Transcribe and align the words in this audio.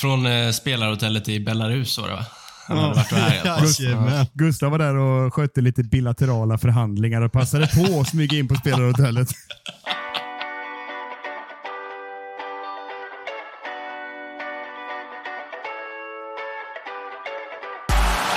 Från 0.00 0.26
eh, 0.26 0.50
spelarhotellet 0.50 1.28
i 1.28 1.40
Belarus 1.40 1.98
var 1.98 2.08
det 2.08 2.14
va? 2.14 2.24
Han 2.66 2.78
hade 2.78 2.88
Ja. 2.88 2.94
varit 2.94 3.12
härjat. 3.12 3.62
oss. 3.62 3.80
Jajamän. 3.80 4.26
Gustav 4.32 4.70
var 4.70 4.78
där 4.78 4.96
och 4.96 5.34
skötte 5.34 5.60
lite 5.60 5.82
bilaterala 5.82 6.58
förhandlingar 6.58 7.22
och 7.22 7.32
passade 7.32 7.66
på 7.66 8.00
att 8.00 8.08
smyga 8.08 8.38
in 8.38 8.48
på 8.48 8.54
spelarhotellet. 8.54 9.28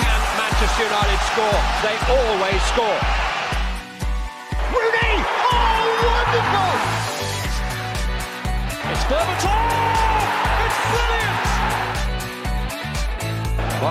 Can 0.02 0.22
Manchester 0.40 0.84
United 0.92 1.20
score? 1.32 1.60
They 1.84 1.96
always 2.18 2.62
score. 2.74 3.00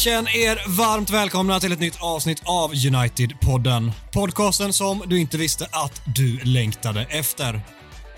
Känn 0.00 0.28
er 0.28 0.76
varmt 0.76 1.10
välkomna 1.10 1.60
till 1.60 1.72
ett 1.72 1.80
nytt 1.80 1.96
avsnitt 2.00 2.42
av 2.44 2.72
United-podden. 2.72 3.92
Podcasten 4.12 4.72
som 4.72 5.02
du 5.06 5.20
inte 5.20 5.38
visste 5.38 5.66
att 5.70 6.02
du 6.16 6.38
längtade 6.38 7.06
efter. 7.10 7.60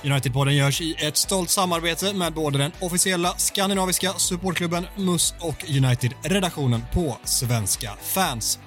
United-podden 0.02 0.50
görs 0.50 0.80
i 0.80 0.94
ett 0.98 1.16
stolt 1.16 1.50
samarbete 1.50 2.12
med 2.12 2.32
både 2.32 2.58
den 2.58 2.72
officiella 2.80 3.34
skandinaviska 3.36 4.12
supportklubben 4.12 4.86
MUS 4.96 5.34
och 5.40 5.64
United-redaktionen 5.68 6.84
på 6.92 7.18
Svenska 7.24 7.90
fans. 8.02 8.58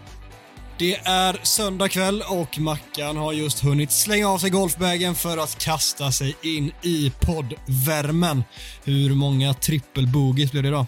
Det 0.78 0.96
är 0.96 1.40
söndag 1.44 1.90
kväll 1.90 2.24
och 2.30 2.60
Mackan 2.60 3.18
har 3.18 3.34
just 3.34 3.64
hunnit 3.64 3.92
slänga 3.92 4.30
av 4.30 4.38
sig 4.38 4.50
golfbagen 4.50 5.16
för 5.16 5.38
att 5.38 5.60
kasta 5.60 6.12
sig 6.12 6.36
in 6.42 6.72
i 6.82 7.12
poddvärmen. 7.20 8.44
Hur 8.84 9.14
många 9.14 9.54
trippelbogies 9.54 10.52
blev 10.52 10.64
det 10.64 10.70
idag? 10.70 10.86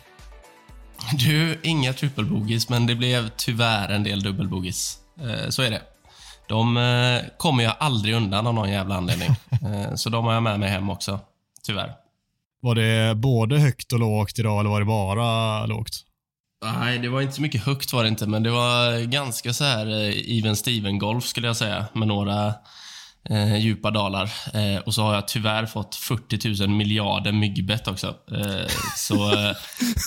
Du, 1.13 1.59
inga 1.63 1.93
trippelbogis, 1.93 2.69
men 2.69 2.87
det 2.87 2.95
blev 2.95 3.29
tyvärr 3.29 3.89
en 3.89 4.03
del 4.03 4.23
dubbelbogis. 4.23 4.97
Eh, 5.19 5.49
så 5.49 5.61
är 5.61 5.71
det. 5.71 5.81
De 6.47 6.77
eh, 6.77 7.21
kommer 7.37 7.63
jag 7.63 7.75
aldrig 7.79 8.15
undan 8.15 8.47
av 8.47 8.53
någon 8.53 8.69
jävla 8.69 8.95
anledning. 8.95 9.29
Eh, 9.61 9.95
så 9.95 10.09
de 10.09 10.25
har 10.25 10.33
jag 10.33 10.43
med 10.43 10.59
mig 10.59 10.69
hem 10.69 10.89
också. 10.89 11.19
Tyvärr. 11.63 11.91
Var 12.61 12.75
det 12.75 13.15
både 13.15 13.59
högt 13.59 13.93
och 13.93 13.99
lågt 13.99 14.39
idag 14.39 14.59
eller 14.59 14.69
var 14.69 14.79
det 14.79 14.85
bara 14.85 15.65
lågt? 15.65 16.03
Nej, 16.63 16.99
det 16.99 17.09
var 17.09 17.21
inte 17.21 17.33
så 17.33 17.41
mycket 17.41 17.63
högt 17.63 17.93
var 17.93 18.03
det 18.03 18.09
inte, 18.09 18.27
men 18.27 18.43
det 18.43 18.51
var 18.51 19.05
ganska 19.05 19.53
så 19.53 19.63
här 19.63 19.87
even 20.37 20.55
Steven-golf 20.55 21.25
skulle 21.25 21.47
jag 21.47 21.57
säga, 21.57 21.85
med 21.93 22.07
några 22.07 22.53
eh, 23.29 23.57
djupa 23.57 23.91
dalar. 23.91 24.31
Eh, 24.53 24.77
och 24.81 24.93
så 24.93 25.01
har 25.03 25.13
jag 25.15 25.27
tyvärr 25.27 25.65
fått 25.65 25.95
40 25.95 26.65
000 26.67 26.69
miljarder 26.69 27.31
myggbett 27.31 27.87
också. 27.87 28.07
Eh, 28.31 28.67
så 28.95 29.31
eh, 29.33 29.55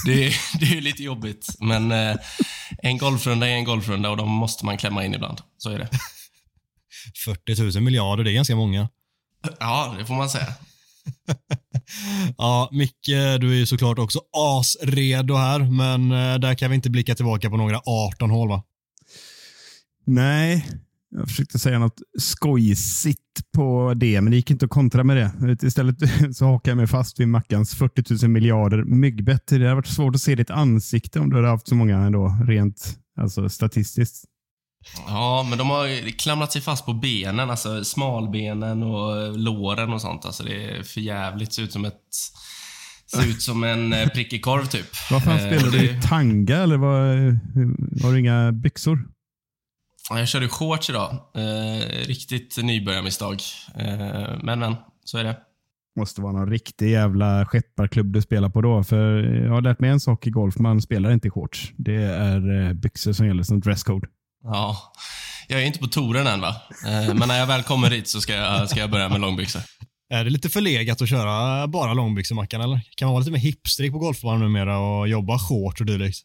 det, 0.06 0.27
är- 0.27 0.58
det 0.61 0.66
är 0.66 0.75
ju 0.75 0.80
lite 0.80 1.03
jobbigt. 1.03 1.47
Men 1.61 1.92
eh, 1.92 2.16
en 2.78 2.98
golfrunda 2.98 3.48
är 3.48 3.53
en 3.53 3.64
golfrunda 3.64 4.11
och 4.11 4.16
de 4.16 4.28
måste 4.31 4.64
man 4.64 4.77
klämma 4.78 5.05
in 5.05 5.14
ibland. 5.14 5.38
Så 5.58 5.70
är 5.70 5.78
det. 5.78 5.88
40 7.25 7.62
000 7.75 7.83
miljarder, 7.83 8.25
det 8.25 8.31
är 8.31 8.34
ganska 8.34 8.56
många. 8.56 8.88
Ja, 9.61 9.94
det 9.98 10.06
får 10.06 10.14
man 10.14 10.31
säga. 10.31 10.47
Ja, 12.38 12.69
Micke, 12.72 13.06
du 13.41 13.50
är 13.53 13.56
ju 13.56 13.66
såklart 13.66 13.98
också 13.98 14.21
asredo 14.37 15.34
här, 15.34 15.59
men 15.59 16.12
eh, 16.12 16.38
där 16.38 16.54
kan 16.54 16.71
vi 16.71 16.75
inte 16.77 16.91
blicka 16.91 17.15
tillbaka 17.15 17.50
på 17.50 17.56
några 17.56 17.81
18 17.87 18.31
hål 18.31 18.48
va? 18.48 18.62
Nej, 20.06 20.66
jag 21.10 21.28
försökte 21.28 21.59
säga 21.59 21.78
något 21.78 22.00
skojsigt 22.19 23.53
på 23.54 23.94
det, 23.97 24.21
men 24.21 24.31
det 24.31 24.37
gick 24.37 24.50
inte 24.50 24.65
att 24.65 24.71
kontra 24.71 25.04
med 25.04 25.16
det. 25.16 25.66
Istället 25.66 25.97
så 26.37 26.44
hakar 26.44 26.71
jag 26.71 26.76
mig 26.76 26.87
fast 26.87 27.21
vid 27.21 27.28
Mackans 27.28 27.75
40 27.75 28.25
000 28.25 28.31
miljarder 28.31 28.84
myggbett. 28.84 29.47
Det 29.47 29.54
hade 29.54 29.75
varit 29.75 29.87
svårt 29.87 30.15
att 30.15 30.21
se 30.21 30.34
ditt 30.34 30.50
ansikte 30.50 31.21
om 31.21 31.31
du 31.31 31.37
hade 31.37 31.48
haft 31.48 31.69
så 31.69 31.75
många 31.75 31.98
ändå, 31.98 32.37
rent 32.47 32.98
alltså, 33.21 33.48
statistiskt. 33.48 34.25
Ja, 35.06 35.47
men 35.48 35.59
de 35.59 35.71
har 35.71 36.10
klamrat 36.19 36.53
sig 36.53 36.62
fast 36.62 36.87
på 36.87 36.93
benen, 36.93 37.50
alltså 37.50 37.84
smalbenen 37.84 38.82
och 38.82 39.38
låren 39.38 39.92
och 39.92 40.00
sånt. 40.00 40.25
Alltså 40.25 40.42
det 40.42 40.71
är 40.71 40.82
för 40.82 41.00
jävligt. 41.00 41.53
Ser 41.53 41.62
ut 41.62 41.72
som 41.72 41.84
ett... 41.84 42.00
Ser 43.06 43.28
ut 43.28 43.42
som 43.42 43.65
en 43.65 43.92
eh, 43.92 44.09
prickig 44.09 44.44
korv 44.44 44.66
typ. 44.66 44.87
Vad 45.10 45.25
fan 45.25 45.38
Eh, 45.38 45.59
spelar 45.59 45.71
du? 45.71 46.00
Tanga 46.00 46.56
eller 46.56 46.77
vad, 46.77 46.98
har 48.03 48.12
du 48.12 48.21
inga 48.21 48.53
byxor? 48.53 49.09
Ja, 50.10 50.19
Jag 50.19 50.28
körde 50.28 50.48
shorts 50.48 50.91
idag. 50.91 51.10
Eh, 51.34 52.06
riktigt 52.06 52.56
nybörjarmisstag. 52.62 53.41
Eh, 53.75 54.38
men, 54.43 54.59
men, 54.59 54.76
så 55.04 55.19
är 55.19 55.25
det. 55.25 55.37
måste 55.98 56.21
vara 56.21 56.32
någon 56.32 56.50
riktig 56.50 56.91
jävla 56.91 57.47
skepparklubb 57.47 58.12
du 58.12 58.22
spelar 58.22 58.48
på 58.48 58.60
då. 58.60 58.84
För 58.84 59.22
jag 59.44 59.53
har 59.53 59.60
lärt 59.62 59.81
mig 59.81 59.91
en 59.91 60.00
sak 60.00 60.26
i 60.26 60.31
golf. 60.31 60.59
Man 60.59 60.82
spelar 60.82 61.12
inte 61.12 61.28
i 61.28 61.31
shorts. 61.31 61.72
Det 61.76 62.03
är 62.03 62.66
eh, 62.66 62.72
byxor 62.72 63.12
som 63.12 63.26
gäller 63.26 63.43
som 63.43 63.60
dresscode. 63.60 64.09
Ja, 64.44 64.93
jag 65.48 65.62
är 65.62 65.66
inte 65.66 65.78
på 65.78 65.87
touren 65.87 66.27
än 66.27 66.41
va. 66.41 66.56
Eh, 66.87 67.15
men 67.15 67.28
när 67.28 67.38
jag 67.38 67.47
väl 67.47 67.62
kommer 67.62 67.91
dit 67.91 68.09
så 68.09 68.21
ska 68.21 68.32
jag, 68.32 68.71
ska 68.71 68.81
jag 68.81 68.91
börja 68.91 69.09
med 69.09 69.21
långbyxor. 69.21 69.62
Är 70.12 70.25
det 70.25 70.31
lite 70.31 70.48
förlegat 70.48 71.03
att 71.03 71.09
köra 71.09 71.66
bara 71.66 71.94
långbyxor 71.94 72.34
Mackan 72.34 72.60
eller? 72.60 72.81
Kan 72.97 73.06
man 73.06 73.12
vara 73.12 73.21
lite 73.21 73.32
mer 73.32 73.38
hipstrig 73.38 73.92
på 73.92 73.98
golfbanan 73.98 74.41
numera 74.41 74.78
och 74.78 75.09
jobba 75.09 75.38
shorts 75.38 75.81
och 75.81 75.87
dylikt? 75.87 76.19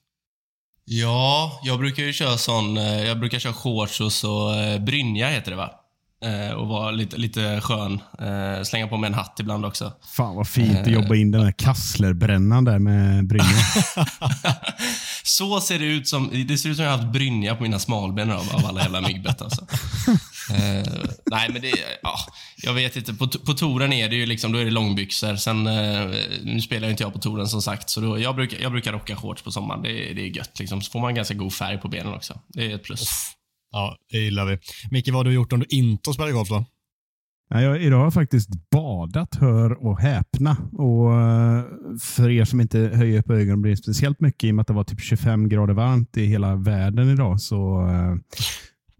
Ja, 0.87 1.59
jag 1.63 1.79
brukar 1.79 2.03
ju 2.03 2.13
köra 2.13 2.37
sån, 2.37 2.77
eh, 2.77 3.03
jag 3.03 3.19
brukar 3.19 3.39
köra 3.39 3.53
shorts 3.53 4.01
och 4.01 4.11
så 4.11 4.59
eh, 4.59 4.79
brynja 4.79 5.29
heter 5.29 5.51
det 5.51 5.57
va? 5.57 5.71
Eh, 6.25 6.55
och 6.55 6.67
vara 6.67 6.91
lite, 6.91 7.17
lite 7.17 7.61
skön. 7.61 8.01
Slänga 8.65 8.87
på 8.87 8.97
mig 8.97 9.07
en 9.07 9.13
hatt 9.13 9.39
ibland 9.39 9.65
också. 9.65 9.93
Fan 10.15 10.35
vad 10.35 10.47
fint 10.47 10.79
att 10.79 10.87
jobba 10.87 11.15
in 11.15 11.31
den 11.31 11.43
här 11.43 11.51
kasslerbrännan 11.51 12.65
där 12.65 12.79
med 12.79 13.27
brynjan. 13.27 13.59
Så 15.23 15.61
ser 15.61 15.79
det 15.79 15.85
ut 15.85 16.07
som, 16.07 16.45
det 16.47 16.57
ser 16.57 16.69
ut 16.69 16.75
som 16.75 16.85
jag 16.85 16.91
har 16.91 16.97
haft 16.97 17.13
brynja 17.13 17.55
på 17.55 17.63
mina 17.63 17.79
smalben 17.79 18.31
av, 18.31 18.49
av 18.53 18.65
alla 18.65 18.81
jävla 18.81 19.01
myggbett 19.01 19.41
alltså. 19.41 19.67
Eh, 20.51 21.09
nej 21.31 21.49
men 21.53 21.61
det, 21.61 21.73
ja, 22.01 22.15
jag 22.57 22.73
vet 22.73 22.95
inte. 22.95 23.13
På, 23.13 23.27
på 23.27 23.53
touren 23.53 23.93
är 23.93 24.09
det 24.09 24.15
ju 24.15 24.25
liksom, 24.25 24.51
då 24.51 24.59
är 24.59 24.65
det 24.65 24.71
långbyxor. 24.71 25.35
Sen, 25.35 25.67
eh, 25.67 26.09
nu 26.43 26.61
spelar 26.61 26.87
ju 26.87 26.91
inte 26.91 27.03
jag 27.03 27.13
på 27.13 27.19
touren 27.19 27.47
som 27.47 27.61
sagt, 27.61 27.89
så 27.89 28.01
då, 28.01 28.19
jag, 28.19 28.35
brukar, 28.35 28.57
jag 28.61 28.71
brukar 28.71 28.91
rocka 28.93 29.15
shorts 29.15 29.41
på 29.41 29.51
sommaren. 29.51 29.81
Det, 29.81 30.13
det 30.13 30.21
är 30.21 30.37
gött 30.37 30.59
liksom. 30.59 30.81
Så 30.81 30.91
får 30.91 30.99
man 30.99 31.15
ganska 31.15 31.33
god 31.33 31.53
färg 31.53 31.77
på 31.77 31.87
benen 31.87 32.13
också. 32.13 32.39
Det 32.47 32.71
är 32.71 32.75
ett 32.75 32.83
plus. 32.83 33.09
Ja, 33.71 33.97
det 34.11 34.17
gillar 34.17 34.45
vi. 34.45 34.57
Micke, 34.91 35.07
vad 35.07 35.15
har 35.15 35.23
du 35.23 35.33
gjort 35.33 35.53
om 35.53 35.59
du 35.59 35.65
inte 35.69 36.09
har 36.09 36.13
spelat 36.13 36.33
golf 36.33 36.49
då? 36.49 36.65
Ja, 37.49 37.61
jag, 37.61 37.83
idag 37.83 37.97
har 37.97 38.03
jag 38.03 38.13
faktiskt 38.13 38.49
badat, 38.71 39.35
hör 39.35 39.85
och 39.85 39.99
häpna. 39.99 40.57
Och 40.71 41.13
eh, 41.13 41.63
för 42.01 42.29
er 42.29 42.45
som 42.45 42.61
inte 42.61 42.79
höjer 42.79 43.21
på 43.21 43.33
ögonen 43.33 43.77
speciellt 43.77 44.19
mycket 44.19 44.43
i 44.43 44.51
och 44.51 44.55
med 44.55 44.61
att 44.61 44.67
det 44.67 44.73
var 44.73 44.83
typ 44.83 45.01
25 45.01 45.49
grader 45.49 45.73
varmt 45.73 46.17
i 46.17 46.25
hela 46.25 46.55
världen 46.55 47.09
idag 47.09 47.41
så 47.41 47.87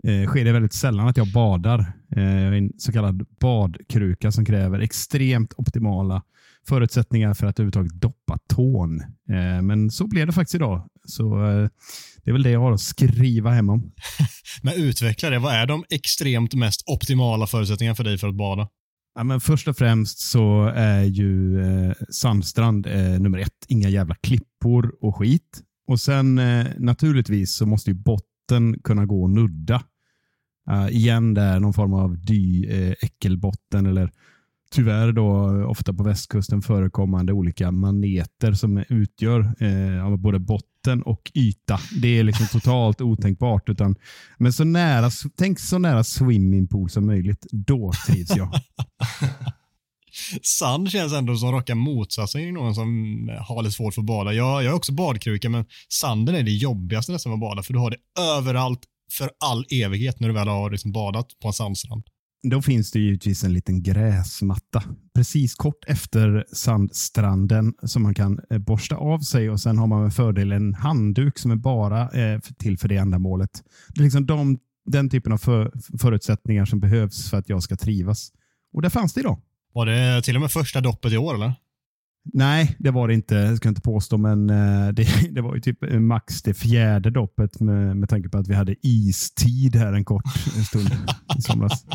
eh, 0.05 0.27
sker 0.27 0.45
det 0.45 0.51
väldigt 0.51 0.73
sällan 0.73 1.07
att 1.07 1.17
jag 1.17 1.31
badar. 1.31 1.79
Eh, 2.16 2.23
jag 2.23 2.53
är 2.53 2.57
en 2.57 2.71
så 2.77 2.91
kallad 2.91 3.25
badkruka 3.39 4.31
som 4.31 4.45
kräver 4.45 4.79
extremt 4.79 5.53
optimala 5.57 6.21
förutsättningar 6.67 7.33
för 7.33 7.47
att 7.47 7.59
överhuvudtaget 7.59 8.01
doppa 8.01 8.38
tån. 8.49 9.01
Eh, 9.29 9.61
men 9.61 9.91
så 9.91 10.07
blev 10.07 10.27
det 10.27 10.33
faktiskt 10.33 10.55
idag. 10.55 10.89
Så 11.05 11.45
eh, 11.45 11.69
det 12.23 12.29
är 12.29 12.33
väl 12.33 12.43
det 12.43 12.49
jag 12.49 12.59
har 12.59 12.71
att 12.71 12.81
skriva 12.81 13.51
hem 13.51 13.69
om. 13.69 13.91
Men 14.63 14.73
utveckla 14.73 15.29
det. 15.29 15.40
Vad 15.40 15.53
är 15.53 15.66
de 15.66 15.84
extremt 15.90 16.53
mest 16.53 16.84
optimala 16.85 17.47
förutsättningarna 17.47 17.96
för 17.96 18.03
dig 18.03 18.17
för 18.17 18.28
att 18.28 18.35
bada? 18.35 18.69
Ja, 19.16 19.23
men 19.23 19.41
först 19.41 19.67
och 19.67 19.78
främst 19.78 20.19
så 20.19 20.72
är 20.75 21.03
ju 21.03 21.61
eh, 21.61 21.93
sandstrand 22.09 22.87
eh, 22.87 23.19
nummer 23.19 23.37
ett. 23.37 23.66
Inga 23.67 23.90
jävla 23.90 24.16
klippor 24.16 24.96
och 25.01 25.16
skit. 25.16 25.61
Och 25.87 25.99
sen 25.99 26.35
naturligtvis 26.78 27.55
så 27.55 27.66
måste 27.66 27.90
ju 27.90 27.93
botten 27.93 28.79
kunna 28.84 29.05
gå 29.05 29.25
att 29.25 29.31
nudda. 29.31 29.84
Uh, 30.72 30.96
igen 30.96 31.34
där 31.34 31.59
någon 31.59 31.73
form 31.73 31.94
av 31.94 32.17
dy 32.17 32.66
eh, 32.66 32.96
äckelbotten 33.02 33.85
eller 33.85 34.12
tyvärr 34.76 35.12
då 35.12 35.59
eh, 35.59 35.70
ofta 35.70 35.94
på 35.94 36.03
västkusten 36.03 36.62
förekommande 36.62 37.34
olika 37.34 37.72
maneter 37.72 38.53
som 38.53 38.84
utgör 38.90 39.40
eh, 39.59 40.16
både 40.16 40.40
botten 40.40 41.02
och 41.02 41.32
yta. 41.34 41.79
Det 42.02 42.20
är 42.20 42.23
liksom 42.23 42.47
totalt 42.47 43.02
otänkbart. 43.02 43.70
Utan, 43.70 43.96
men 44.38 44.53
så 44.53 44.64
nära, 44.64 45.09
tänk 45.38 45.59
så 45.59 45.78
nära 45.78 46.03
swimmingpool 46.03 46.90
som 46.90 47.06
möjligt. 47.06 47.46
Då 47.52 47.91
trivs 48.08 48.35
jag. 48.35 48.50
Sand 50.41 50.91
känns 50.91 51.14
ändå 51.14 51.35
som 51.35 51.52
raka 51.52 51.76
motsatsen 51.76 52.41
till 52.41 52.53
någon 52.53 52.76
som 52.76 52.90
eh, 53.29 53.44
har 53.44 53.64
lite 53.64 53.76
svårt 53.76 53.94
för 53.94 54.02
att 54.02 54.06
bada. 54.06 54.34
Jag, 54.34 54.64
jag 54.64 54.72
är 54.72 54.76
också 54.76 54.91
badkruka, 54.94 55.50
men 55.50 55.66
sanden 55.90 56.35
är 56.35 56.44
det 56.44 56.52
jobbigaste 56.52 57.11
nästan 57.11 57.29
med 57.29 57.35
att 57.35 57.50
bada, 57.50 57.64
för 57.64 57.73
du 57.73 57.79
har 57.79 57.91
det 57.91 58.22
överallt, 58.38 58.79
för 59.11 59.29
all 59.40 59.66
evighet 59.72 60.19
när 60.19 60.28
du 60.28 60.34
väl 60.34 60.47
har 60.47 60.72
liksom 60.72 60.91
badat 60.91 61.28
på 61.41 61.47
en 61.47 61.53
sandstrand. 61.53 62.03
Då 62.49 62.61
finns 62.61 62.91
det 62.91 62.99
givetvis 62.99 63.43
en 63.43 63.53
liten 63.53 63.84
gräsmatta 63.84 64.84
precis 65.16 65.55
kort 65.55 65.85
efter 65.87 66.46
sandstranden 66.53 67.73
som 67.84 68.03
man 68.03 68.13
kan 68.13 68.40
eh, 68.49 68.57
borsta 68.57 68.96
av 68.96 69.19
sig 69.19 69.49
och 69.49 69.59
sen 69.59 69.78
har 69.78 69.87
man 69.87 70.03
med 70.03 70.13
fördel 70.13 70.52
en 70.52 70.73
handduk 70.73 71.40
som 71.40 71.52
är 71.52 71.55
bara 71.55 72.09
eh, 72.09 72.40
till 72.40 72.78
för 72.78 72.87
det 72.87 72.97
ändamålet. 72.97 73.63
Det 73.90 74.02
är 74.02 74.03
liksom 74.03 74.25
de, 74.25 74.59
den 74.85 75.09
typen 75.09 75.31
av 75.31 75.37
för, 75.37 75.72
förutsättningar 75.99 76.66
som 76.66 76.79
behövs 76.79 77.29
för 77.29 77.37
att 77.37 77.49
jag 77.49 77.63
ska 77.63 77.75
trivas. 77.75 78.31
Och 78.73 78.81
det 78.81 78.90
fanns 78.90 79.13
det 79.13 79.19
idag. 79.19 79.41
Var 79.73 79.85
det 79.85 80.22
till 80.22 80.35
och 80.35 80.41
med 80.41 80.51
första 80.51 80.81
doppet 80.81 81.13
i 81.13 81.17
år 81.17 81.35
eller? 81.35 81.53
Nej, 82.33 82.75
det 82.79 82.91
var 82.91 83.07
det 83.07 83.13
inte. 83.13 83.35
Jag 83.35 83.57
ska 83.57 83.69
inte 83.69 83.81
påstå, 83.81 84.17
men 84.17 84.49
eh, 84.49 84.87
det, 84.87 85.07
det 85.31 85.41
var 85.41 85.55
ju 85.55 85.61
typ 85.61 85.77
max 85.91 86.41
det 86.41 86.53
fjärde 86.53 87.09
doppet 87.09 87.59
med, 87.59 87.97
med 87.97 88.09
tanke 88.09 88.29
på 88.29 88.37
att 88.37 88.47
vi 88.47 88.53
hade 88.53 88.75
istid 88.81 89.75
här 89.75 89.93
en 89.93 90.05
kort 90.05 90.23
stund 90.67 90.89
i 91.37 91.41
somras. 91.41 91.85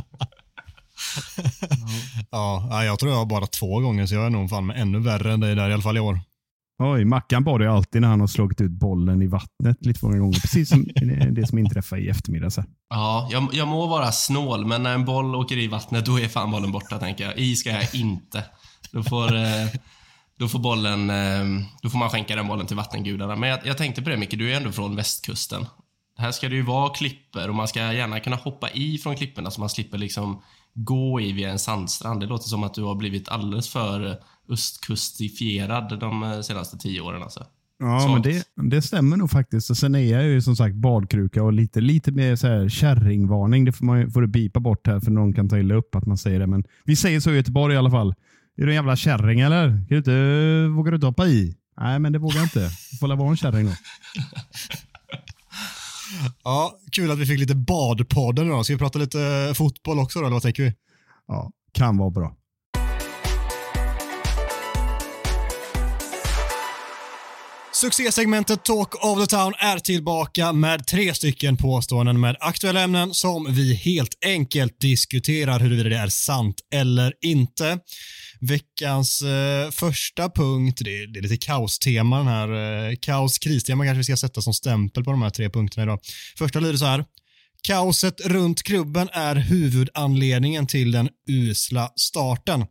ja, 2.30 2.84
jag 2.84 2.98
tror 2.98 3.12
jag 3.12 3.18
har 3.18 3.26
bara 3.26 3.46
två 3.46 3.80
gånger, 3.80 4.06
så 4.06 4.14
jag 4.14 4.26
är 4.26 4.30
nog 4.30 4.50
fan 4.50 4.66
med 4.66 4.80
ännu 4.80 4.98
värre 4.98 5.32
än 5.32 5.40
dig 5.40 5.54
där, 5.54 5.70
i 5.70 5.72
alla 5.72 5.82
fall 5.82 5.96
i 5.96 6.00
år. 6.00 6.20
Oj, 6.82 7.04
Mackan 7.04 7.44
bad 7.44 7.62
ju 7.62 7.66
alltid 7.66 8.00
när 8.00 8.08
han 8.08 8.20
har 8.20 8.26
slagit 8.26 8.60
ut 8.60 8.70
bollen 8.70 9.22
i 9.22 9.26
vattnet 9.26 9.86
lite 9.86 10.00
för 10.00 10.06
många 10.06 10.18
gånger. 10.18 10.40
Precis 10.40 10.68
som 10.68 10.86
det 11.30 11.46
som 11.46 11.58
inträffade 11.58 12.02
i 12.02 12.08
eftermiddag. 12.08 12.50
Så. 12.50 12.64
Ja, 12.90 13.28
jag, 13.30 13.48
jag 13.52 13.68
må 13.68 13.86
vara 13.86 14.12
snål, 14.12 14.66
men 14.66 14.82
när 14.82 14.94
en 14.94 15.04
boll 15.04 15.34
åker 15.34 15.58
i 15.58 15.66
vattnet, 15.66 16.06
då 16.06 16.20
är 16.20 16.28
fan 16.28 16.50
bollen 16.50 16.72
borta, 16.72 16.98
tänker 16.98 17.24
jag. 17.24 17.38
I 17.38 17.56
ska 17.56 17.70
jag 17.70 17.94
inte. 17.94 18.44
Då 18.92 19.02
får, 19.02 19.36
eh, 19.36 19.66
då 20.40 20.48
får 20.48 20.58
bollen, 20.58 21.10
eh, 21.10 21.64
då 21.82 21.90
får 21.90 21.98
man 21.98 22.10
skänka 22.10 22.36
den 22.36 22.48
bollen 22.48 22.66
till 22.66 22.76
vattengudarna. 22.76 23.36
Men 23.36 23.48
jag, 23.48 23.58
jag 23.64 23.78
tänkte 23.78 24.02
på 24.02 24.10
det, 24.10 24.16
Micke, 24.16 24.38
du 24.38 24.52
är 24.52 24.56
ändå 24.56 24.72
från 24.72 24.96
västkusten. 24.96 25.66
Här 26.18 26.32
ska 26.32 26.48
det 26.48 26.54
ju 26.54 26.62
vara 26.62 26.90
klipper 26.90 27.48
och 27.48 27.54
man 27.54 27.68
ska 27.68 27.92
gärna 27.92 28.20
kunna 28.20 28.36
hoppa 28.36 28.70
i 28.70 28.98
från 28.98 29.16
klipporna 29.16 29.50
så 29.50 29.60
man 29.60 29.70
slipper 29.70 29.98
liksom 29.98 30.42
gå 30.74 31.20
i 31.20 31.32
via 31.32 31.50
en 31.50 31.58
sandstrand. 31.58 32.20
Det 32.20 32.26
låter 32.26 32.48
som 32.48 32.64
att 32.64 32.74
du 32.74 32.82
har 32.82 32.94
blivit 32.94 33.28
alldeles 33.28 33.68
för 33.68 34.16
östkustifierad 34.48 35.98
de 35.98 36.42
senaste 36.42 36.78
tio 36.78 37.00
åren. 37.00 37.22
Alltså. 37.22 37.46
Ja, 37.78 38.00
så. 38.00 38.08
men 38.08 38.22
det, 38.22 38.44
det 38.70 38.82
stämmer 38.82 39.16
nog 39.16 39.30
faktiskt. 39.30 39.70
Och 39.70 39.76
sen 39.76 39.94
är 39.94 40.12
jag 40.12 40.24
ju 40.24 40.42
som 40.42 40.56
sagt 40.56 40.74
badkruka 40.74 41.42
och 41.42 41.52
lite, 41.52 41.80
lite 41.80 42.12
mer 42.12 42.36
så 42.36 42.46
här 42.46 42.68
kärringvarning. 42.68 43.64
Det 43.64 43.72
får, 43.72 43.84
man, 43.84 44.10
får 44.10 44.20
du 44.20 44.26
bipa 44.26 44.60
bort 44.60 44.86
här 44.86 45.00
för 45.00 45.10
någon 45.10 45.32
kan 45.32 45.48
ta 45.48 45.58
illa 45.58 45.74
upp 45.74 45.94
att 45.94 46.06
man 46.06 46.18
säger 46.18 46.38
det. 46.38 46.46
Men 46.46 46.64
vi 46.84 46.96
säger 46.96 47.20
så 47.20 47.30
i 47.30 47.36
Göteborg 47.36 47.74
i 47.74 47.78
alla 47.78 47.90
fall. 47.90 48.14
Är 48.60 48.64
du 48.64 48.72
en 48.72 48.76
jävla 48.76 48.96
kärring 48.96 49.40
eller? 49.40 49.68
Kan 49.68 49.86
du 49.88 49.96
inte, 49.96 50.10
vågar 50.76 50.92
du 50.92 50.94
inte 50.94 51.06
hoppa 51.06 51.26
i? 51.26 51.54
Nej, 51.80 51.98
men 51.98 52.12
det 52.12 52.18
vågar 52.18 52.36
jag 52.36 52.44
inte. 52.44 52.70
Du 52.90 52.96
får 52.96 53.16
vara 53.16 53.30
en 53.30 53.36
kärring 53.36 53.66
då. 53.66 53.72
Ja, 56.44 56.78
kul 56.92 57.10
att 57.10 57.18
vi 57.18 57.26
fick 57.26 57.40
lite 57.40 57.54
badpodden 57.54 58.48
då. 58.48 58.64
Ska 58.64 58.72
vi 58.72 58.78
prata 58.78 58.98
lite 58.98 59.52
fotboll 59.54 59.98
också 59.98 60.18
då, 60.18 60.24
eller 60.26 60.34
vad 60.34 60.42
tänker 60.42 60.62
vi? 60.62 60.74
Ja, 61.28 61.50
kan 61.72 61.96
vara 61.96 62.10
bra. 62.10 62.36
Succésegmentet 67.72 68.64
Talk 68.64 69.04
of 69.04 69.20
the 69.20 69.36
Town 69.36 69.52
är 69.58 69.78
tillbaka 69.78 70.52
med 70.52 70.86
tre 70.86 71.14
stycken 71.14 71.56
påståenden 71.56 72.20
med 72.20 72.36
aktuella 72.40 72.80
ämnen 72.80 73.14
som 73.14 73.46
vi 73.50 73.74
helt 73.74 74.18
enkelt 74.26 74.80
diskuterar 74.80 75.60
huruvida 75.60 75.88
det 75.88 75.96
är 75.96 76.08
sant 76.08 76.60
eller 76.72 77.12
inte. 77.20 77.78
Veckans 78.40 79.22
eh, 79.22 79.70
första 79.70 80.30
punkt, 80.30 80.80
det 80.84 81.02
är, 81.02 81.06
det 81.06 81.18
är 81.18 81.22
lite 81.22 81.36
kaostema 81.36 82.18
den 82.18 82.26
här. 82.26 82.88
Eh, 82.88 82.96
kaos, 83.00 83.38
kristema 83.38 83.84
kanske 83.84 83.98
vi 83.98 84.04
ska 84.04 84.16
sätta 84.16 84.42
som 84.42 84.54
stämpel 84.54 85.04
på 85.04 85.10
de 85.10 85.22
här 85.22 85.30
tre 85.30 85.50
punkterna 85.50 85.82
idag. 85.82 86.00
Första 86.38 86.60
lyder 86.60 86.76
så 86.78 86.84
här. 86.84 87.04
Kaoset 87.62 88.20
runt 88.20 88.62
klubben 88.62 89.08
är 89.12 89.36
huvudanledningen 89.36 90.66
till 90.66 90.92
den 90.92 91.08
usla 91.28 91.92
starten. 91.96 92.66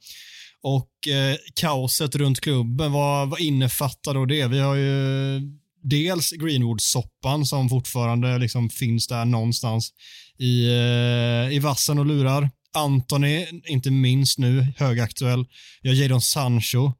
Och 0.62 1.08
eh, 1.08 1.36
kaoset 1.56 2.16
runt 2.16 2.42
klubben, 2.42 2.92
vad, 2.92 3.30
vad 3.30 3.40
innefattar 3.40 4.14
då 4.14 4.26
det? 4.26 4.48
Vi 4.48 4.60
har 4.60 4.76
ju 4.76 5.42
dels 5.84 6.32
Greenwood-soppan 6.32 7.46
som 7.46 7.70
fortfarande 7.70 8.38
liksom 8.38 8.70
finns 8.70 9.08
där 9.08 9.26
någonstans 9.26 9.94
i, 10.38 10.66
eh, 10.68 11.56
i 11.56 11.60
vassen 11.60 12.00
och 12.00 12.06
lurar. 12.06 12.50
Anthony, 12.78 13.46
inte 13.68 13.92
minst 13.92 14.38
nu, 14.38 14.74
högaktuell. 14.78 15.46
Vi 15.82 15.90
har 15.90 15.96
Jadon 15.96 16.22
Sancho 16.22 16.94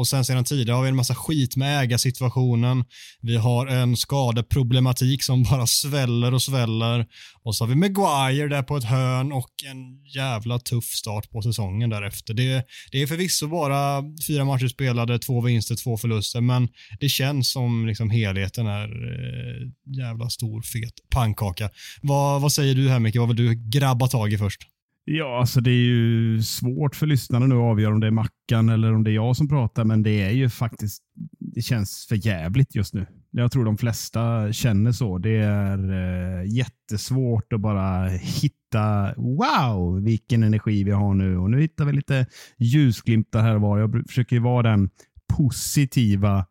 och 0.00 0.08
sen 0.08 0.24
sedan 0.24 0.44
tidigare 0.44 0.76
har 0.76 0.82
vi 0.82 0.88
en 0.88 0.96
massa 0.96 1.14
skit 1.14 1.56
med 1.56 1.80
ägarsituationen. 1.80 2.84
Vi 3.20 3.36
har 3.36 3.66
en 3.66 3.96
skadeproblematik 3.96 5.22
som 5.22 5.42
bara 5.42 5.66
sväller 5.66 6.34
och 6.34 6.42
sväller. 6.42 7.06
Och 7.42 7.56
så 7.56 7.64
har 7.64 7.68
vi 7.68 7.74
Maguire 7.74 8.48
där 8.48 8.62
på 8.62 8.76
ett 8.76 8.84
hörn 8.84 9.32
och 9.32 9.50
en 9.66 10.04
jävla 10.14 10.58
tuff 10.58 10.84
start 10.84 11.30
på 11.30 11.42
säsongen 11.42 11.90
därefter. 11.90 12.34
Det, 12.34 12.66
det 12.92 13.02
är 13.02 13.06
förvisso 13.06 13.48
bara 13.48 14.02
fyra 14.26 14.44
matcher 14.44 14.68
spelade, 14.68 15.18
två 15.18 15.40
vinster, 15.40 15.76
två 15.76 15.96
förluster, 15.96 16.40
men 16.40 16.68
det 17.00 17.08
känns 17.08 17.52
som 17.52 17.86
liksom 17.86 18.10
helheten 18.10 18.66
är 18.66 18.88
eh, 18.88 19.68
jävla 19.98 20.30
stor, 20.30 20.62
fet 20.62 20.94
pannkaka. 21.10 21.70
Vad, 22.02 22.40
vad 22.40 22.52
säger 22.52 22.74
du 22.74 22.88
här 22.88 22.98
Micke? 22.98 23.16
Vad 23.16 23.28
vill 23.28 23.36
du 23.36 23.54
grabba 23.70 24.08
tag 24.08 24.32
i 24.32 24.38
först? 24.38 24.62
Ja, 25.04 25.38
alltså 25.40 25.60
det 25.60 25.70
är 25.70 25.84
ju 25.84 26.42
svårt 26.42 26.96
för 26.96 27.06
lyssnarna 27.06 27.46
nu 27.46 27.54
att 27.54 27.60
avgöra 27.60 27.94
om 27.94 28.00
det 28.00 28.06
är 28.06 28.10
Mackan 28.10 28.68
eller 28.68 28.94
om 28.94 29.04
det 29.04 29.10
är 29.10 29.14
jag 29.14 29.36
som 29.36 29.48
pratar, 29.48 29.84
men 29.84 30.02
det 30.02 30.22
är 30.22 30.30
ju 30.30 30.48
faktiskt, 30.48 31.02
det 31.38 31.62
känns 31.62 32.06
för 32.08 32.26
jävligt 32.26 32.74
just 32.74 32.94
nu. 32.94 33.06
Jag 33.30 33.52
tror 33.52 33.64
de 33.64 33.78
flesta 33.78 34.52
känner 34.52 34.92
så. 34.92 35.18
Det 35.18 35.36
är 35.36 35.92
eh, 35.92 36.44
jättesvårt 36.52 37.52
att 37.52 37.60
bara 37.60 38.08
hitta, 38.08 39.14
wow, 39.16 40.02
vilken 40.02 40.42
energi 40.42 40.84
vi 40.84 40.90
har 40.90 41.14
nu. 41.14 41.38
Och 41.38 41.50
nu 41.50 41.60
hittar 41.60 41.84
vi 41.84 41.92
lite 41.92 42.26
ljusglimtar 42.58 43.42
här 43.42 43.54
och 43.54 43.60
var. 43.60 43.78
Jag 43.78 44.04
försöker 44.08 44.40
vara 44.40 44.70
den 44.70 44.90
positiva 45.36 46.46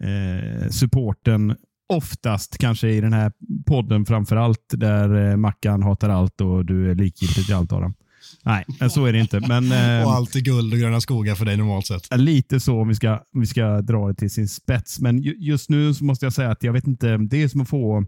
eh, 0.00 0.68
supporten 0.68 1.56
oftast 1.88 2.58
kanske 2.58 2.88
i 2.88 3.00
den 3.00 3.12
här 3.12 3.32
podden 3.66 4.06
framför 4.06 4.36
allt 4.36 4.64
där 4.70 5.30
eh, 5.30 5.36
Mackan 5.36 5.82
hatar 5.82 6.08
allt 6.08 6.40
och 6.40 6.64
du 6.64 6.90
är 6.90 6.94
likgiltig 6.94 7.46
till 7.46 7.54
allt 7.54 7.72
Adam. 7.72 7.94
Nej, 8.42 8.64
så 8.90 9.04
är 9.04 9.12
det 9.12 9.20
inte. 9.20 9.40
Men, 9.40 9.72
eh, 10.00 10.06
och 10.06 10.12
allt 10.12 10.34
är 10.34 10.40
guld 10.40 10.72
och 10.72 10.78
gröna 10.78 11.00
skogar 11.00 11.34
för 11.34 11.44
dig 11.44 11.56
normalt 11.56 11.86
sett. 11.86 12.18
Lite 12.18 12.60
så 12.60 12.80
om 12.80 12.88
vi 12.88 12.94
ska, 12.94 13.12
om 13.34 13.40
vi 13.40 13.46
ska 13.46 13.80
dra 13.80 14.08
det 14.08 14.14
till 14.14 14.30
sin 14.30 14.48
spets. 14.48 15.00
Men 15.00 15.22
just 15.22 15.70
nu 15.70 15.94
så 15.94 16.04
måste 16.04 16.26
jag 16.26 16.32
säga 16.32 16.50
att 16.50 16.62
jag 16.62 16.72
vet 16.72 16.86
inte. 16.86 17.16
Det 17.16 17.42
är 17.42 17.48
som 17.48 17.60
att 17.60 17.68
få 17.68 18.04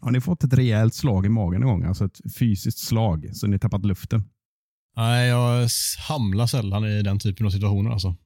har 0.00 0.10
ni 0.10 0.20
fått 0.20 0.44
ett 0.44 0.54
rejält 0.54 0.94
slag 0.94 1.26
i 1.26 1.28
magen 1.28 1.62
en 1.62 1.68
gång? 1.68 1.84
Alltså 1.84 2.04
ett 2.04 2.20
fysiskt 2.38 2.78
slag 2.78 3.30
så 3.32 3.46
ni 3.46 3.58
tappat 3.58 3.86
luften? 3.86 4.24
Nej, 4.96 5.28
jag 5.28 5.68
hamlar 6.08 6.46
sällan 6.46 6.84
i 6.84 7.02
den 7.02 7.18
typen 7.18 7.46
av 7.46 7.50
situationer. 7.50 7.90
Alltså. 7.90 8.16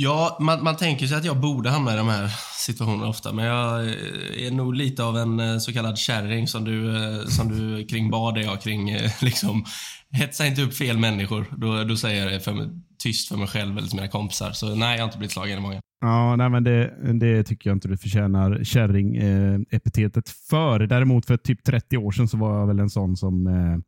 Ja, 0.00 0.38
man, 0.40 0.64
man 0.64 0.76
tänker 0.76 1.06
sig 1.06 1.16
att 1.16 1.24
jag 1.24 1.40
borde 1.40 1.70
hamna 1.70 1.94
i 1.94 1.96
de 1.96 2.08
här 2.08 2.30
situationerna 2.56 3.08
ofta, 3.08 3.32
men 3.32 3.44
jag 3.44 3.80
eh, 3.80 4.46
är 4.46 4.50
nog 4.50 4.74
lite 4.74 5.04
av 5.04 5.16
en 5.16 5.40
eh, 5.40 5.58
så 5.58 5.72
kallad 5.72 5.98
kärring 5.98 6.46
som 6.46 6.64
du, 6.64 6.96
eh, 6.96 7.24
som 7.26 7.48
du 7.48 7.86
kring 7.86 8.10
bad 8.10 8.38
är 8.38 8.42
jag 8.42 8.62
kring 8.62 8.96
liksom 9.22 9.64
hetsa 10.10 10.46
inte 10.46 10.62
upp 10.62 10.74
fel 10.74 10.98
människor. 10.98 11.46
Då, 11.56 11.84
då 11.84 11.96
säger 11.96 12.22
jag 12.22 12.32
det 12.32 12.40
för, 12.40 12.70
tyst 12.98 13.28
för 13.28 13.36
mig 13.36 13.48
själv 13.48 13.78
eller 13.78 13.88
till 13.88 13.96
mina 13.96 14.08
kompisar. 14.08 14.52
Så 14.52 14.74
nej, 14.74 14.96
jag 14.96 15.02
har 15.02 15.08
inte 15.08 15.18
blivit 15.18 15.32
slagen 15.32 15.58
i 15.58 15.60
magen. 15.60 15.80
Ja, 16.00 16.36
nej, 16.36 16.48
men 16.48 16.64
det, 16.64 17.12
det 17.20 17.44
tycker 17.44 17.70
jag 17.70 17.76
inte 17.76 17.88
du 17.88 17.96
förtjänar 17.96 18.64
kärring-epitetet 18.64 20.28
för. 20.50 20.78
Däremot 20.78 21.26
för 21.26 21.36
typ 21.36 21.64
30 21.64 21.96
år 21.96 22.12
sedan 22.12 22.28
så 22.28 22.36
var 22.36 22.58
jag 22.58 22.66
väl 22.66 22.78
en 22.78 22.90
sån 22.90 23.16
som 23.16 23.46
eh, 23.46 23.78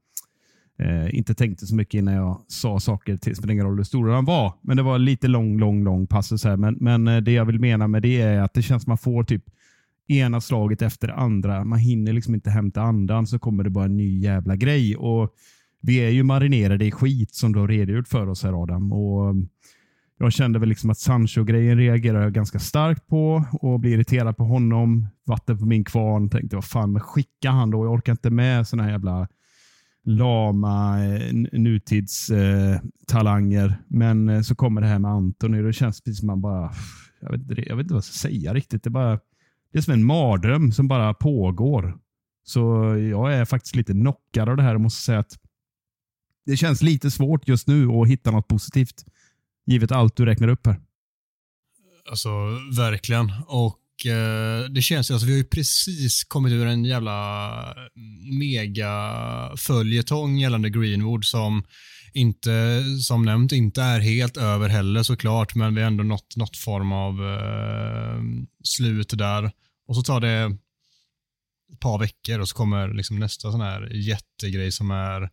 Eh, 0.81 1.15
inte 1.19 1.35
tänkte 1.35 1.67
så 1.67 1.75
mycket 1.75 1.95
innan 1.95 2.15
jag 2.15 2.41
sa 2.49 2.81
saker. 2.81 3.19
Det 3.23 3.35
spelar 3.35 3.53
ingen 3.53 3.67
roll 3.67 3.77
hur 3.77 3.85
stor 3.85 4.09
han 4.09 4.25
var. 4.25 4.53
Men 4.61 4.77
det 4.77 4.83
var 4.83 4.99
lite 4.99 5.29
lång, 5.29 5.59
lång, 5.59 5.85
lång 5.85 6.07
passus 6.07 6.45
här. 6.45 6.57
Men, 6.57 6.77
men 6.81 7.09
eh, 7.09 7.17
det 7.17 7.33
jag 7.33 7.45
vill 7.45 7.61
mena 7.61 7.89
med 7.89 8.03
det 8.03 8.21
är 8.21 8.41
att 8.41 8.55
det 8.55 8.63
känns 8.63 8.83
som 8.83 8.91
man 8.91 8.99
får 8.99 9.25
typ 9.25 9.45
ena 10.09 10.41
slaget 10.41 10.83
efter 10.83 11.09
det 11.09 11.15
andra. 11.15 11.65
Man 11.65 11.79
hinner 11.79 12.13
liksom 12.13 12.35
inte 12.35 12.51
hämta 12.51 12.83
andan 12.83 13.27
så 13.27 13.39
kommer 13.39 13.65
det 13.65 13.71
bara 13.71 13.85
en 13.85 13.97
ny 13.97 14.19
jävla 14.19 14.57
grej. 14.57 14.97
Och 14.97 15.35
Vi 15.81 15.97
är 15.97 16.11
ju 16.11 16.23
marinerade 16.23 16.85
i 16.85 16.91
skit 16.91 17.35
som 17.35 17.53
du 17.53 17.59
har 17.59 17.69
redogjort 17.69 18.09
för 18.09 18.29
oss 18.29 18.43
här 18.43 18.63
Adam. 18.63 18.93
Och 18.93 19.31
mm, 19.31 19.49
jag 20.19 20.33
kände 20.33 20.59
väl 20.59 20.69
liksom 20.69 20.91
att 20.91 20.99
Sancho-grejen 20.99 21.79
reagerar 21.79 22.23
jag 22.23 22.33
ganska 22.33 22.59
starkt 22.59 23.07
på 23.07 23.45
och 23.53 23.81
blir 23.81 23.93
irriterad 23.93 24.37
på 24.37 24.45
honom. 24.45 25.07
Vatten 25.27 25.59
på 25.59 25.67
min 25.67 25.85
kvarn. 25.85 26.29
Tänkte 26.29 26.57
vad 26.57 26.65
fan, 26.65 26.93
men 26.93 27.03
skicka 27.03 27.51
han 27.51 27.71
då. 27.71 27.85
Jag 27.85 27.93
orkar 27.93 28.13
inte 28.13 28.31
med 28.31 28.67
såna 28.69 28.83
här 28.83 28.91
jävla 28.91 29.29
lama 30.05 31.05
eh, 31.05 31.35
nutidstalanger. 31.53 33.83
Men 33.89 34.29
eh, 34.29 34.43
så 34.43 34.55
kommer 34.55 34.81
det 34.81 34.87
här 34.87 34.99
med 34.99 35.11
Antoni 35.11 35.61
och 35.61 35.65
det 35.65 35.73
känns 35.73 36.01
precis 36.01 36.19
som 36.19 36.27
man 36.27 36.41
bara, 36.41 36.73
jag 37.21 37.31
vet, 37.31 37.41
inte, 37.41 37.69
jag 37.69 37.77
vet 37.77 37.85
inte 37.85 37.95
vad 37.95 37.99
jag 37.99 38.05
ska 38.05 38.29
säga 38.29 38.55
riktigt. 38.55 38.83
Det 38.83 38.89
är, 38.89 38.91
bara, 38.91 39.21
det 39.73 39.79
är 39.79 39.83
som 39.83 39.95
en 39.95 40.05
mardröm 40.05 40.73
som 40.73 40.89
bara 40.89 41.15
pågår. 41.15 41.99
Så 42.43 42.61
jag 43.11 43.35
är 43.35 43.45
faktiskt 43.45 43.77
lite 43.77 43.93
knockad 43.93 44.49
av 44.49 44.57
det 44.57 44.63
här 44.63 44.75
och 44.75 44.81
måste 44.81 45.03
säga 45.03 45.19
att 45.19 45.39
det 46.47 46.57
känns 46.57 46.83
lite 46.83 47.11
svårt 47.11 47.49
just 47.49 47.69
nu 47.69 47.89
att 47.89 48.09
hitta 48.09 48.31
något 48.31 48.49
positivt, 48.49 49.05
givet 49.67 49.93
allt 49.93 50.17
du 50.17 50.25
räknar 50.25 50.49
upp 50.49 50.67
här. 50.67 50.81
Alltså, 52.11 52.29
verkligen. 52.77 53.33
Och 53.47 53.80
Eh, 54.07 54.71
det 54.71 54.83
känns 54.83 55.11
ju, 55.11 55.15
alltså 55.15 55.27
vi 55.27 55.33
har 55.33 55.39
ju 55.39 55.45
precis 55.45 56.25
kommit 56.25 56.53
ur 56.53 56.67
en 56.67 56.85
jävla 56.85 57.75
mega 58.41 58.93
följetong 59.57 60.39
gällande 60.39 60.71
Greenwood 60.71 61.25
som 61.25 61.65
inte, 62.13 62.85
som 63.03 63.23
nämnt, 63.23 63.53
inte 63.53 63.83
är 63.83 64.01
helt 64.01 64.37
över 64.37 64.69
heller 64.69 65.03
såklart, 65.03 65.55
men 65.55 65.75
vi 65.75 65.81
har 65.81 65.87
ändå 65.87 66.05
nått 66.05 66.37
något 66.37 66.57
form 66.57 66.93
av 66.93 67.15
eh, 67.15 68.23
slut 68.65 69.19
där. 69.19 69.53
Och 69.89 69.97
så 69.97 70.03
tar 70.03 70.21
det 70.21 70.57
ett 71.73 71.81
par 71.81 71.99
veckor 71.99 72.39
och 72.39 72.49
så 72.49 72.57
kommer 72.57 72.95
liksom 72.95 73.19
nästa 73.19 73.53
sån 73.53 73.61
här 73.61 73.91
jättegrej 73.95 74.73
som 74.73 74.91
är 74.91 75.31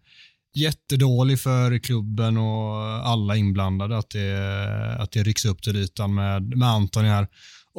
jättedålig 0.55 1.39
för 1.39 1.79
klubben 1.79 2.37
och 2.37 2.75
alla 3.07 3.35
inblandade 3.35 3.97
att 3.97 4.09
det, 4.09 4.97
att 4.99 5.11
det 5.11 5.23
rycks 5.23 5.45
upp 5.45 5.61
till 5.61 5.75
ytan 5.75 6.15
med, 6.15 6.57
med 6.57 6.69
Antoni 6.69 7.07
här. 7.07 7.27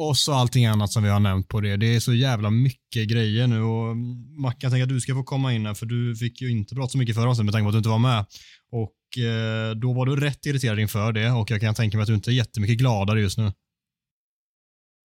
Och 0.01 0.17
så 0.17 0.33
allting 0.33 0.65
annat 0.65 0.91
som 0.91 1.03
vi 1.03 1.09
har 1.09 1.19
nämnt 1.19 1.47
på 1.47 1.61
det. 1.61 1.77
Det 1.77 1.95
är 1.95 1.99
så 1.99 2.13
jävla 2.13 2.49
mycket 2.49 3.09
grejer 3.09 3.47
nu 3.47 3.61
och 3.61 3.97
Mackan, 4.41 4.59
jag 4.61 4.71
tänker 4.71 4.83
att 4.83 4.89
du 4.89 5.01
ska 5.01 5.13
få 5.13 5.23
komma 5.23 5.53
in 5.53 5.65
här 5.65 5.73
för 5.73 5.85
du 5.85 6.15
fick 6.15 6.41
ju 6.41 6.51
inte 6.51 6.75
prata 6.75 6.89
så 6.89 6.97
mycket 6.97 7.15
förra 7.15 7.29
oss 7.29 7.39
med 7.39 7.53
tanke 7.53 7.63
på 7.63 7.69
att 7.69 7.73
du 7.73 7.77
inte 7.77 7.89
var 7.89 7.99
med. 7.99 8.25
Och 8.71 9.23
eh, 9.23 9.75
då 9.75 9.93
var 9.93 10.05
du 10.05 10.15
rätt 10.15 10.45
irriterad 10.45 10.79
inför 10.79 11.11
det 11.11 11.31
och 11.31 11.51
jag 11.51 11.61
kan 11.61 11.75
tänka 11.75 11.97
mig 11.97 12.01
att 12.01 12.07
du 12.07 12.13
inte 12.13 12.31
är 12.31 12.33
jättemycket 12.33 12.77
gladare 12.77 13.21
just 13.21 13.37
nu. 13.37 13.51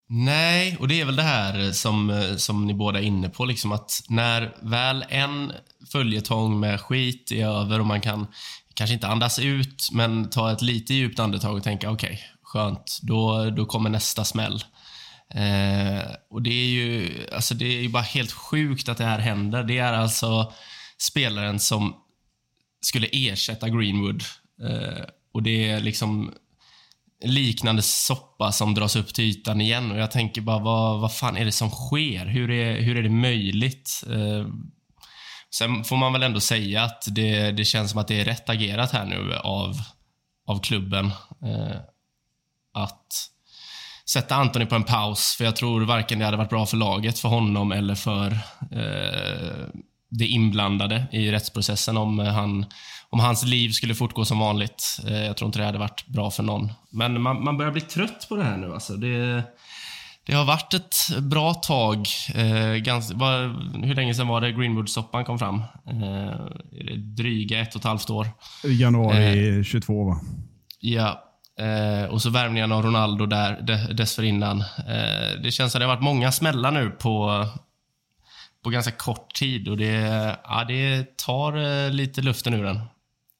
Nej, 0.08 0.76
och 0.80 0.88
det 0.88 1.00
är 1.00 1.04
väl 1.04 1.16
det 1.16 1.22
här 1.22 1.72
som, 1.72 2.10
eh, 2.10 2.36
som 2.36 2.66
ni 2.66 2.74
båda 2.74 2.98
är 2.98 3.04
inne 3.04 3.28
på, 3.28 3.44
liksom 3.44 3.72
att 3.72 3.90
när 4.08 4.56
väl 4.62 5.04
en 5.08 5.52
följetong 5.92 6.60
med 6.60 6.80
skit 6.80 7.32
är 7.32 7.46
över 7.46 7.80
och 7.80 7.86
man 7.86 8.00
kan 8.00 8.26
kanske 8.74 8.94
inte 8.94 9.08
andas 9.08 9.38
ut, 9.38 9.88
men 9.92 10.30
ta 10.30 10.52
ett 10.52 10.62
lite 10.62 10.94
djupt 10.94 11.18
andetag 11.18 11.56
och 11.56 11.62
tänka 11.62 11.90
okej, 11.90 12.08
okay, 12.08 12.18
skönt, 12.42 12.98
då, 13.02 13.50
då 13.50 13.66
kommer 13.66 13.90
nästa 13.90 14.24
smäll. 14.24 14.64
Eh, 15.34 16.14
och 16.30 16.42
det 16.42 16.50
är 16.50 16.66
ju 16.66 17.10
alltså 17.32 17.54
det 17.54 17.66
är 17.66 17.82
ju 17.82 17.88
bara 17.88 18.02
helt 18.02 18.32
sjukt 18.32 18.88
att 18.88 18.98
det 18.98 19.04
här 19.04 19.18
händer. 19.18 19.64
Det 19.64 19.78
är 19.78 19.92
alltså 19.92 20.52
spelaren 20.98 21.60
som 21.60 21.96
skulle 22.80 23.08
ersätta 23.12 23.68
Greenwood. 23.68 24.22
Eh, 24.62 25.04
och 25.32 25.42
det 25.42 25.70
är 25.70 25.80
liksom 25.80 26.34
liknande 27.24 27.82
soppa 27.82 28.52
som 28.52 28.74
dras 28.74 28.96
upp 28.96 29.14
till 29.14 29.24
ytan 29.24 29.60
igen. 29.60 29.90
Och 29.90 29.98
Jag 29.98 30.10
tänker 30.10 30.40
bara, 30.40 30.58
vad, 30.58 31.00
vad 31.00 31.14
fan 31.14 31.36
är 31.36 31.44
det 31.44 31.52
som 31.52 31.70
sker? 31.70 32.26
Hur 32.26 32.50
är, 32.50 32.80
hur 32.80 32.96
är 32.96 33.02
det 33.02 33.10
möjligt? 33.10 34.04
Eh, 34.10 34.46
sen 35.54 35.84
får 35.84 35.96
man 35.96 36.12
väl 36.12 36.22
ändå 36.22 36.40
säga 36.40 36.82
att 36.82 37.04
det, 37.10 37.50
det 37.52 37.64
känns 37.64 37.90
som 37.90 38.00
att 38.00 38.08
det 38.08 38.20
är 38.20 38.24
rätt 38.24 38.48
agerat 38.48 38.92
här 38.92 39.04
nu 39.04 39.34
av, 39.34 39.76
av 40.46 40.60
klubben. 40.60 41.06
Eh, 41.42 41.76
att 42.72 43.33
sätta 44.11 44.34
Anthony 44.34 44.66
på 44.66 44.75
en 44.75 44.84
paus, 44.84 45.34
för 45.38 45.44
jag 45.44 45.56
tror 45.56 45.80
varken 45.80 46.18
det 46.18 46.25
hade 46.25 46.37
varit 46.37 46.50
bra 46.50 46.66
för 46.66 46.76
laget, 46.76 47.18
för 47.18 47.28
honom 47.28 47.73
eller 47.73 47.94
för 47.94 48.32
eh, 48.73 49.66
det 50.11 50.26
inblandade 50.26 51.06
i 51.12 51.30
rättsprocessen 51.30 51.96
om, 51.96 52.18
han, 52.18 52.66
om 53.11 53.20
hans 53.20 53.44
liv 53.44 53.70
skulle 53.70 53.94
fortgå 53.94 54.25
som 54.25 54.38
vanligt. 54.38 55.00
Eh, 55.06 55.25
jag 55.25 55.37
tror 55.37 55.46
inte 55.46 55.58
det 55.58 55.64
hade 55.64 55.78
varit 55.78 56.06
bra 56.06 56.30
för 56.30 56.42
någon. 56.42 56.73
Men 56.90 57.23
man, 57.23 57.44
man 57.44 57.56
börjar 57.56 57.73
bli 57.73 57.80
trött 57.80 58.26
på 58.28 58.37
det 58.37 58.44
här 58.44 58.56
nu. 58.56 58.75
Alltså. 58.75 58.96
Det, 58.96 59.42
det 60.26 60.32
har 60.32 60.44
varit 60.44 60.75
ett 60.75 61.18
bra 61.18 61.54
tag. 61.54 62.06
Eh, 62.34 62.75
ganska, 62.75 63.16
var, 63.16 63.42
hur 63.87 63.94
länge 63.94 64.14
sedan 64.14 64.28
var 64.28 64.40
det 64.40 64.52
Greenwood-soppan 64.52 65.25
kom 65.25 65.38
fram? 65.38 65.62
Eh, 65.87 66.96
dryga 66.96 67.61
ett 67.61 67.75
och 67.75 67.80
ett 67.80 67.84
halvt 67.84 68.11
år. 68.11 68.28
Januari 68.64 69.58
eh, 69.58 69.62
22, 69.62 70.04
va? 70.04 70.20
Ja. 70.80 71.20
Eh, 71.58 72.11
och 72.11 72.23
så 72.23 72.30
värvningen 72.30 72.73
av 72.73 72.82
Ronaldo 72.82 73.26
där 73.26 73.61
de, 73.62 73.94
dessförinnan. 73.94 74.61
Eh, 74.61 75.40
det 75.42 75.50
känns 75.50 75.73
som 75.73 75.78
det 75.78 75.87
har 75.87 75.94
varit 75.94 76.04
många 76.04 76.32
smällar 76.32 76.70
nu 76.70 76.90
på, 76.90 77.46
på 78.64 78.70
ganska 78.70 78.92
kort 78.92 79.34
tid 79.34 79.68
och 79.68 79.76
det, 79.76 79.92
ja, 80.44 80.64
det 80.68 81.16
tar 81.16 81.56
eh, 81.56 81.90
lite 81.90 82.23
luften 82.23 82.54
ur 82.54 82.64
den. 82.64 82.80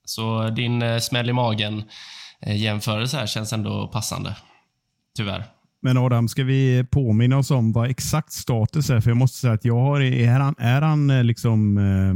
Så 0.05 0.51
din 0.51 0.83
eh, 0.83 0.99
smäll 0.99 1.31
i 1.31 1.33
magen 1.33 1.83
eh, 2.41 2.57
jämförelse 2.57 3.17
här 3.17 3.27
känns 3.27 3.53
ändå 3.53 3.89
passande. 3.89 4.37
Tyvärr. 5.17 5.45
Men 5.83 5.97
Adam, 5.97 6.29
ska 6.29 6.45
vi 6.45 6.85
påminna 6.91 7.39
oss 7.39 7.51
om 7.51 7.73
vad 7.73 7.91
exakt 7.91 8.33
status 8.33 8.91
är? 8.91 9.01
För 9.01 9.11
jag 9.11 9.17
måste 9.17 9.39
säga 9.39 9.53
att 9.53 9.65
jag 9.65 9.81
har, 9.81 10.01
är 10.01 10.41
han, 10.41 10.55
är 10.59 10.83
han 10.83 11.11
eh, 11.11 11.25
liksom 11.25 11.79
eh, 11.79 12.15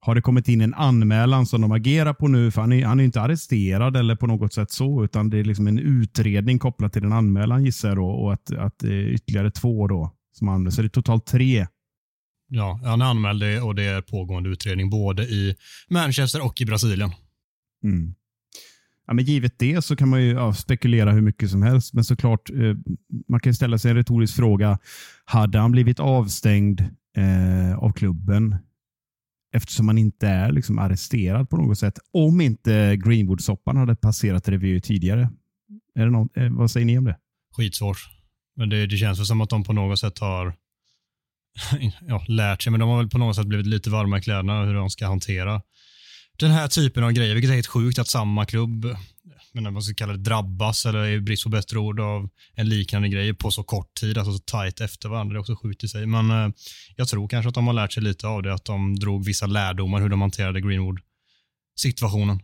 har 0.00 0.14
det 0.14 0.22
kommit 0.22 0.48
in 0.48 0.60
en 0.60 0.74
anmälan 0.74 1.46
som 1.46 1.60
de 1.60 1.72
agerar 1.72 2.12
på 2.14 2.28
nu? 2.28 2.50
För 2.50 2.60
han 2.60 2.72
är, 2.72 2.84
han 2.84 3.00
är 3.00 3.04
inte 3.04 3.20
arresterad 3.20 3.96
eller 3.96 4.16
på 4.16 4.26
något 4.26 4.52
sätt 4.52 4.70
så, 4.70 5.04
utan 5.04 5.30
det 5.30 5.38
är 5.38 5.44
liksom 5.44 5.66
en 5.66 5.78
utredning 5.78 6.58
kopplat 6.58 6.92
till 6.92 7.04
en 7.04 7.12
anmälan 7.12 7.64
gissar 7.64 7.88
jag 7.88 7.98
då, 7.98 8.06
och 8.06 8.32
att, 8.32 8.52
att 8.52 8.78
det 8.78 8.94
är 8.94 9.08
ytterligare 9.08 9.50
två 9.50 9.86
då 9.86 10.14
som 10.32 10.48
anmäls. 10.48 10.74
Så 10.74 10.82
det 10.82 10.86
är 10.86 10.88
totalt 10.88 11.26
tre 11.26 11.66
Ja, 12.52 12.80
han 12.84 13.02
är 13.02 13.04
anmäld 13.04 13.42
och 13.62 13.74
det 13.74 13.84
är 13.84 14.00
pågående 14.00 14.50
utredning 14.50 14.90
både 14.90 15.22
i 15.22 15.54
Manchester 15.90 16.44
och 16.44 16.60
i 16.60 16.64
Brasilien. 16.64 17.10
Mm. 17.84 18.14
Ja, 19.06 19.14
men 19.14 19.24
givet 19.24 19.58
det 19.58 19.84
så 19.84 19.96
kan 19.96 20.08
man 20.08 20.22
ju 20.22 20.30
ja, 20.30 20.54
spekulera 20.54 21.12
hur 21.12 21.20
mycket 21.20 21.50
som 21.50 21.62
helst, 21.62 21.94
men 21.94 22.04
såklart, 22.04 22.50
eh, 22.50 22.76
man 23.28 23.40
kan 23.40 23.54
ställa 23.54 23.78
sig 23.78 23.90
en 23.90 23.96
retorisk 23.96 24.36
fråga. 24.36 24.78
Hade 25.24 25.58
han 25.58 25.72
blivit 25.72 26.00
avstängd 26.00 26.80
eh, 27.16 27.78
av 27.78 27.92
klubben 27.92 28.56
eftersom 29.52 29.86
man 29.86 29.98
inte 29.98 30.28
är 30.28 30.52
liksom 30.52 30.78
arresterad 30.78 31.50
på 31.50 31.56
något 31.56 31.78
sätt 31.78 31.98
om 32.12 32.40
inte 32.40 32.96
Greenwood-soppan 32.96 33.76
hade 33.76 33.96
passerat 33.96 34.48
revy 34.48 34.80
tidigare? 34.80 35.30
Är 35.94 36.04
det 36.04 36.10
något, 36.10 36.36
eh, 36.36 36.48
vad 36.50 36.70
säger 36.70 36.86
ni 36.86 36.98
om 36.98 37.04
det? 37.04 37.16
Skitsvårt. 37.56 37.98
Men 38.56 38.68
det, 38.68 38.86
det 38.86 38.96
känns 38.96 39.18
väl 39.18 39.26
som 39.26 39.40
att 39.40 39.50
de 39.50 39.64
på 39.64 39.72
något 39.72 39.98
sätt 39.98 40.18
har 40.18 40.54
ja, 42.08 42.24
lärt 42.28 42.62
sig, 42.62 42.70
men 42.70 42.80
de 42.80 42.88
har 42.88 42.96
väl 42.96 43.10
på 43.10 43.18
något 43.18 43.36
sätt 43.36 43.46
blivit 43.46 43.66
lite 43.66 43.90
varma 43.90 44.18
i 44.18 44.22
kläderna 44.22 44.64
hur 44.64 44.74
de 44.74 44.90
ska 44.90 45.06
hantera 45.06 45.62
den 46.40 46.50
här 46.50 46.68
typen 46.68 47.04
av 47.04 47.12
grejer, 47.12 47.34
vilket 47.34 47.50
är 47.50 47.54
helt 47.54 47.66
sjukt 47.66 47.98
att 47.98 48.08
samma 48.08 48.44
klubb, 48.46 48.96
men 49.52 49.74
vad 49.74 49.84
ska 49.84 49.94
kalla 49.94 50.12
det, 50.12 50.18
drabbas, 50.18 50.86
eller 50.86 51.06
i 51.06 51.20
brist 51.20 51.44
på 51.44 51.48
bättre 51.48 51.78
ord, 51.78 52.00
av 52.00 52.28
en 52.54 52.68
liknande 52.68 53.08
grej 53.08 53.34
på 53.34 53.50
så 53.50 53.62
kort 53.62 53.94
tid, 53.94 54.18
alltså 54.18 54.32
så 54.32 54.38
tajt 54.38 54.80
efter 54.80 55.08
varandra. 55.08 55.34
Det 55.34 55.38
är 55.38 55.40
också 55.40 55.56
sjukt 55.56 55.84
i 55.84 55.88
sig. 55.88 56.06
Men 56.06 56.30
eh, 56.30 56.52
jag 56.96 57.08
tror 57.08 57.28
kanske 57.28 57.48
att 57.48 57.54
de 57.54 57.66
har 57.66 57.74
lärt 57.74 57.92
sig 57.92 58.02
lite 58.02 58.26
av 58.26 58.42
det, 58.42 58.54
att 58.54 58.64
de 58.64 58.98
drog 58.98 59.24
vissa 59.24 59.46
lärdomar 59.46 60.00
hur 60.00 60.08
de 60.08 60.20
hanterade 60.20 60.60
Greenwood-situationen. 60.60 62.40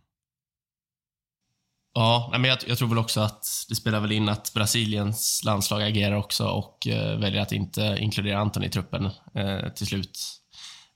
Ja, 1.94 2.28
men 2.32 2.44
jag, 2.44 2.58
jag, 2.66 2.78
tror 2.78 2.88
väl 2.88 2.98
också 2.98 3.20
att 3.20 3.46
det 3.68 3.74
spelar 3.74 4.00
väl 4.00 4.12
in 4.12 4.28
att 4.28 4.52
Brasiliens 4.54 5.42
landslag 5.44 5.82
agerar 5.82 6.16
också 6.16 6.46
och 6.46 6.86
eh, 6.86 7.18
väljer 7.18 7.42
att 7.42 7.52
inte 7.52 7.96
inkludera 8.00 8.38
Anton 8.38 8.64
i 8.64 8.70
truppen 8.70 9.10
eh, 9.34 9.68
till 9.74 9.86
slut. 9.86 10.18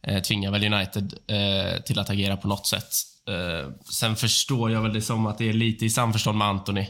Eh, 0.03 0.23
tvingar 0.23 0.51
väl 0.51 0.73
United 0.75 1.15
eh, 1.27 1.83
till 1.83 1.99
att 1.99 2.11
agera 2.11 2.37
på 2.37 2.49
något 2.49 2.67
sätt. 2.67 3.10
Eh, 3.29 3.71
sen 3.93 4.17
förstår 4.17 4.71
jag 4.71 4.83
väl 4.83 4.93
det 4.93 5.03
som 5.03 5.27
att 5.27 5.39
det 5.39 5.49
är 5.49 5.53
lite 5.53 5.85
i 5.85 5.91
samförstånd 5.91 6.39
med 6.39 6.49
Anthony. 6.49 6.87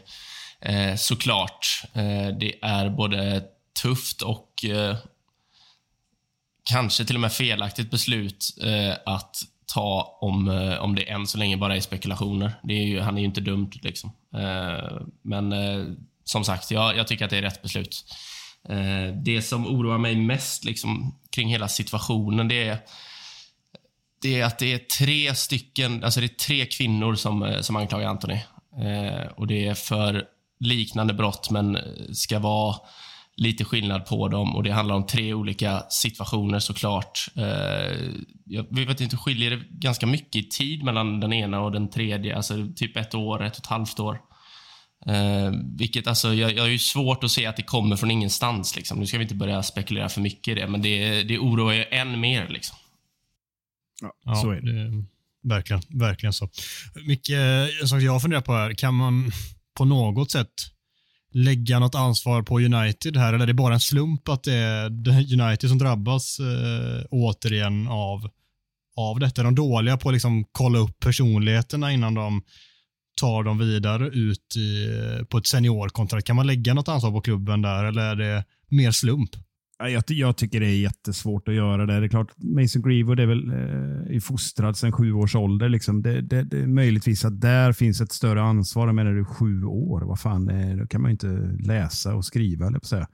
Eh, 0.61 0.97
såklart. 0.97 1.83
Eh, 1.93 2.29
det 2.41 2.55
är 2.63 2.91
både 2.91 3.43
tufft 3.83 4.23
och 4.23 4.65
eh, 4.65 4.97
kanske 6.71 7.05
till 7.05 7.17
och 7.17 7.21
med 7.21 7.33
felaktigt 7.33 7.91
beslut 7.91 8.57
eh, 8.63 9.15
att 9.15 9.37
ta 9.75 10.19
om, 10.21 10.49
eh, 10.49 10.79
om 10.79 10.95
det 10.95 11.11
än 11.11 11.27
så 11.27 11.39
länge 11.39 11.57
bara 11.57 11.77
är 11.77 11.81
spekulationer. 11.81 12.53
Det 12.63 12.75
är 12.75 12.87
ju, 12.87 13.01
han 13.01 13.17
är 13.17 13.21
ju 13.21 13.27
inte 13.27 13.41
dumt. 13.41 13.71
Liksom. 13.83 14.13
Eh, 14.35 15.01
men 15.23 15.53
eh, 15.53 15.85
som 16.25 16.45
sagt, 16.45 16.71
jag, 16.71 16.97
jag 16.97 17.07
tycker 17.07 17.25
att 17.25 17.31
det 17.31 17.39
är 17.39 17.43
rätt 17.43 17.63
beslut. 17.63 18.05
Det 19.25 19.43
som 19.43 19.67
oroar 19.67 19.99
mig 19.99 20.17
mest 20.17 20.65
liksom, 20.65 21.19
kring 21.31 21.49
hela 21.49 21.69
situationen, 21.69 22.49
det 22.49 22.69
är, 22.69 22.79
det 24.23 24.41
är 24.41 24.45
att 24.45 24.59
det 24.59 24.73
är 24.73 24.79
tre 24.79 25.35
stycken, 25.35 26.05
alltså 26.05 26.21
det 26.21 26.27
är 26.27 26.45
tre 26.47 26.67
kvinnor 26.67 27.15
som, 27.15 27.43
eh, 27.43 27.61
som 27.61 27.77
anklagar 27.77 28.09
Anthony. 28.09 28.39
Eh, 28.83 29.27
och 29.37 29.47
det 29.47 29.67
är 29.67 29.75
för 29.75 30.25
liknande 30.61 31.15
brott, 31.15 31.51
men 31.51 31.79
ska 32.13 32.39
vara 32.39 32.77
lite 33.37 33.65
skillnad 33.65 34.07
på 34.07 34.29
dem 34.29 34.57
och 34.57 34.63
det 34.63 34.71
handlar 34.71 34.95
om 34.95 35.07
tre 35.07 35.35
olika 35.35 35.83
situationer 35.89 36.59
såklart. 36.59 37.27
Eh, 37.37 37.97
vi 38.71 38.85
vet 38.85 39.01
inte, 39.01 39.17
skiljer 39.17 39.51
det 39.51 39.63
ganska 39.71 40.07
mycket 40.07 40.37
i 40.37 40.49
tid 40.49 40.83
mellan 40.85 41.21
den 41.21 41.33
ena 41.33 41.61
och 41.61 41.73
den 41.73 41.91
tredje, 41.91 42.37
alltså 42.37 42.55
typ 42.77 42.97
ett 42.97 43.15
år, 43.15 43.45
ett 43.45 43.53
och 43.53 43.59
ett 43.59 43.67
halvt 43.67 44.01
år. 44.01 44.21
Eh, 45.07 45.53
vilket 45.79 46.07
alltså, 46.07 46.35
jag, 46.35 46.53
jag 46.53 46.63
har 46.63 46.69
ju 46.69 46.79
svårt 46.79 47.25
att 47.25 47.31
se 47.31 47.47
att 47.47 47.57
det 47.57 47.63
kommer 47.63 47.97
från 47.97 48.11
ingenstans. 48.11 48.77
Liksom. 48.77 48.99
Nu 48.99 49.07
ska 49.07 49.19
vi 49.19 49.23
inte 49.23 49.35
börja 49.35 49.63
spekulera 49.63 50.09
för 50.09 50.21
mycket 50.21 50.53
i 50.53 50.61
det, 50.61 50.67
men 50.67 50.83
det, 50.83 51.23
det 51.23 51.39
oroar 51.39 51.73
ju 51.73 51.85
än 51.91 52.21
mer. 52.21 52.49
Liksom. 52.49 52.77
Ja, 54.25 54.35
så 54.35 54.51
är 54.51 54.61
det. 54.61 54.73
det 54.73 55.05
verkligen, 55.43 55.83
verkligen 55.89 56.33
så. 56.33 56.49
Mycket 57.07 57.39
en 57.81 57.89
sak 57.89 58.03
jag 58.03 58.23
funderar 58.23 58.41
på 58.41 58.53
här, 58.53 58.75
kan 58.75 58.95
man 58.95 59.33
på 59.77 59.85
något 59.85 60.31
sätt 60.31 60.53
lägga 61.33 61.79
något 61.79 61.95
ansvar 61.95 62.43
på 62.43 62.61
United 62.61 63.17
här 63.17 63.33
eller 63.33 63.43
är 63.43 63.47
det 63.47 63.55
bara 63.55 63.75
en 63.75 63.81
slump 63.81 64.29
att 64.29 64.43
det 64.43 64.55
är 64.55 64.87
United 65.43 65.71
som 65.71 65.79
drabbas 65.79 66.41
eh, 66.41 67.05
återigen 67.11 67.89
av, 67.89 68.29
av 68.97 69.21
detta? 69.21 69.41
Är 69.41 69.45
de 69.45 69.55
dåliga 69.55 69.97
på 69.97 70.09
att 70.09 70.13
liksom 70.13 70.45
kolla 70.53 70.79
upp 70.79 71.01
personligheterna 71.01 71.93
innan 71.93 72.15
de 72.15 72.43
tar 73.21 73.43
dem 73.43 73.59
vidare 73.59 74.07
ut 74.07 74.57
i, 74.57 74.89
på 75.29 75.39
ett 75.39 75.47
seniorkontrakt? 75.47 76.27
Kan 76.27 76.37
man 76.37 76.47
lägga 76.47 76.75
något 76.75 76.89
ansvar 76.89 77.11
på 77.11 77.21
klubben 77.21 77.63
där 77.63 77.85
eller 77.85 78.03
är 78.03 78.17
det 78.17 78.45
mer 78.69 78.91
slump? 78.91 79.31
Jag, 79.89 80.05
jag 80.07 80.37
tycker 80.37 80.61
det 80.61 80.67
är 80.67 80.81
jättesvårt 80.81 81.49
att 81.49 81.55
göra 81.55 81.87
det. 81.87 82.01
Det 82.01 82.07
är 82.07 82.09
klart, 82.09 82.33
Mason 82.37 82.83
Greenwood 82.83 83.21
är 83.21 83.27
väl 83.27 83.51
eh, 84.15 84.21
fostrad 84.21 84.77
sedan 84.77 84.93
sju 84.93 85.13
års 85.13 85.35
ålder. 85.35 85.69
Liksom. 85.69 86.03
Det, 86.03 86.21
det, 86.21 86.43
det, 86.43 86.59
är 86.59 86.67
möjligtvis 86.67 87.25
att 87.25 87.41
där 87.41 87.73
finns 87.73 88.01
ett 88.01 88.13
större 88.13 88.43
ansvar. 88.43 88.87
Jag 88.87 88.95
menar, 88.95 89.13
du 89.13 89.25
sju 89.25 89.65
år, 89.65 90.01
vad 90.01 90.21
fan, 90.21 90.47
det, 90.47 90.77
då 90.77 90.87
kan 90.87 91.03
man 91.03 91.11
ju 91.11 91.13
inte 91.13 91.57
läsa 91.67 92.15
och 92.15 92.25
skriva, 92.25 92.67
eller 92.67 92.79
på 92.79 92.87
säga. 92.87 93.07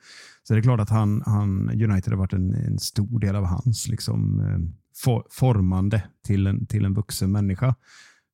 Så 0.42 0.54
det 0.54 0.61
är 0.61 0.62
klart 0.62 0.80
att 0.80 0.90
han, 0.90 1.23
han, 1.26 1.70
United 1.70 2.12
har 2.12 2.18
varit 2.18 2.32
en, 2.32 2.54
en 2.54 2.78
stor 2.78 3.20
del 3.20 3.37
av 3.37 3.44
hans 3.44 3.88
liksom, 3.88 4.40
eh, 4.40 4.58
for, 5.04 5.26
formande 5.30 6.02
till 6.26 6.46
en, 6.46 6.66
till 6.66 6.85
en 6.85 6.94
vuxen 6.94 7.32
människa. 7.32 7.75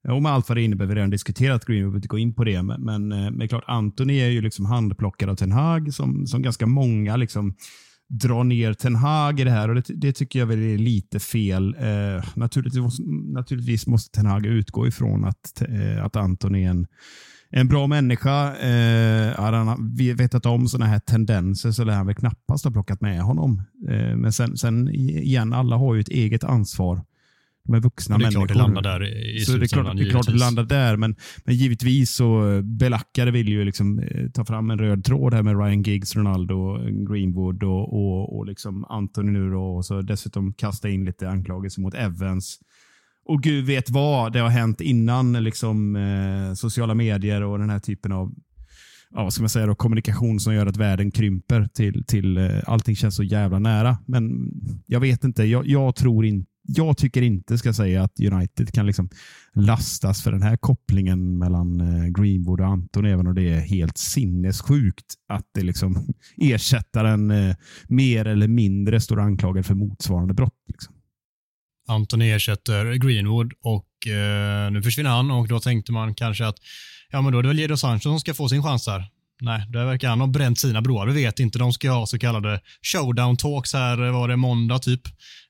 Och 0.08 0.22
med 0.22 0.32
allt 0.32 0.48
vad 0.48 0.58
det 0.58 0.62
innebär, 0.62 0.86
vi 0.86 0.90
har 0.90 0.96
redan 0.96 1.10
diskuterat 1.10 1.64
Greenwood, 1.64 1.92
vi 1.92 1.96
inte 1.96 2.08
gå 2.08 2.18
in 2.18 2.34
på 2.34 2.44
det. 2.44 2.62
Men, 2.62 2.84
men, 2.84 3.12
eh, 3.12 3.30
men 3.30 3.48
klart, 3.48 3.64
Anthony 3.66 4.18
är 4.18 4.28
ju 4.28 4.40
liksom 4.40 4.66
handplockad 4.66 5.28
av 5.28 5.36
Ten 5.36 5.52
Hag 5.52 5.94
som, 5.94 6.26
som 6.26 6.42
ganska 6.42 6.66
många 6.66 7.16
liksom, 7.16 7.54
dra 8.12 8.42
ner 8.42 8.74
Ten 8.74 8.94
Hag 8.96 9.40
i 9.40 9.44
det 9.44 9.50
här 9.50 9.68
och 9.68 9.74
det, 9.74 9.84
det 9.88 10.12
tycker 10.12 10.38
jag 10.38 10.46
väl 10.46 10.58
är 10.58 10.78
lite 10.78 11.20
fel. 11.20 11.76
Eh, 11.78 12.24
naturligtvis, 12.34 13.00
naturligtvis 13.32 13.86
måste 13.86 14.18
Ten 14.18 14.26
Hag 14.26 14.46
utgå 14.46 14.86
ifrån 14.86 15.24
att, 15.24 15.62
eh, 15.68 16.04
att 16.04 16.16
Anton 16.16 16.54
är 16.54 16.70
en, 16.70 16.86
en 17.50 17.68
bra 17.68 17.86
människa. 17.86 18.56
Eh, 18.56 19.40
hade 19.40 19.56
han 19.56 19.96
vetat 20.16 20.46
om 20.46 20.68
sådana 20.68 20.90
här 20.90 20.98
tendenser 20.98 21.70
så 21.70 21.84
lär 21.84 21.94
han 21.94 22.06
väl 22.06 22.14
knappast 22.14 22.64
ha 22.64 22.72
plockat 22.72 23.00
med 23.00 23.22
honom. 23.22 23.62
Eh, 23.88 24.16
men 24.16 24.32
sen, 24.32 24.56
sen 24.56 24.88
igen, 24.88 25.52
alla 25.52 25.76
har 25.76 25.94
ju 25.94 26.00
ett 26.00 26.08
eget 26.08 26.44
ansvar 26.44 27.00
de 27.64 27.74
är 27.74 27.80
vuxna 27.80 28.18
det 28.18 28.22
är 28.22 28.24
människor. 28.24 28.46
klart 28.46 28.48
det 28.48 28.54
landar 28.54 28.82
där 28.82 29.36
i 29.36 29.40
så 29.40 29.56
det 29.56 29.64
är 29.64 29.68
klart, 29.68 29.96
det 29.96 30.02
är 30.02 30.10
klart 30.10 30.26
det 30.26 30.32
landar 30.32 30.64
där, 30.64 30.96
men, 30.96 31.16
men 31.44 31.54
givetvis 31.54 32.14
så 32.14 32.60
Belackare 32.62 33.30
vill 33.30 33.48
ju 33.48 33.64
liksom 33.64 33.98
eh, 33.98 34.30
ta 34.30 34.44
fram 34.44 34.70
en 34.70 34.78
röd 34.78 35.04
tråd 35.04 35.34
här 35.34 35.42
med 35.42 35.58
Ryan 35.58 35.82
Giggs, 35.82 36.16
Ronaldo, 36.16 36.78
Greenwood 37.08 37.62
och, 37.62 37.94
och, 37.94 38.38
och 38.38 38.46
liksom 38.46 38.84
Anthony 38.84 39.30
nu 39.30 39.50
då, 39.50 39.64
och 39.64 39.84
så 39.84 40.02
dessutom 40.02 40.54
kasta 40.54 40.88
in 40.88 41.04
lite 41.04 41.30
anklagelser 41.30 41.82
mot 41.82 41.94
Evans. 41.94 42.58
Och 43.24 43.42
gud 43.42 43.64
vet 43.64 43.90
vad 43.90 44.32
det 44.32 44.40
har 44.40 44.48
hänt 44.48 44.80
innan 44.80 45.32
liksom, 45.32 45.96
eh, 45.96 46.54
sociala 46.54 46.94
medier 46.94 47.42
och 47.42 47.58
den 47.58 47.70
här 47.70 47.78
typen 47.78 48.12
av 48.12 48.34
ja, 49.14 49.22
vad 49.22 49.32
ska 49.32 49.42
man 49.42 49.48
säga 49.48 49.66
då, 49.66 49.74
kommunikation 49.74 50.40
som 50.40 50.54
gör 50.54 50.66
att 50.66 50.76
världen 50.76 51.10
krymper 51.10 51.68
till, 51.74 52.04
till 52.06 52.36
eh, 52.36 52.58
allting 52.66 52.96
känns 52.96 53.16
så 53.16 53.22
jävla 53.22 53.58
nära. 53.58 53.98
Men 54.06 54.50
jag 54.86 55.00
vet 55.00 55.24
inte, 55.24 55.44
jag, 55.44 55.66
jag 55.66 55.94
tror 55.94 56.24
inte 56.24 56.51
jag 56.62 56.96
tycker 56.96 57.22
inte, 57.22 57.58
ska 57.58 57.72
säga, 57.72 58.02
att 58.02 58.20
United 58.20 58.72
kan 58.72 58.86
liksom 58.86 59.08
lastas 59.54 60.22
för 60.22 60.32
den 60.32 60.42
här 60.42 60.56
kopplingen 60.56 61.38
mellan 61.38 61.80
eh, 61.80 62.06
Greenwood 62.06 62.60
och 62.60 62.66
Anton, 62.66 63.04
även 63.06 63.26
om 63.26 63.34
det 63.34 63.48
är 63.48 63.60
helt 63.60 63.98
sinnessjukt 63.98 65.14
att 65.28 65.46
det 65.54 65.62
liksom 65.62 66.14
ersättaren 66.36 67.30
eh, 67.30 67.56
mer 67.88 68.24
eller 68.24 68.48
mindre 68.48 69.00
står 69.00 69.20
anklagad 69.20 69.66
för 69.66 69.74
motsvarande 69.74 70.34
brott. 70.34 70.64
Liksom. 70.68 70.94
Anton 71.88 72.22
ersätter 72.22 72.94
Greenwood 72.94 73.52
och 73.62 74.12
eh, 74.12 74.70
nu 74.70 74.82
försvinner 74.82 75.10
han 75.10 75.30
och 75.30 75.48
då 75.48 75.60
tänkte 75.60 75.92
man 75.92 76.14
kanske 76.14 76.46
att 76.46 76.56
ja, 77.10 77.22
men 77.22 77.32
då 77.32 77.38
är 77.38 77.42
det 77.42 77.48
väl 77.48 77.58
Jadon 77.58 77.78
Sancho 77.78 78.02
som 78.02 78.20
ska 78.20 78.34
få 78.34 78.48
sin 78.48 78.62
chans 78.62 78.84
där. 78.84 79.10
Nej, 79.44 79.66
där 79.68 79.84
verkar 79.84 80.08
han 80.08 80.20
ha 80.20 80.26
bränt 80.26 80.58
sina 80.58 80.82
broar. 80.82 81.06
Vi 81.06 81.22
vet 81.22 81.40
inte. 81.40 81.58
De 81.58 81.72
ska 81.72 81.90
ha 81.90 82.06
så 82.06 82.18
kallade 82.18 82.60
showdown 82.82 83.36
talks 83.36 83.72
här, 83.72 84.10
var 84.10 84.28
det 84.28 84.36
måndag 84.36 84.78
typ. 84.78 85.06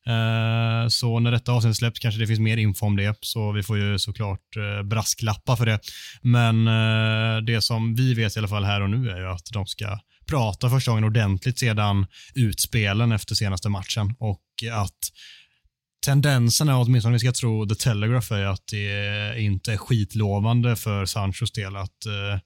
Eh, 0.06 0.88
så 0.88 1.18
när 1.18 1.30
detta 1.30 1.52
avsnitt 1.52 1.76
släpps 1.76 2.00
kanske 2.00 2.20
det 2.20 2.26
finns 2.26 2.40
mer 2.40 2.56
info 2.56 2.86
om 2.86 2.96
det, 2.96 3.18
så 3.20 3.52
vi 3.52 3.62
får 3.62 3.78
ju 3.78 3.98
såklart 3.98 4.56
eh, 4.56 4.82
brasklappa 4.82 5.56
för 5.56 5.66
det. 5.66 5.78
Men 6.22 6.66
eh, 6.68 7.42
det 7.44 7.60
som 7.60 7.94
vi 7.94 8.14
vet 8.14 8.36
i 8.36 8.38
alla 8.38 8.48
fall 8.48 8.64
här 8.64 8.80
och 8.80 8.90
nu 8.90 9.10
är 9.10 9.18
ju 9.18 9.26
att 9.26 9.46
de 9.52 9.66
ska 9.66 9.98
prata 10.26 10.70
första 10.70 10.90
gången 10.90 11.04
ordentligt 11.04 11.58
sedan 11.58 12.06
utspelen 12.34 13.12
efter 13.12 13.34
senaste 13.34 13.68
matchen 13.68 14.14
och 14.18 14.42
att 14.72 14.98
tendensen 16.04 16.68
är, 16.68 16.76
åtminstone 16.76 17.10
om 17.10 17.12
vi 17.12 17.18
ska 17.18 17.32
tro 17.32 17.66
The 17.66 17.74
Telegraph, 17.74 18.32
är 18.32 18.44
att 18.44 18.66
det 18.70 19.34
inte 19.38 19.72
är 19.72 19.76
skitlovande 19.76 20.76
för 20.76 21.06
Sanchos 21.06 21.52
del 21.52 21.76
att 21.76 22.06
eh, 22.06 22.40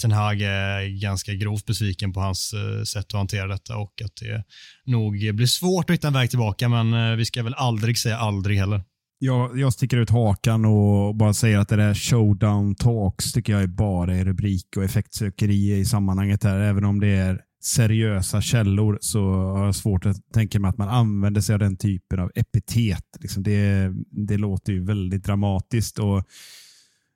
Ten 0.00 0.12
Hag 0.12 0.42
är 0.42 1.00
ganska 1.00 1.34
grovt 1.34 1.66
besviken 1.66 2.12
på 2.12 2.20
hans 2.20 2.52
eh, 2.52 2.82
sätt 2.82 3.06
att 3.06 3.12
hantera 3.12 3.46
detta 3.46 3.76
och 3.76 4.02
att 4.04 4.16
det 4.20 4.44
nog 4.86 5.12
blir 5.12 5.46
svårt 5.46 5.90
att 5.90 5.94
hitta 5.94 6.06
en 6.06 6.14
väg 6.14 6.30
tillbaka, 6.30 6.68
men 6.68 6.94
eh, 6.94 7.16
vi 7.16 7.24
ska 7.24 7.42
väl 7.42 7.54
aldrig 7.54 7.98
säga 7.98 8.16
aldrig 8.16 8.58
heller. 8.58 8.82
Jag, 9.18 9.58
jag 9.58 9.72
sticker 9.72 9.96
ut 9.96 10.10
hakan 10.10 10.64
och 10.64 11.14
bara 11.14 11.34
säger 11.34 11.58
att 11.58 11.68
det 11.68 11.76
där 11.76 11.94
showdown 11.94 12.74
talks 12.74 13.32
tycker 13.32 13.52
jag 13.52 13.62
är 13.62 13.66
bara 13.66 14.14
är 14.14 14.24
rubrik 14.24 14.76
och 14.76 14.84
effektsökeri 14.84 15.78
i 15.78 15.84
sammanhanget 15.84 16.44
här. 16.44 16.60
Även 16.60 16.84
om 16.84 17.00
det 17.00 17.08
är 17.08 17.40
seriösa 17.62 18.40
källor 18.40 18.98
så 19.00 19.32
har 19.32 19.64
jag 19.64 19.74
svårt 19.74 20.06
att 20.06 20.16
tänka 20.34 20.60
mig 20.60 20.68
att 20.68 20.78
man 20.78 20.88
använder 20.88 21.40
sig 21.40 21.52
av 21.52 21.58
den 21.58 21.76
typen 21.76 22.20
av 22.20 22.30
epitet. 22.34 23.04
Liksom 23.20 23.42
det, 23.42 23.92
det 24.26 24.36
låter 24.36 24.72
ju 24.72 24.84
väldigt 24.84 25.24
dramatiskt. 25.24 25.98
och 25.98 26.24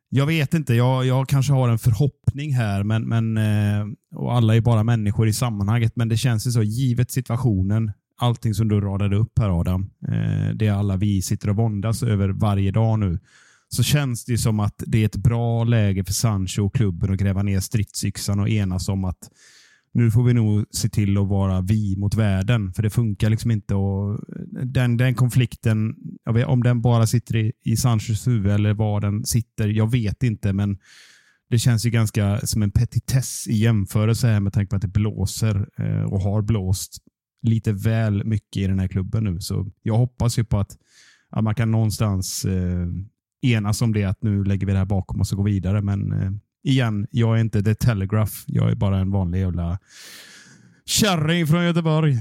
jag 0.08 0.26
vet 0.26 0.54
inte, 0.54 0.74
jag, 0.74 1.06
jag 1.06 1.28
kanske 1.28 1.52
har 1.52 1.68
en 1.68 1.78
förhoppning 1.78 2.54
här, 2.54 2.82
men, 2.82 3.08
men, 3.08 3.36
eh, 3.36 3.86
och 4.14 4.34
alla 4.34 4.56
är 4.56 4.60
bara 4.60 4.84
människor 4.84 5.28
i 5.28 5.32
sammanhanget, 5.32 5.92
men 5.96 6.08
det 6.08 6.16
känns 6.16 6.46
ju 6.46 6.50
så, 6.50 6.62
givet 6.62 7.10
situationen, 7.10 7.92
allting 8.20 8.54
som 8.54 8.68
du 8.68 8.80
radade 8.80 9.16
upp 9.16 9.38
här 9.38 9.60
Adam, 9.60 9.90
eh, 10.08 10.54
det 10.54 10.68
alla 10.68 10.96
vi 10.96 11.22
sitter 11.22 11.48
och 11.48 11.56
våndas 11.56 12.02
över 12.02 12.28
varje 12.28 12.70
dag 12.70 12.98
nu, 12.98 13.18
så 13.68 13.82
känns 13.82 14.24
det 14.24 14.38
som 14.38 14.60
att 14.60 14.82
det 14.86 15.02
är 15.02 15.06
ett 15.06 15.16
bra 15.16 15.64
läge 15.64 16.04
för 16.04 16.12
Sancho 16.12 16.66
och 16.66 16.74
klubben 16.74 17.12
att 17.12 17.18
gräva 17.18 17.42
ner 17.42 17.60
stridsyxan 17.60 18.40
och 18.40 18.48
enas 18.48 18.88
om 18.88 19.04
att 19.04 19.30
nu 19.94 20.10
får 20.10 20.22
vi 20.22 20.34
nog 20.34 20.64
se 20.70 20.88
till 20.88 21.18
att 21.18 21.28
vara 21.28 21.60
vi 21.60 21.96
mot 21.96 22.14
världen, 22.14 22.72
för 22.72 22.82
det 22.82 22.90
funkar 22.90 23.30
liksom 23.30 23.50
inte. 23.50 23.74
Och 23.74 24.20
den, 24.64 24.96
den 24.96 25.14
konflikten, 25.14 25.94
vet, 26.34 26.46
om 26.46 26.62
den 26.62 26.82
bara 26.82 27.06
sitter 27.06 27.36
i, 27.36 27.52
i 27.64 27.76
Sanchos 27.76 28.26
huvud 28.26 28.52
eller 28.52 28.74
var 28.74 29.00
den 29.00 29.24
sitter, 29.24 29.68
jag 29.68 29.90
vet 29.90 30.22
inte, 30.22 30.52
men 30.52 30.78
det 31.50 31.58
känns 31.58 31.86
ju 31.86 31.90
ganska 31.90 32.40
som 32.46 32.62
en 32.62 32.70
petitess 32.70 33.46
i 33.48 33.54
jämförelse 33.54 34.26
här 34.26 34.40
med 34.40 34.52
tanke 34.52 34.70
på 34.70 34.76
att 34.76 34.82
det 34.82 34.88
blåser 34.88 35.68
eh, 35.78 36.02
och 36.02 36.20
har 36.20 36.42
blåst 36.42 36.98
lite 37.42 37.72
väl 37.72 38.24
mycket 38.24 38.62
i 38.62 38.66
den 38.66 38.78
här 38.78 38.88
klubben 38.88 39.24
nu. 39.24 39.40
Så 39.40 39.70
jag 39.82 39.96
hoppas 39.96 40.38
ju 40.38 40.44
på 40.44 40.58
att, 40.58 40.76
att 41.30 41.44
man 41.44 41.54
kan 41.54 41.70
någonstans 41.70 42.44
eh, 42.44 42.86
enas 43.42 43.82
om 43.82 43.92
det, 43.92 44.04
att 44.04 44.22
nu 44.22 44.44
lägger 44.44 44.66
vi 44.66 44.72
det 44.72 44.78
här 44.78 44.84
bakom 44.84 45.20
oss 45.20 45.32
och 45.32 45.36
går 45.36 45.44
vidare. 45.44 45.82
Men 45.82 46.12
eh, 46.12 46.32
igen, 46.64 47.06
jag 47.10 47.36
är 47.36 47.40
inte 47.40 47.62
The 47.62 47.74
Telegraph. 47.74 48.32
Jag 48.46 48.70
är 48.70 48.74
bara 48.74 48.98
en 48.98 49.10
vanlig 49.10 49.40
jävla 49.40 49.78
kärring 50.86 51.46
från 51.46 51.64
Göteborg. 51.64 52.20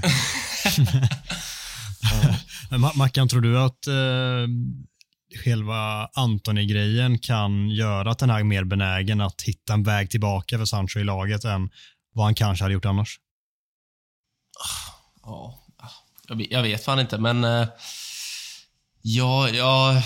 ja. 2.70 2.92
Mackan, 2.94 3.28
tror 3.28 3.40
du 3.40 3.58
att 3.58 3.86
eh, 3.86 4.48
själva 5.44 6.06
Antoni-grejen 6.06 7.18
kan 7.18 7.70
göra 7.70 8.10
att 8.10 8.18
den 8.18 8.30
här 8.30 8.42
mer 8.42 8.64
benägen 8.64 9.20
att 9.20 9.42
hitta 9.42 9.72
en 9.72 9.82
väg 9.82 10.10
tillbaka 10.10 10.58
för 10.58 10.64
Sancho 10.64 11.00
i 11.00 11.04
laget 11.04 11.44
än 11.44 11.70
vad 12.12 12.26
han 12.26 12.34
kanske 12.34 12.64
hade 12.64 12.74
gjort 12.74 12.84
annars? 12.84 13.20
Ja, 15.22 15.60
jag 16.50 16.62
vet 16.62 16.84
fan 16.84 17.00
inte, 17.00 17.18
men 17.18 17.44
uh, 17.44 17.68
ja, 19.02 19.48
ja, 19.48 20.02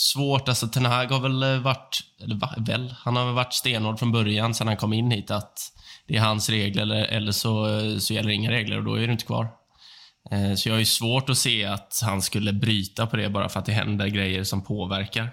svårt. 0.00 0.48
Alltså, 0.48 0.68
Ten 0.68 0.84
Hag 0.84 1.06
har 1.06 1.20
väl 1.20 1.42
eh, 1.42 1.58
varit, 1.58 2.00
eller 2.22 2.64
väl, 2.66 2.94
han 2.98 3.16
har 3.16 3.24
väl 3.24 3.34
varit 3.34 3.52
stenhård 3.52 3.98
från 3.98 4.12
början 4.12 4.54
sedan 4.54 4.66
han 4.66 4.76
kom 4.76 4.92
in 4.92 5.10
hit 5.10 5.30
att 5.30 5.72
det 6.06 6.16
är 6.16 6.20
hans 6.20 6.50
regler 6.50 6.82
eller, 6.82 7.04
eller 7.04 7.32
så, 7.32 7.78
eh, 7.78 7.98
så 7.98 8.14
gäller 8.14 8.30
inga 8.30 8.50
regler 8.50 8.78
och 8.78 8.84
då 8.84 8.94
är 8.94 9.06
du 9.06 9.12
inte 9.12 9.24
kvar. 9.24 9.48
Eh, 10.30 10.54
så 10.54 10.68
jag 10.68 10.74
har 10.74 10.78
ju 10.78 10.84
svårt 10.84 11.30
att 11.30 11.38
se 11.38 11.64
att 11.64 12.00
han 12.02 12.22
skulle 12.22 12.52
bryta 12.52 13.06
på 13.06 13.16
det 13.16 13.30
bara 13.30 13.48
för 13.48 13.60
att 13.60 13.66
det 13.66 13.72
händer 13.72 14.06
grejer 14.06 14.44
som 14.44 14.62
påverkar. 14.62 15.30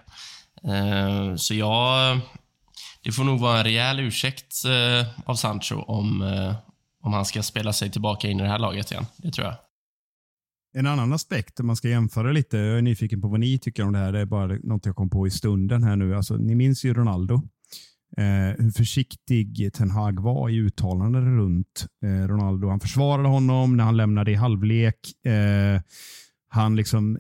Så 1.38 1.54
jag... 1.54 2.20
Det 3.04 3.12
får 3.12 3.24
nog 3.24 3.40
vara 3.40 3.58
en 3.58 3.64
rejäl 3.64 4.00
ursäkt 4.00 4.54
av 5.26 5.36
Sancho 5.36 5.76
om, 5.76 6.22
om 7.04 7.14
han 7.14 7.26
ska 7.26 7.44
spela 7.44 7.74
sig 7.74 7.92
tillbaka 7.92 8.28
in 8.28 8.40
i 8.40 8.44
det 8.44 8.50
här 8.50 8.60
laget 8.60 8.92
igen. 8.92 9.06
Det 9.18 9.32
tror 9.32 9.48
jag. 9.48 9.56
En 10.78 10.88
annan 10.88 11.14
aspekt, 11.14 11.60
om 11.60 11.68
man 11.68 11.76
ska 11.76 11.90
jämföra 11.90 12.32
lite, 12.32 12.58
jag 12.58 12.78
är 12.78 12.82
nyfiken 12.82 13.22
på 13.22 13.28
vad 13.28 13.40
ni 13.40 13.60
tycker 13.60 13.84
om 13.84 13.94
det 13.94 14.00
här, 14.00 14.12
det 14.12 14.20
är 14.20 14.26
bara 14.26 14.58
något 14.64 14.86
jag 14.86 14.96
kom 14.96 15.10
på 15.10 15.28
i 15.28 15.32
stunden 15.32 15.84
här 15.84 15.96
nu. 15.96 16.16
Alltså, 16.16 16.38
ni 16.38 16.56
minns 16.56 16.86
ju 16.86 16.94
Ronaldo. 16.94 17.36
Eh, 18.18 18.64
hur 18.64 18.72
försiktig 18.72 19.74
Ten 19.74 19.90
Hag 19.90 20.20
var 20.20 20.50
i 20.50 20.56
uttalanden 20.56 21.38
runt 21.38 21.88
eh, 22.04 22.28
Ronaldo. 22.28 22.70
Han 22.70 22.80
försvarade 22.80 23.28
honom 23.28 23.78
när 23.78 23.84
han 23.84 23.98
lämnade 23.98 24.32
i 24.32 24.36
halvlek. 24.36 25.26
Eh, 25.26 25.82
han 26.50 26.76
liksom 26.76 27.20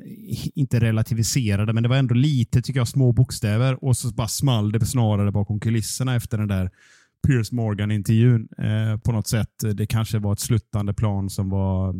inte 0.55 0.79
relativiserade, 0.79 1.73
men 1.73 1.83
det 1.83 1.89
var 1.89 1.97
ändå 1.97 2.15
lite, 2.15 2.61
tycker 2.61 2.79
jag, 2.79 2.87
små 2.87 3.11
bokstäver 3.11 3.83
och 3.83 3.97
så 3.97 4.13
bara 4.13 4.27
small 4.27 4.71
det 4.71 4.85
snarare 4.85 5.31
bakom 5.31 5.59
kulisserna 5.59 6.15
efter 6.15 6.37
den 6.37 6.47
där 6.47 6.69
Piers 7.27 7.51
Morgan-intervjun. 7.51 8.47
Eh, 8.57 8.99
på 8.99 9.11
något 9.11 9.27
sätt. 9.27 9.53
Det 9.73 9.85
kanske 9.85 10.19
var 10.19 10.33
ett 10.33 10.39
sluttande 10.39 10.93
plan 10.93 11.29
som 11.29 11.49
var 11.49 11.95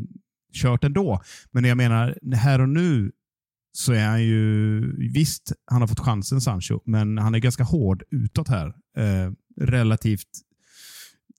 kört 0.54 0.84
ändå. 0.84 1.22
Men 1.52 1.64
jag 1.64 1.78
menar, 1.78 2.18
här 2.36 2.62
och 2.62 2.70
nu 2.70 3.12
så 3.72 3.94
är 3.94 4.08
han 4.08 4.24
ju, 4.24 4.82
visst, 5.12 5.52
han 5.66 5.82
har 5.82 5.88
fått 5.88 6.00
chansen 6.00 6.42
Sancho, 6.42 6.80
men 6.86 7.18
han 7.18 7.36
är 7.36 7.40
ganska 7.40 7.64
hård 7.64 8.04
utåt 8.12 8.48
här. 8.48 8.68
Eh, 8.98 9.32
relativt 9.62 10.48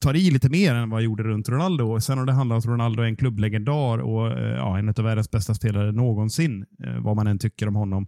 tar 0.00 0.16
i 0.16 0.30
lite 0.30 0.48
mer 0.48 0.74
än 0.74 0.90
vad 0.90 0.96
han 0.96 1.04
gjorde 1.04 1.22
runt 1.22 1.48
Ronaldo. 1.48 2.00
Sen 2.00 2.18
har 2.18 2.26
det 2.26 2.32
handlat 2.32 2.54
om 2.54 2.58
att 2.58 2.66
Ronaldo 2.66 3.02
är 3.02 3.06
en 3.06 3.16
klubblegendar 3.16 3.98
och 3.98 4.32
eh, 4.32 4.56
ja, 4.56 4.78
en 4.78 4.88
av 4.88 4.94
världens 4.94 5.30
bästa 5.30 5.54
spelare 5.54 5.92
någonsin, 5.92 6.66
eh, 6.84 7.00
vad 7.00 7.16
man 7.16 7.26
än 7.26 7.38
tycker 7.38 7.68
om 7.68 7.74
honom. 7.74 8.06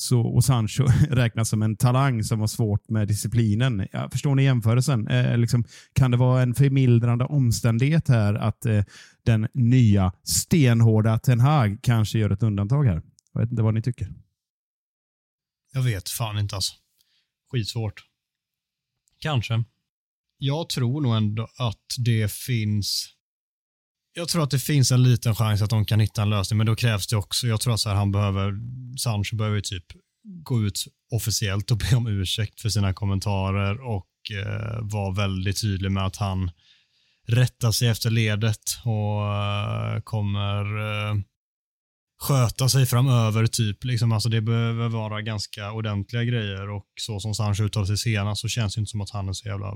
Så, 0.00 0.20
och 0.20 0.44
Sancho 0.44 0.86
räknas 1.10 1.48
som 1.48 1.62
en 1.62 1.76
talang 1.76 2.24
som 2.24 2.40
har 2.40 2.46
svårt 2.46 2.88
med 2.88 3.08
disciplinen. 3.08 3.88
Ja, 3.92 4.08
förstår 4.12 4.34
ni 4.34 4.42
jämförelsen? 4.42 5.08
Eh, 5.08 5.38
liksom, 5.38 5.64
kan 5.92 6.10
det 6.10 6.16
vara 6.16 6.42
en 6.42 6.54
förmildrande 6.54 7.24
omständighet 7.24 8.08
här 8.08 8.34
att 8.34 8.66
eh, 8.66 8.84
den 9.22 9.48
nya 9.54 10.12
stenhårda 10.22 11.18
Ten 11.18 11.40
Hag 11.40 11.78
kanske 11.82 12.18
gör 12.18 12.30
ett 12.30 12.42
undantag 12.42 12.84
här? 12.84 13.02
Jag 13.32 13.40
vet 13.40 13.50
inte 13.50 13.62
vad 13.62 13.74
ni 13.74 13.82
tycker. 13.82 14.08
Jag 15.72 15.82
vet 15.82 16.08
fan 16.08 16.38
inte 16.38 16.54
alltså. 16.54 16.74
Skitsvårt. 17.50 18.04
Kanske. 19.18 19.64
Jag 20.38 20.68
tror 20.68 21.00
nog 21.00 21.16
ändå 21.16 21.48
att 21.58 21.86
det 21.98 22.32
finns 22.32 23.14
jag 24.12 24.28
tror 24.28 24.42
att 24.42 24.50
det 24.50 24.58
finns 24.58 24.92
en 24.92 25.02
liten 25.02 25.34
chans 25.34 25.62
att 25.62 25.70
de 25.70 25.84
kan 25.84 26.00
hitta 26.00 26.22
en 26.22 26.30
lösning, 26.30 26.58
men 26.58 26.66
då 26.66 26.76
krävs 26.76 27.06
det 27.06 27.16
också, 27.16 27.46
jag 27.46 27.60
tror 27.60 27.74
att 27.74 27.80
så 27.80 27.88
här, 27.88 27.96
han 27.96 28.12
behöver, 28.12 28.52
Sancho 28.98 29.36
behöver 29.36 29.60
typ 29.60 29.84
gå 30.42 30.62
ut 30.62 30.84
officiellt 31.12 31.70
och 31.70 31.78
be 31.78 31.96
om 31.96 32.06
ursäkt 32.06 32.60
för 32.60 32.68
sina 32.68 32.94
kommentarer 32.94 33.80
och 33.80 34.06
eh, 34.46 34.78
vara 34.80 35.14
väldigt 35.14 35.60
tydlig 35.60 35.92
med 35.92 36.06
att 36.06 36.16
han 36.16 36.50
rättar 37.26 37.72
sig 37.72 37.88
efter 37.88 38.10
ledet 38.10 38.62
och 38.84 39.34
eh, 39.34 40.00
kommer 40.00 40.78
eh, 40.78 41.14
sköta 42.22 42.68
sig 42.68 42.86
framöver. 42.86 43.46
typ. 43.46 43.84
Liksom, 43.84 44.12
alltså 44.12 44.28
det 44.28 44.40
behöver 44.40 44.88
vara 44.88 45.22
ganska 45.22 45.72
ordentliga 45.72 46.24
grejer 46.24 46.70
och 46.70 46.86
så 47.00 47.20
som 47.20 47.34
Sancho 47.34 47.64
uttalade 47.64 47.86
sig 47.86 47.98
senast 47.98 48.40
så 48.40 48.48
känns 48.48 48.74
det 48.74 48.78
inte 48.78 48.90
som 48.90 49.00
att 49.00 49.10
han 49.10 49.28
är 49.28 49.32
så 49.32 49.48
jävla 49.48 49.74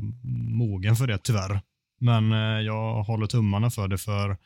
mogen 0.59 0.97
för 0.97 1.07
det, 1.07 1.19
tyvärr. 1.19 1.61
Men 2.01 2.33
eh, 2.33 2.61
jag 2.61 3.03
håller 3.03 3.27
tummarna 3.27 3.71
för 3.71 3.89
det, 3.89 3.99
för 3.99 4.37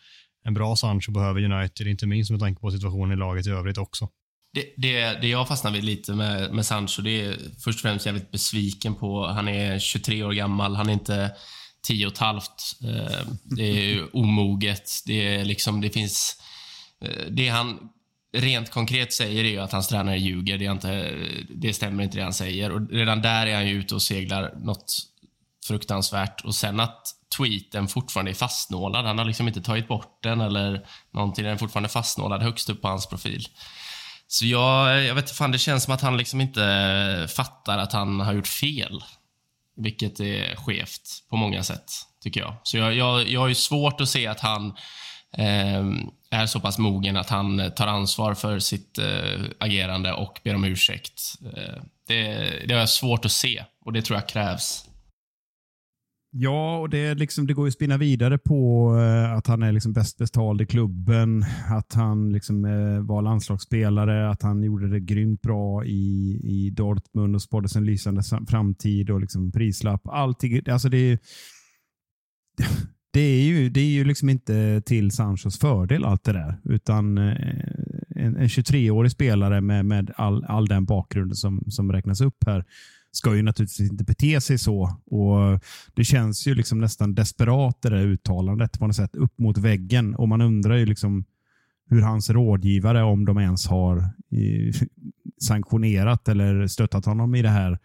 en 0.45 0.55
bra 0.55 0.77
Sancho 0.77 1.13
behöver 1.13 1.53
United, 1.53 1.87
inte 1.87 2.07
minst 2.07 2.31
med 2.31 2.41
tanke 2.41 2.61
på 2.61 2.71
situationen 2.71 3.13
i 3.13 3.17
laget 3.17 3.47
i 3.47 3.51
övrigt 3.51 3.79
också. 3.79 4.09
Det, 4.53 4.75
det, 4.77 5.21
det 5.21 5.29
jag 5.29 5.49
fastnar 5.49 5.71
vid 5.71 5.85
lite 5.85 6.15
med, 6.15 6.55
med 6.55 6.67
Sancho, 6.67 7.03
det 7.03 7.25
är 7.25 7.37
först 7.65 7.79
och 7.79 7.83
främst 7.83 8.07
jävligt 8.07 8.31
besviken 8.31 8.95
på. 8.95 9.27
Han 9.27 9.49
är 9.49 9.79
23 9.79 10.23
år 10.23 10.33
gammal, 10.33 10.77
han 10.77 10.89
är 10.89 10.93
inte 10.93 11.31
10 11.87 12.07
och 12.07 12.13
ett 12.13 12.19
halvt. 12.19 12.79
Eh, 12.85 13.27
det 13.43 13.93
är 13.93 14.17
omoget. 14.17 14.91
Det, 15.07 15.35
är 15.35 15.45
liksom, 15.45 15.81
det 15.81 15.91
finns... 15.91 16.37
Eh, 17.01 17.27
det 17.31 17.49
han 17.49 17.79
rent 18.33 18.71
konkret 18.71 19.13
säger 19.13 19.45
är 19.45 19.49
ju 19.49 19.59
att 19.59 19.73
hans 19.73 19.89
tränare 19.89 20.19
ljuger. 20.19 20.59
Det, 20.59 20.67
är 20.67 20.73
inte, 20.73 21.15
det 21.55 21.73
stämmer 21.73 22.05
inte 22.05 22.17
det 22.17 22.23
han 22.23 22.35
säger. 22.35 22.71
Och 22.71 22.91
redan 22.91 23.23
där 23.23 23.47
är 23.47 23.55
han 23.55 23.69
ju 23.69 23.75
ute 23.75 23.95
och 23.95 24.03
seglar 24.03 24.55
något 24.59 24.95
fruktansvärt. 25.69 26.41
Och 26.41 26.55
sen 26.55 26.81
att 26.81 27.15
tweeten 27.37 27.89
fortfarande 27.89 28.31
är 28.31 28.35
fastnålad. 28.35 29.07
Han 29.07 29.19
har 29.19 29.25
liksom 29.25 29.49
inte 29.49 29.63
tagit 29.63 29.89
bort 29.89 30.19
den 30.23 30.41
eller 30.41 30.87
någonting. 31.11 31.45
Den 31.45 31.55
är 31.55 31.59
fortfarande 31.59 31.89
fastnålad 31.89 32.43
högst 32.43 32.71
upp 32.71 32.83
på 32.83 32.89
hans 32.89 33.07
profil. 33.07 33.49
Så 34.27 34.47
jag, 34.47 35.05
jag 35.05 35.15
vet 35.15 35.25
inte, 35.25 35.35
fan, 35.35 35.53
det 35.53 35.59
känns 35.59 35.85
som 35.85 35.95
att 35.95 36.01
han 36.01 36.17
liksom 36.17 36.41
inte 36.41 37.29
fattar 37.37 37.79
att 37.79 37.93
han 37.93 38.21
har 38.21 38.33
gjort 38.33 38.47
fel. 38.47 39.05
Vilket 39.77 40.21
är 40.21 40.57
skevt 40.57 41.23
på 41.31 41.37
många 41.37 41.63
sätt, 41.63 41.93
tycker 42.23 42.41
jag. 42.41 42.55
Så 42.63 42.77
jag, 42.77 42.95
jag, 42.95 43.29
jag 43.29 43.41
har 43.41 43.49
ju 43.49 43.55
svårt 43.55 44.01
att 44.01 44.09
se 44.09 44.27
att 44.27 44.41
han 44.41 44.67
eh, 45.33 45.85
är 46.31 46.47
så 46.47 46.61
pass 46.61 46.79
mogen 46.79 47.17
att 47.17 47.29
han 47.29 47.71
tar 47.77 47.87
ansvar 47.87 48.35
för 48.35 48.59
sitt 48.59 48.99
eh, 48.99 49.41
agerande 49.61 50.13
och 50.13 50.41
ber 50.45 50.55
om 50.55 50.65
ursäkt. 50.65 51.35
Eh, 51.57 51.83
det, 52.07 52.33
det 52.67 52.75
har 52.75 52.81
jag 52.81 52.89
svårt 52.89 53.25
att 53.25 53.33
se 53.33 53.65
och 53.85 53.93
det 53.93 54.03
tror 54.03 54.19
jag 54.19 54.29
krävs. 54.29 54.88
Ja, 56.31 56.79
och 56.79 56.91
det, 56.91 57.15
liksom, 57.15 57.47
det 57.47 57.55
går 57.55 57.67
ju 57.67 57.69
att 57.69 57.75
spinna 57.75 57.97
vidare 57.97 58.39
på 58.39 58.93
eh, 59.01 59.33
att 59.33 59.47
han 59.47 59.63
är 59.63 59.73
liksom 59.73 59.93
bäst 59.93 60.19
betald 60.19 60.61
i 60.61 60.67
klubben, 60.67 61.45
att 61.69 61.95
han 61.95 62.33
liksom, 62.33 62.65
eh, 62.65 63.01
var 63.01 63.23
landslagsspelare, 63.23 64.31
att 64.31 64.43
han 64.43 64.63
gjorde 64.63 64.89
det 64.89 65.01
grymt 65.01 65.43
bra 65.43 65.85
i, 65.85 66.41
i 66.45 66.71
Dortmund 66.71 67.35
och 67.35 67.43
spåddes 67.43 67.77
en 67.77 67.85
lysande 67.85 68.23
framtid 68.49 69.11
och 69.11 69.21
liksom 69.21 69.53
prislapp. 69.53 70.01
Allting, 70.05 70.61
alltså 70.71 70.89
det, 70.89 71.23
det 73.13 73.21
är 73.21 73.43
ju, 73.43 73.71
det 73.71 73.81
är 73.81 73.91
ju 73.91 74.05
liksom 74.05 74.29
inte 74.29 74.83
till 74.87 75.11
Sanchos 75.11 75.59
fördel 75.59 76.05
allt 76.05 76.25
det 76.25 76.33
där, 76.33 76.61
utan 76.65 77.19
eh, 77.19 77.37
en, 78.17 78.37
en 78.37 78.49
23-årig 78.49 79.11
spelare 79.11 79.61
med, 79.61 79.87
med 79.87 80.13
all, 80.17 80.45
all 80.45 80.69
den 80.69 80.85
bakgrunden 80.85 81.37
som, 81.37 81.65
som 81.69 81.93
räknas 81.93 82.21
upp 82.21 82.45
här 82.47 82.65
ska 83.13 83.37
ju 83.37 83.43
naturligtvis 83.43 83.91
inte 83.91 84.05
bete 84.05 84.41
sig 84.41 84.59
så. 84.59 84.83
Och 85.07 85.61
Det 85.95 86.05
känns 86.05 86.47
ju 86.47 86.55
liksom 86.55 86.81
nästan 86.81 87.15
desperat 87.15 87.83
det 87.83 87.91
där 87.91 88.07
uttalandet 88.07 88.79
på 88.79 88.87
något 88.87 88.97
sätt, 88.97 89.17
upp 89.17 89.39
mot 89.39 89.59
väggen. 89.59 90.15
Och 90.15 90.29
man 90.29 90.41
undrar 90.41 90.77
ju 90.77 90.87
liksom 90.87 91.25
hur 91.91 92.03
hans 92.03 92.31
rådgivare, 92.31 93.03
om 93.03 93.25
de 93.25 93.39
ens 93.39 93.67
har 93.67 93.99
eh, 93.99 94.75
sanktionerat 95.41 96.29
eller 96.29 96.67
stöttat 96.67 97.05
honom 97.05 97.35
i 97.35 97.43
det 97.43 97.49
här, 97.49 97.79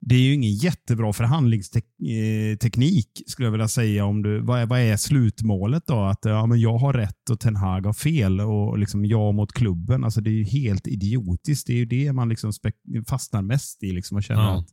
det 0.00 0.14
är 0.14 0.20
ju 0.20 0.34
ingen 0.34 0.54
jättebra 0.54 1.12
förhandlingsteknik 1.12 3.22
skulle 3.26 3.46
jag 3.46 3.52
vilja 3.52 3.68
säga. 3.68 4.04
Om 4.04 4.22
du, 4.22 4.40
vad, 4.40 4.60
är, 4.60 4.66
vad 4.66 4.80
är 4.80 4.96
slutmålet 4.96 5.86
då? 5.86 6.00
Att 6.00 6.18
ja, 6.22 6.46
men 6.46 6.60
jag 6.60 6.78
har 6.78 6.92
rätt 6.92 7.30
och 7.30 7.40
Ten 7.40 7.56
Hag 7.56 7.86
har 7.86 7.92
fel 7.92 8.40
och 8.40 8.78
liksom 8.78 9.04
jag 9.04 9.34
mot 9.34 9.52
klubben. 9.52 10.04
Alltså 10.04 10.20
det 10.20 10.30
är 10.30 10.34
ju 10.34 10.44
helt 10.44 10.86
idiotiskt. 10.86 11.66
Det 11.66 11.72
är 11.72 11.76
ju 11.76 11.84
det 11.84 12.12
man 12.12 12.28
liksom 12.28 12.52
fastnar 13.08 13.42
mest 13.42 13.82
i. 13.82 13.92
Liksom 13.92 14.16
och 14.16 14.22
känner 14.22 14.42
ja. 14.42 14.58
att, 14.58 14.66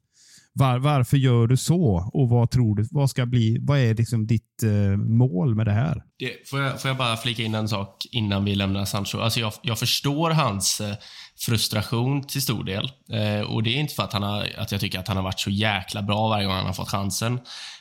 var, 0.54 0.80
varför 0.80 1.18
gör 1.18 1.48
du 1.48 1.58
så? 1.58 2.12
Och 2.13 2.30
vad 2.30 2.52
tror 2.52 2.76
du? 2.76 2.88
Vad 2.92 3.10
ska 3.10 3.26
bli? 3.26 3.58
Vad 3.62 3.80
är 3.80 3.96
liksom 3.96 4.28
ditt 4.28 4.63
eh, 4.63 4.98
mål 4.98 5.56
med 5.56 5.66
det 5.66 5.72
här? 5.72 6.04
Det, 6.20 6.50
får, 6.50 6.62
jag, 6.62 6.82
får 6.82 6.90
jag 6.90 6.98
bara 6.98 7.18
flika 7.18 7.44
in 7.44 7.56
en 7.56 7.68
sak 7.68 8.06
innan 8.12 8.46
vi 8.46 8.56
lämnar 8.56 8.86
Sancho? 8.86 9.18
Alltså 9.18 9.40
jag, 9.40 9.54
jag 9.62 9.80
förstår 9.80 10.30
hans 10.30 10.82
eh, 10.82 10.96
frustration 11.39 12.23
till 12.23 12.41
stor 12.41 12.63
del. 12.63 12.91
Eh, 13.12 13.41
och 13.41 13.63
Det 13.63 13.69
är 13.69 13.80
inte 13.80 13.93
för 13.93 14.04
att, 14.04 14.13
han 14.13 14.23
har, 14.23 14.47
att 14.58 14.71
jag 14.71 14.82
tycker 14.82 15.00
att 15.00 15.08
han 15.08 15.17
har 15.17 15.23
varit 15.23 15.39
så 15.39 15.50
jäkla 15.50 16.02
bra 16.02 16.28
varje 16.28 16.45
gång 16.45 16.56
han 16.56 16.65
har 16.65 16.73
fått 16.73 16.89
chansen. 16.89 17.39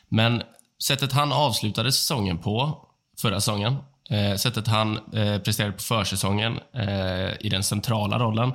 Men 0.08 0.42
sättet 0.82 1.12
han 1.12 1.32
avslutade 1.32 1.92
säsongen 1.92 2.38
på, 2.38 2.86
förra 3.20 3.40
säsongen, 3.40 3.76
eh, 4.10 4.36
sättet 4.36 4.66
han 4.66 5.14
eh, 5.14 5.38
presterade 5.38 5.72
på 5.72 5.82
försäsongen 5.82 6.58
eh, 6.74 7.32
i 7.40 7.48
den 7.50 7.62
centrala 7.62 8.18
rollen, 8.18 8.48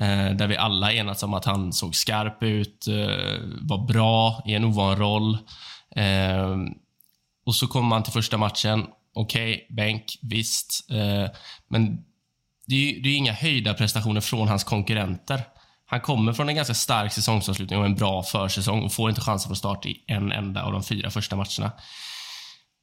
eh, 0.00 0.36
där 0.36 0.46
vi 0.46 0.56
alla 0.56 0.92
enats 0.92 1.22
om 1.22 1.34
att 1.34 1.44
han 1.44 1.72
såg 1.72 1.94
skarp 1.94 2.42
ut, 2.42 2.86
eh, 2.86 3.38
var 3.60 3.86
bra 3.86 4.42
i 4.46 4.54
en 4.54 4.64
ovan 4.64 4.96
roll. 4.96 5.38
Eh, 5.96 6.56
och 7.46 7.54
så 7.54 7.66
kommer 7.66 7.88
man 7.88 8.02
till 8.02 8.12
första 8.12 8.36
matchen. 8.36 8.86
Okej, 9.14 9.54
okay, 9.54 9.76
bänk, 9.76 10.18
visst. 10.22 10.90
Eh, 10.90 11.30
men 11.68 12.04
det 12.72 12.90
är, 12.90 13.02
det 13.02 13.08
är 13.08 13.16
inga 13.16 13.32
höjda 13.32 13.74
prestationer 13.74 14.20
från 14.20 14.48
hans 14.48 14.64
konkurrenter. 14.64 15.42
Han 15.86 16.00
kommer 16.00 16.32
från 16.32 16.48
en 16.48 16.54
ganska 16.54 16.74
stark 16.74 17.12
säsongsavslutning 17.12 17.78
och 17.78 17.84
en 17.84 17.94
bra 17.94 18.22
försäsong 18.22 18.82
och 18.82 18.92
får 18.92 19.10
inte 19.10 19.20
chansen 19.20 19.48
från 19.48 19.56
start 19.56 19.86
i 19.86 20.04
en 20.06 20.32
enda 20.32 20.62
av 20.62 20.72
de 20.72 20.82
fyra 20.82 21.10
första 21.10 21.36
matcherna. 21.36 21.72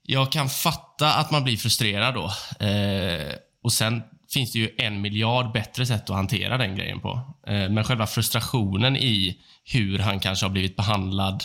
Jag 0.04 0.32
kan 0.32 0.50
fatta 0.50 1.14
att 1.14 1.32
man 1.32 1.44
blir 1.44 1.58
frustrerad 1.58 2.14
då. 2.14 2.26
Eh, 2.66 3.34
och 3.64 3.74
Sen 3.74 4.04
finns 4.34 4.52
det 4.52 4.60
ju 4.60 4.76
en 4.78 5.02
miljard 5.02 5.54
bättre 5.54 5.86
sätt 5.86 6.10
att 6.10 6.16
hantera 6.16 6.58
den 6.58 6.76
grejen 6.76 7.00
på. 7.00 7.36
Eh, 7.48 7.70
men 7.70 7.84
själva 7.84 8.08
frustrationen 8.08 8.98
i 8.98 9.42
hur 9.64 10.00
han 10.00 10.20
kanske 10.20 10.46
har 10.46 10.52
blivit 10.52 10.76
behandlad 10.76 11.44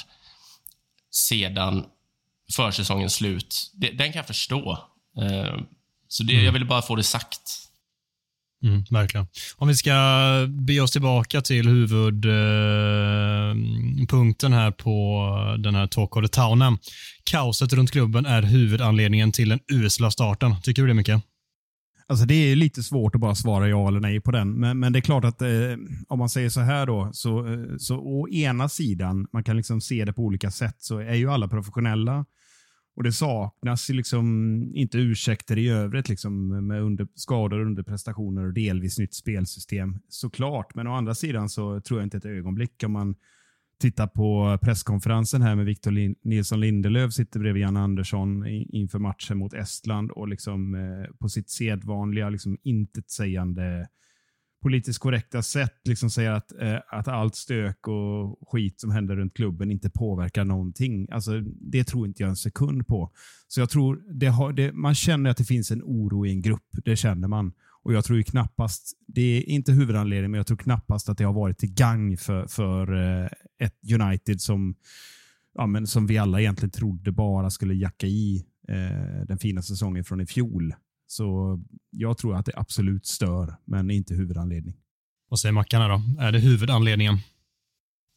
sedan 1.11 1.85
försäsongens 2.57 3.15
slut, 3.15 3.71
det, 3.75 3.91
den 3.91 4.13
kan 4.13 4.19
jag 4.19 4.27
förstå. 4.27 4.79
Eh, 5.23 5.59
så 6.09 6.23
det, 6.23 6.33
mm. 6.33 6.45
jag 6.45 6.53
ville 6.53 6.65
bara 6.65 6.83
få 6.83 6.97
det 6.97 7.03
sagt. 7.03 7.64
Mm, 8.65 8.85
verkligen. 8.91 9.27
Om 9.57 9.69
vi 9.69 9.75
ska 9.75 9.93
be 10.49 10.81
oss 10.81 10.91
tillbaka 10.91 11.41
till 11.41 11.69
huvudpunkten 11.69 14.53
eh, 14.53 14.59
här 14.59 14.71
på 14.71 15.57
den 15.59 15.75
här 15.75 15.87
Talk 15.87 16.17
of 16.17 16.23
the 16.23 16.29
Townen. 16.29 16.79
Kaoset 17.25 17.73
runt 17.73 17.91
klubben 17.91 18.27
är 18.27 18.43
huvudanledningen 18.43 19.33
till 19.33 19.49
den 19.49 19.61
usla 19.73 20.11
starten. 20.11 20.61
Tycker 20.63 20.83
du 20.83 20.89
det, 20.89 20.95
Micke? 20.95 21.11
Alltså 22.07 22.27
det 22.27 22.35
är 22.35 22.57
lite 22.57 22.83
svårt 22.83 23.15
att 23.15 23.21
bara 23.21 23.35
svara 23.35 23.69
ja 23.69 23.89
eller 23.89 24.01
nej 24.01 24.21
på 24.21 24.31
den. 24.31 24.53
Men, 24.53 24.79
men 24.79 24.93
det 24.93 24.99
är 24.99 25.01
klart 25.01 25.25
att 25.25 25.43
eh, 25.43 25.49
om 26.09 26.19
man 26.19 26.29
säger 26.29 26.49
så 26.49 26.61
här 26.61 26.87
då, 26.87 27.11
så, 27.13 27.53
eh, 27.53 27.59
så 27.79 27.97
å 27.97 28.29
ena 28.29 28.69
sidan, 28.69 29.27
man 29.33 29.45
kan 29.45 29.57
liksom 29.57 29.81
se 29.81 30.05
det 30.05 30.13
på 30.13 30.23
olika 30.23 30.51
sätt, 30.51 30.77
så 30.79 30.99
är 30.99 31.15
ju 31.15 31.31
alla 31.31 31.49
professionella. 31.49 32.25
Och 32.97 33.03
Det 33.03 33.13
saknas 33.13 33.89
liksom 33.89 34.63
inte 34.75 34.99
ursäkter 34.99 35.59
i 35.59 35.69
övrigt 35.69 36.09
liksom 36.09 36.67
med 36.67 36.83
under, 36.83 37.09
skador, 37.15 37.61
underprestationer 37.61 38.47
och 38.47 38.53
delvis 38.53 38.99
nytt 38.99 39.15
spelsystem. 39.15 39.99
Såklart, 40.09 40.75
men 40.75 40.87
å 40.87 40.95
andra 40.95 41.15
sidan 41.15 41.49
så 41.49 41.81
tror 41.81 42.01
jag 42.01 42.07
inte 42.07 42.17
ett 42.17 42.25
ögonblick 42.25 42.83
om 42.85 42.93
man 42.93 43.15
tittar 43.81 44.07
på 44.07 44.59
presskonferensen 44.63 45.43
här 45.43 45.55
med 45.55 45.67
Victor 45.67 45.91
Lin 45.91 46.15
Nilsson 46.23 46.61
Lindelöf 46.61 47.13
sitter 47.13 47.41
bredvid 47.41 47.63
Jan 47.63 47.77
Andersson 47.77 48.47
inför 48.47 48.99
matchen 48.99 49.39
mot 49.39 49.55
Estland 49.55 50.11
och 50.11 50.29
liksom 50.29 50.75
eh, 50.75 51.17
på 51.19 51.29
sitt 51.29 51.51
sedvanliga 51.51 52.29
liksom 52.29 52.59
intetsägande 52.63 53.87
politiskt 54.65 54.99
korrekta 54.99 55.43
sätt 55.43 55.81
liksom 55.85 56.11
säger 56.11 56.31
att, 56.31 56.53
eh, 56.61 56.79
att 56.91 57.09
allt 57.09 57.35
stök 57.35 57.89
och 57.89 58.49
skit 58.49 58.81
som 58.81 58.91
händer 58.91 59.17
runt 59.17 59.35
klubben 59.35 59.71
inte 59.71 59.91
påverkar 59.91 60.45
någonting. 60.45 61.09
Alltså, 61.11 61.41
det 61.41 61.85
tror 61.85 62.07
inte 62.07 62.23
jag 62.23 62.31
en 62.31 62.37
sekund 62.37 62.87
på. 62.87 63.11
Så 63.49 63.61
jag 63.61 63.71
tror 63.71 64.03
det 64.13 64.27
har, 64.27 64.53
det, 64.53 64.73
Man 64.73 64.95
känner 64.95 65.31
att 65.31 65.37
det 65.37 65.45
finns 65.45 65.71
en 65.71 65.83
oro 65.83 66.27
i 66.27 66.31
en 66.31 66.43
grupp. 66.43 66.69
Det 66.85 66.97
känner 66.97 67.29
man. 67.29 67.53
Och 67.83 67.93
Jag 67.93 68.05
tror 68.05 68.19
ju 68.19 68.25
knappast, 68.25 68.93
det 69.07 69.21
är 69.21 69.49
inte 69.49 69.73
huvudanledningen, 69.73 70.31
men 70.31 70.39
jag 70.39 70.47
tror 70.47 70.57
knappast 70.57 71.09
att 71.09 71.19
det 71.19 71.25
har 71.25 71.33
varit 71.33 71.59
till 71.59 71.75
gang 71.75 72.17
för, 72.17 72.47
för 72.47 72.95
eh, 72.95 73.29
ett 73.59 73.93
United 74.01 74.41
som, 74.41 74.75
ja, 75.55 75.67
men 75.67 75.87
som 75.87 76.07
vi 76.07 76.19
alla 76.19 76.41
egentligen 76.41 76.71
trodde 76.71 77.13
bara 77.13 77.51
skulle 77.51 77.75
jacka 77.75 78.07
i 78.07 78.45
eh, 78.69 79.27
den 79.27 79.39
fina 79.39 79.63
säsongen 79.63 80.05
från 80.05 80.21
i 80.21 80.27
fjol. 80.27 80.75
Så 81.07 81.59
jag 81.91 82.19
tror 82.19 82.37
att 82.37 82.47
det 82.47 82.53
absolut 82.57 83.07
stör, 83.07 83.57
men 83.65 83.91
inte 83.91 84.15
huvudanledning. 84.15 84.75
Vad 85.29 85.41
säger 85.41 85.53
Mackan 85.53 85.83
här 85.83 85.89
då? 85.89 86.23
Är 86.23 86.33
det 86.33 86.39
huvudanledningen? 86.39 87.19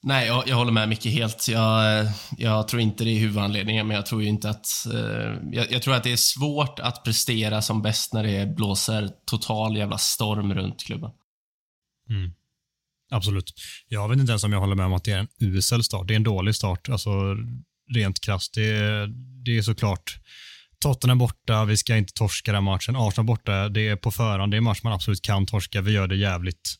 Nej, 0.04 0.28
jag, 0.28 0.48
jag 0.48 0.56
håller 0.56 0.72
med 0.72 0.90
Micke 0.90 1.06
helt. 1.06 1.48
Jag, 1.48 2.08
jag, 2.38 2.68
tror 2.68 2.82
inte 2.82 3.04
det 3.04 3.10
är 3.10 3.20
huvudanledningen, 3.20 3.88
men 3.88 3.96
jag 3.96 4.06
tror 4.06 4.24
inte 4.24 4.50
att... 4.50 4.68
Eh, 4.94 5.36
jag, 5.52 5.72
jag, 5.72 5.82
tror 5.82 5.94
att 5.96 6.04
det 6.04 6.12
är 6.12 6.18
svårt 6.18 6.80
att 6.80 7.04
prestera 7.04 7.62
som 7.62 7.82
bäst 7.82 8.14
när 8.14 8.24
det 8.24 8.56
blåser 8.56 9.10
total 9.26 9.78
jävla 9.78 9.98
storm 9.98 10.54
runt 10.54 10.84
klubben. 10.84 11.12
Mm. 12.10 12.32
Absolut. 13.12 13.54
Jag 13.88 14.10
vet 14.10 14.20
inte 14.20 14.32
ens 14.32 14.44
om 14.44 14.54
jag 14.54 14.60
håller 14.60 14.76
med 14.76 14.86
om 14.86 14.94
att 14.94 15.04
det 15.04 15.12
är 15.12 15.20
en 15.20 15.28
usel 15.40 15.84
start. 15.84 16.08
Det 16.08 16.14
är 16.14 16.16
en 16.16 16.24
dålig 16.24 16.56
start, 16.56 16.90
alltså 16.90 17.10
rent 17.94 18.20
krasst. 18.20 18.54
Det, 18.54 19.08
det 19.46 19.58
är 19.58 19.62
såklart 19.62 20.20
Tottenham 20.82 21.18
borta, 21.18 21.66
vi 21.66 21.78
ska 21.78 21.98
inte 21.98 22.14
torska 22.14 22.52
den 22.52 22.64
matchen. 22.64 22.96
Arsenal 22.96 23.26
borta, 23.26 23.70
det 23.70 23.88
är 23.88 23.96
på 23.96 24.12
förhand. 24.12 24.52
Det 24.52 24.56
är 24.56 24.58
en 24.58 24.64
match 24.64 24.84
man 24.84 24.94
absolut 24.94 25.22
kan 25.22 25.46
torska. 25.46 25.82
Vi 25.82 25.92
gör 25.92 26.08
det 26.08 26.16
jävligt 26.16 26.76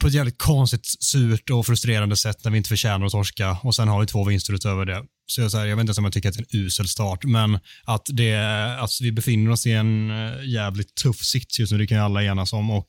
på 0.00 0.06
ett 0.06 0.14
jävligt 0.14 0.38
konstigt, 0.38 0.86
surt 1.00 1.50
och 1.50 1.66
frustrerande 1.66 2.16
sätt 2.16 2.44
när 2.44 2.50
vi 2.50 2.56
inte 2.56 2.68
förtjänar 2.68 3.06
att 3.06 3.12
torska 3.12 3.58
och 3.62 3.74
sen 3.74 3.88
har 3.88 4.00
vi 4.00 4.06
två 4.06 4.24
vinster 4.24 4.54
utöver 4.54 4.84
det. 4.84 5.04
Så 5.26 5.40
jag, 5.40 5.50
så 5.50 5.58
här, 5.58 5.66
jag 5.66 5.76
vet 5.76 5.80
inte 5.80 5.90
ens 5.90 5.98
om 5.98 6.04
jag 6.04 6.12
tycker 6.12 6.28
att 6.28 6.34
det 6.34 6.40
är 6.40 6.58
en 6.58 6.66
usel 6.66 6.88
start, 6.88 7.24
men 7.24 7.58
att, 7.84 8.06
det, 8.06 8.36
att 8.80 8.90
vi 9.00 9.12
befinner 9.12 9.50
oss 9.50 9.66
i 9.66 9.72
en 9.72 10.10
eh, 10.10 10.44
jävligt 10.44 10.94
tuff 10.94 11.24
sits 11.24 11.58
just 11.58 11.72
nu, 11.72 11.78
det 11.78 11.86
kan 11.86 11.98
ju 11.98 12.04
alla 12.04 12.24
enas 12.24 12.52
om 12.52 12.70
och 12.70 12.86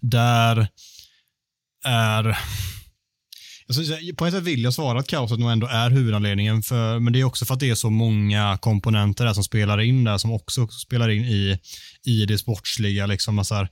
där 0.00 0.68
är 1.84 2.38
Alltså, 3.70 3.94
på 4.16 4.26
ett 4.26 4.32
sätt 4.32 4.44
vill 4.44 4.62
jag 4.62 4.74
svara 4.74 4.98
att 4.98 5.06
kaoset 5.06 5.38
nog 5.38 5.50
ändå 5.50 5.66
är 5.66 5.90
huvudanledningen, 5.90 6.62
för, 6.62 6.98
men 6.98 7.12
det 7.12 7.20
är 7.20 7.24
också 7.24 7.44
för 7.44 7.54
att 7.54 7.60
det 7.60 7.70
är 7.70 7.74
så 7.74 7.90
många 7.90 8.58
komponenter 8.60 9.24
där 9.24 9.32
som 9.32 9.44
spelar 9.44 9.80
in 9.80 10.04
där, 10.04 10.18
som 10.18 10.32
också 10.32 10.66
spelar 10.66 11.08
in 11.08 11.24
i, 11.24 11.58
i 12.04 12.26
det 12.26 12.38
sportsliga. 12.38 13.06
Liksom, 13.06 13.38
alltså 13.38 13.66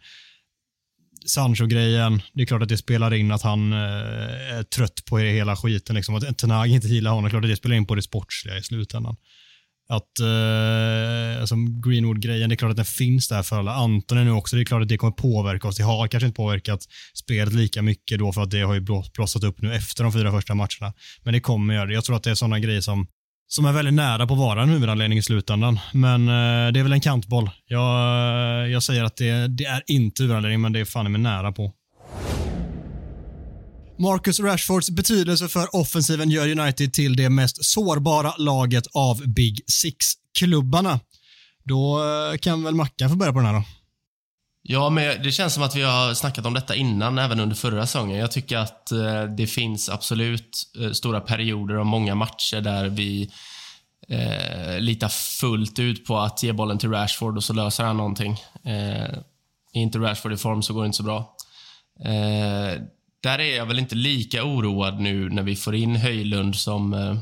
Sancho-grejen, 1.27 2.23
det 2.33 2.43
är 2.43 2.47
klart 2.47 2.63
att 2.63 2.69
det 2.69 2.77
spelar 2.77 3.15
in 3.15 3.33
att 3.33 3.43
han 3.43 3.73
eh, 3.73 4.59
är 4.59 4.63
trött 4.63 5.05
på 5.05 5.19
hela 5.19 5.57
skiten. 5.57 5.97
Liksom. 5.97 6.15
Att 6.15 6.39
Tenag 6.39 6.67
inte 6.67 6.89
gillar 6.89 7.11
honom, 7.11 7.25
det 7.25 7.29
är 7.29 7.31
klart 7.31 7.45
att 7.45 7.51
det 7.51 7.57
spelar 7.57 7.77
in 7.77 7.87
på 7.87 7.95
det 7.95 8.03
sportsliga 8.03 8.59
i 8.59 8.63
slutändan. 8.63 9.17
Att 9.89 10.21
eh, 10.21 11.41
alltså 11.41 11.55
Greenwood-grejen, 11.55 12.49
det 12.49 12.55
är 12.55 12.57
klart 12.57 12.71
att 12.71 12.77
den 12.77 12.85
finns 12.85 13.29
där 13.29 13.43
för 13.43 13.59
alla. 13.59 13.75
Anton 13.75 14.19
är 14.19 14.25
nu 14.25 14.31
också, 14.31 14.57
det 14.57 14.63
är 14.63 14.65
klart 14.65 14.83
att 14.83 14.89
det 14.89 14.99
kommer 14.99 15.13
påverka 15.13 15.69
oss. 15.69 15.77
Det 15.77 15.83
har 15.83 16.09
kanske 16.09 16.27
inte 16.27 16.37
påverkat 16.37 16.81
spelet 17.15 17.55
lika 17.55 17.83
mycket 17.83 18.19
då 18.19 18.33
för 18.33 18.43
att 18.43 18.51
det 18.51 18.61
har 18.61 18.75
ju 18.75 18.81
blossat 19.15 19.45
upp 19.45 19.63
nu 19.63 19.75
efter 19.75 20.05
de 20.05 20.13
fyra 20.13 20.33
första 20.33 20.55
matcherna. 20.55 20.93
Men 21.23 21.33
det 21.33 21.41
kommer 21.41 21.75
göra 21.75 21.87
det. 21.87 21.95
Jag 21.95 22.05
tror 22.05 22.17
att 22.17 22.23
det 22.23 22.31
är 22.31 22.35
sådana 22.35 22.59
grejer 22.59 22.81
som 22.81 23.07
som 23.51 23.65
är 23.65 23.73
väldigt 23.73 23.95
nära 23.95 24.27
på 24.27 24.35
att 24.35 24.41
vara 24.41 24.63
en 24.63 24.69
huvudanledning 24.69 25.19
i 25.19 25.23
slutändan. 25.23 25.79
Men 25.93 26.29
eh, 26.29 26.73
det 26.73 26.81
är 26.81 26.83
väl 26.83 26.93
en 26.93 27.01
kantboll. 27.01 27.51
Jag, 27.67 28.63
eh, 28.65 28.73
jag 28.73 28.83
säger 28.83 29.05
att 29.05 29.17
det, 29.17 29.47
det 29.47 29.65
är 29.65 29.83
inte 29.87 30.23
huvudanledning, 30.23 30.61
men 30.61 30.73
det 30.73 30.81
är 30.81 30.85
fan 30.85 31.13
med 31.13 31.21
nära 31.21 31.53
på. 31.53 31.73
Marcus 33.99 34.41
Rashfords 34.41 34.91
betydelse 34.91 35.49
för 35.49 35.77
offensiven 35.77 36.31
gör 36.31 36.61
United 36.61 36.93
till 36.93 37.17
det 37.17 37.31
mest 37.31 37.65
sårbara 37.65 38.33
laget 38.39 38.85
av 38.95 39.23
Big 39.27 39.61
Six-klubbarna. 39.67 41.01
Då 41.65 42.05
eh, 42.05 42.39
kan 42.39 42.65
väl 42.65 42.75
Mackan 42.75 43.11
få 43.11 43.17
börja 43.17 43.33
på 43.33 43.39
den 43.39 43.47
här 43.47 43.55
då. 43.55 43.65
Ja, 44.63 44.91
men 44.91 45.23
det 45.23 45.33
känns 45.33 45.55
som 45.55 45.63
att 45.63 45.77
vi 45.77 45.83
har 45.83 46.15
snackat 46.15 46.47
om 46.47 46.55
detta 46.55 46.75
innan, 46.75 47.19
även 47.19 47.41
under 47.41 47.57
förra 47.57 47.87
säsongen. 47.87 48.19
Jag 48.19 48.33
tycker 48.33 48.57
att 48.59 48.93
eh, 48.93 49.25
det 49.25 49.47
finns 49.47 49.89
absolut 49.89 50.63
eh, 50.81 50.91
stora 50.93 51.21
perioder 51.21 51.75
och 51.75 51.87
många 51.87 52.15
matcher 52.15 52.61
där 52.61 52.89
vi 52.89 53.31
eh, 54.09 54.81
litar 54.81 55.09
fullt 55.09 55.79
ut 55.79 56.07
på 56.07 56.19
att 56.19 56.43
ge 56.43 56.53
bollen 56.53 56.79
till 56.79 56.91
Rashford 56.91 57.37
och 57.37 57.45
så 57.45 57.53
löser 57.53 57.85
han 57.85 57.97
någonting. 57.97 58.33
Eh, 58.65 59.19
är 59.73 59.81
inte 59.81 59.99
Rashford 59.99 60.33
i 60.33 60.37
form 60.37 60.63
så 60.63 60.75
går 60.75 60.83
det 60.83 60.87
inte 60.87 60.97
så 60.97 61.03
bra. 61.03 61.37
Eh, 62.05 62.83
där 63.23 63.39
är 63.39 63.57
jag 63.57 63.67
väl 63.67 63.79
inte 63.79 63.95
lika 63.95 64.45
oroad 64.45 65.01
nu 65.01 65.29
när 65.29 65.43
vi 65.43 65.57
får 65.57 65.75
in 65.75 65.97
Höjlund 65.97 66.57
som 66.57 66.95
eh, 66.95 67.19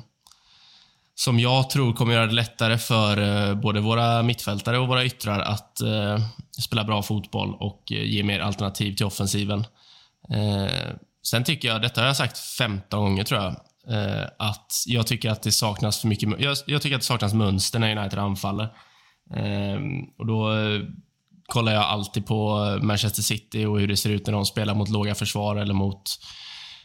som 1.14 1.38
jag 1.40 1.70
tror 1.70 1.92
kommer 1.92 2.14
göra 2.14 2.26
det 2.26 2.32
lättare 2.32 2.78
för 2.78 3.48
eh, 3.48 3.54
både 3.54 3.80
våra 3.80 4.22
mittfältare 4.22 4.78
och 4.78 4.88
våra 4.88 5.04
yttrar 5.04 5.40
att 5.40 5.80
eh, 5.80 6.18
spela 6.61 6.85
bra 6.85 7.02
fotboll 7.02 7.54
och 7.54 7.82
ge 7.87 8.22
mer 8.22 8.40
alternativ 8.40 8.96
till 8.96 9.06
offensiven. 9.06 9.64
Sen 11.22 11.44
tycker 11.44 11.68
jag, 11.68 11.82
detta 11.82 12.00
har 12.00 12.06
jag 12.06 12.16
sagt 12.16 12.38
15 12.38 13.00
gånger 13.00 13.24
tror 13.24 13.40
jag, 13.40 13.56
att 14.38 14.72
jag 14.87 15.06
tycker 15.06 15.30
att 15.30 15.42
det 15.42 15.52
saknas 15.52 16.00
för 16.00 16.09
mycket, 16.09 16.40
jag, 16.40 16.56
jag 16.66 16.82
tycker 16.82 16.96
att 16.96 17.02
det 17.02 17.06
saknas 17.06 17.35
mönster 17.35 17.78
när 17.78 17.98
United 17.98 18.18
anfaller. 18.18 18.68
Och 20.18 20.26
då 20.26 20.50
kollar 21.46 21.72
jag 21.72 21.82
alltid 21.82 22.26
på 22.26 22.59
Manchester 22.82 23.22
City 23.22 23.64
och 23.64 23.80
hur 23.80 23.88
det 23.88 23.96
ser 23.96 24.11
ut 24.11 24.26
när 24.26 24.32
de 24.32 24.46
spelar 24.46 24.74
mot 24.74 24.88
låga 24.88 25.14
försvar 25.14 25.56
eller 25.56 25.74
mot 25.74 26.02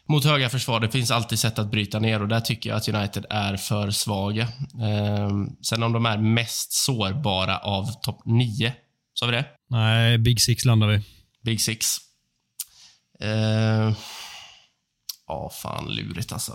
mot 0.07 0.25
höga 0.25 0.49
försvar. 0.49 0.79
Det 0.79 0.89
finns 0.89 1.11
alltid 1.11 1.39
sätt 1.39 1.59
att 1.59 1.71
bryta 1.71 1.99
ner 1.99 2.21
och 2.21 2.27
där 2.27 2.41
tycker 2.41 2.69
jag 2.69 2.77
att 2.77 2.87
United 2.87 3.25
är 3.29 3.57
för 3.57 3.91
svaga. 3.91 4.43
Eh, 4.81 5.29
sen 5.61 5.83
om 5.83 5.91
de 5.93 6.05
är 6.05 6.17
mest 6.17 6.73
sårbara 6.73 7.57
av 7.57 7.85
topp 8.01 8.21
9, 8.25 8.73
sa 9.13 9.25
vi 9.25 9.31
det? 9.31 9.45
Nej, 9.69 10.17
Big 10.17 10.41
Six 10.41 10.65
landar 10.65 10.87
vi. 10.87 11.01
Big 11.43 11.61
Six. 11.61 11.85
Eh, 13.19 13.93
ja, 15.27 15.51
fan 15.61 15.95
lurigt 15.95 16.31
alltså. 16.31 16.53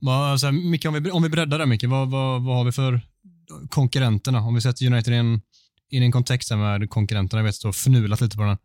Va, 0.00 0.30
alltså, 0.30 0.52
Micke, 0.52 0.84
om, 0.84 1.02
vi, 1.02 1.10
om 1.10 1.22
vi 1.22 1.28
breddar 1.28 1.58
det, 1.58 1.66
Micke, 1.66 1.84
vad, 1.84 2.10
vad, 2.10 2.42
vad 2.42 2.56
har 2.56 2.64
vi 2.64 2.72
för 2.72 3.00
konkurrenterna? 3.68 4.38
Om 4.38 4.54
vi 4.54 4.60
sätter 4.60 4.86
United 4.86 5.14
i 5.14 5.16
en, 5.16 5.40
i 5.90 6.00
den 6.00 6.12
kontexten 6.12 6.58
med 6.58 6.90
konkurrenterna, 6.90 7.40
jag 7.40 7.44
vet, 7.44 7.64
och 7.64 7.74
fnulat 7.74 8.20
lite 8.20 8.36
på 8.36 8.42
den. 8.42 8.56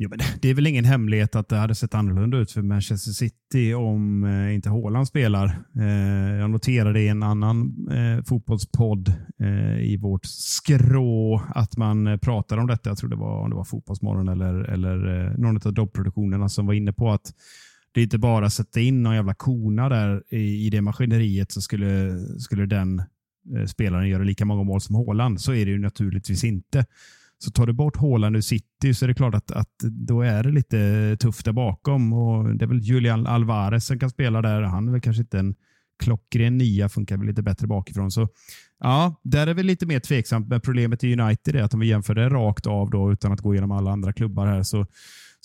Jo, 0.00 0.10
men 0.10 0.18
det 0.40 0.48
är 0.48 0.54
väl 0.54 0.66
ingen 0.66 0.84
hemlighet 0.84 1.36
att 1.36 1.48
det 1.48 1.56
hade 1.56 1.74
sett 1.74 1.94
annorlunda 1.94 2.38
ut 2.38 2.52
för 2.52 2.62
Manchester 2.62 3.12
City 3.12 3.74
om 3.74 4.24
eh, 4.24 4.54
inte 4.54 4.70
Haaland 4.70 5.08
spelar. 5.08 5.62
Eh, 5.78 6.38
jag 6.40 6.50
noterade 6.50 7.00
i 7.00 7.08
en 7.08 7.22
annan 7.22 7.88
eh, 7.90 8.24
fotbollspodd 8.24 9.08
eh, 9.40 9.80
i 9.80 9.96
vårt 9.96 10.24
skrå 10.24 11.42
att 11.54 11.76
man 11.76 12.06
eh, 12.06 12.16
pratade 12.16 12.60
om 12.60 12.66
detta. 12.66 12.90
Jag 12.90 12.98
tror 12.98 13.10
det 13.10 13.16
var, 13.16 13.40
om 13.40 13.50
det 13.50 13.56
var 13.56 13.64
Fotbollsmorgon 13.64 14.28
eller, 14.28 14.54
eller 14.54 15.26
eh, 15.26 15.38
någon 15.38 15.56
av 15.66 15.74
dobbproduktionerna 15.74 16.48
som 16.48 16.66
var 16.66 16.74
inne 16.74 16.92
på 16.92 17.10
att 17.10 17.32
det 17.92 18.00
är 18.00 18.04
inte 18.04 18.18
bara 18.18 18.46
att 18.46 18.52
sätta 18.52 18.80
in 18.80 19.02
någon 19.02 19.14
jävla 19.14 19.34
kona 19.34 19.88
där 19.88 20.22
i, 20.28 20.66
i 20.66 20.70
det 20.70 20.80
maskineriet 20.80 21.52
så 21.52 21.60
skulle, 21.60 22.18
skulle 22.38 22.66
den 22.66 23.02
Eh, 23.56 23.66
spelaren 23.66 24.08
göra 24.08 24.22
lika 24.22 24.44
många 24.44 24.62
mål 24.62 24.80
som 24.80 24.96
Haaland. 24.96 25.40
Så 25.40 25.54
är 25.54 25.66
det 25.66 25.70
ju 25.70 25.78
naturligtvis 25.78 26.44
inte. 26.44 26.86
Så 27.38 27.50
tar 27.50 27.66
du 27.66 27.72
bort 27.72 27.96
Haaland 27.96 28.36
ur 28.36 28.40
City 28.40 28.94
så 28.94 29.04
är 29.04 29.08
det 29.08 29.14
klart 29.14 29.34
att, 29.34 29.50
att 29.50 29.78
då 29.90 30.22
är 30.22 30.42
det 30.42 30.50
lite 30.50 31.16
tufft 31.20 31.44
där 31.44 31.52
bakom. 31.52 32.12
Och 32.12 32.56
det 32.56 32.64
är 32.64 32.66
väl 32.66 32.80
Julian 32.80 33.26
Alvarez 33.26 33.86
som 33.86 33.98
kan 33.98 34.10
spela 34.10 34.42
där. 34.42 34.62
Han 34.62 34.88
är 34.88 34.92
väl 34.92 35.00
kanske 35.00 35.22
inte 35.22 35.38
en 35.38 35.54
klockren 35.98 36.58
nia, 36.58 36.88
funkar 36.88 37.16
väl 37.16 37.26
lite 37.26 37.42
bättre 37.42 37.66
bakifrån. 37.66 38.10
Så 38.10 38.28
ja, 38.80 39.20
där 39.22 39.46
är 39.46 39.54
väl 39.54 39.66
lite 39.66 39.86
mer 39.86 40.00
tveksamt. 40.00 40.48
Men 40.48 40.60
problemet 40.60 41.04
i 41.04 41.20
United 41.20 41.56
är 41.56 41.62
att 41.62 41.74
om 41.74 41.80
vi 41.80 41.86
jämför 41.86 42.14
det 42.14 42.28
rakt 42.28 42.66
av 42.66 42.90
då, 42.90 43.12
utan 43.12 43.32
att 43.32 43.40
gå 43.40 43.54
igenom 43.54 43.70
alla 43.70 43.90
andra 43.90 44.12
klubbar 44.12 44.46
här 44.46 44.62
så 44.62 44.86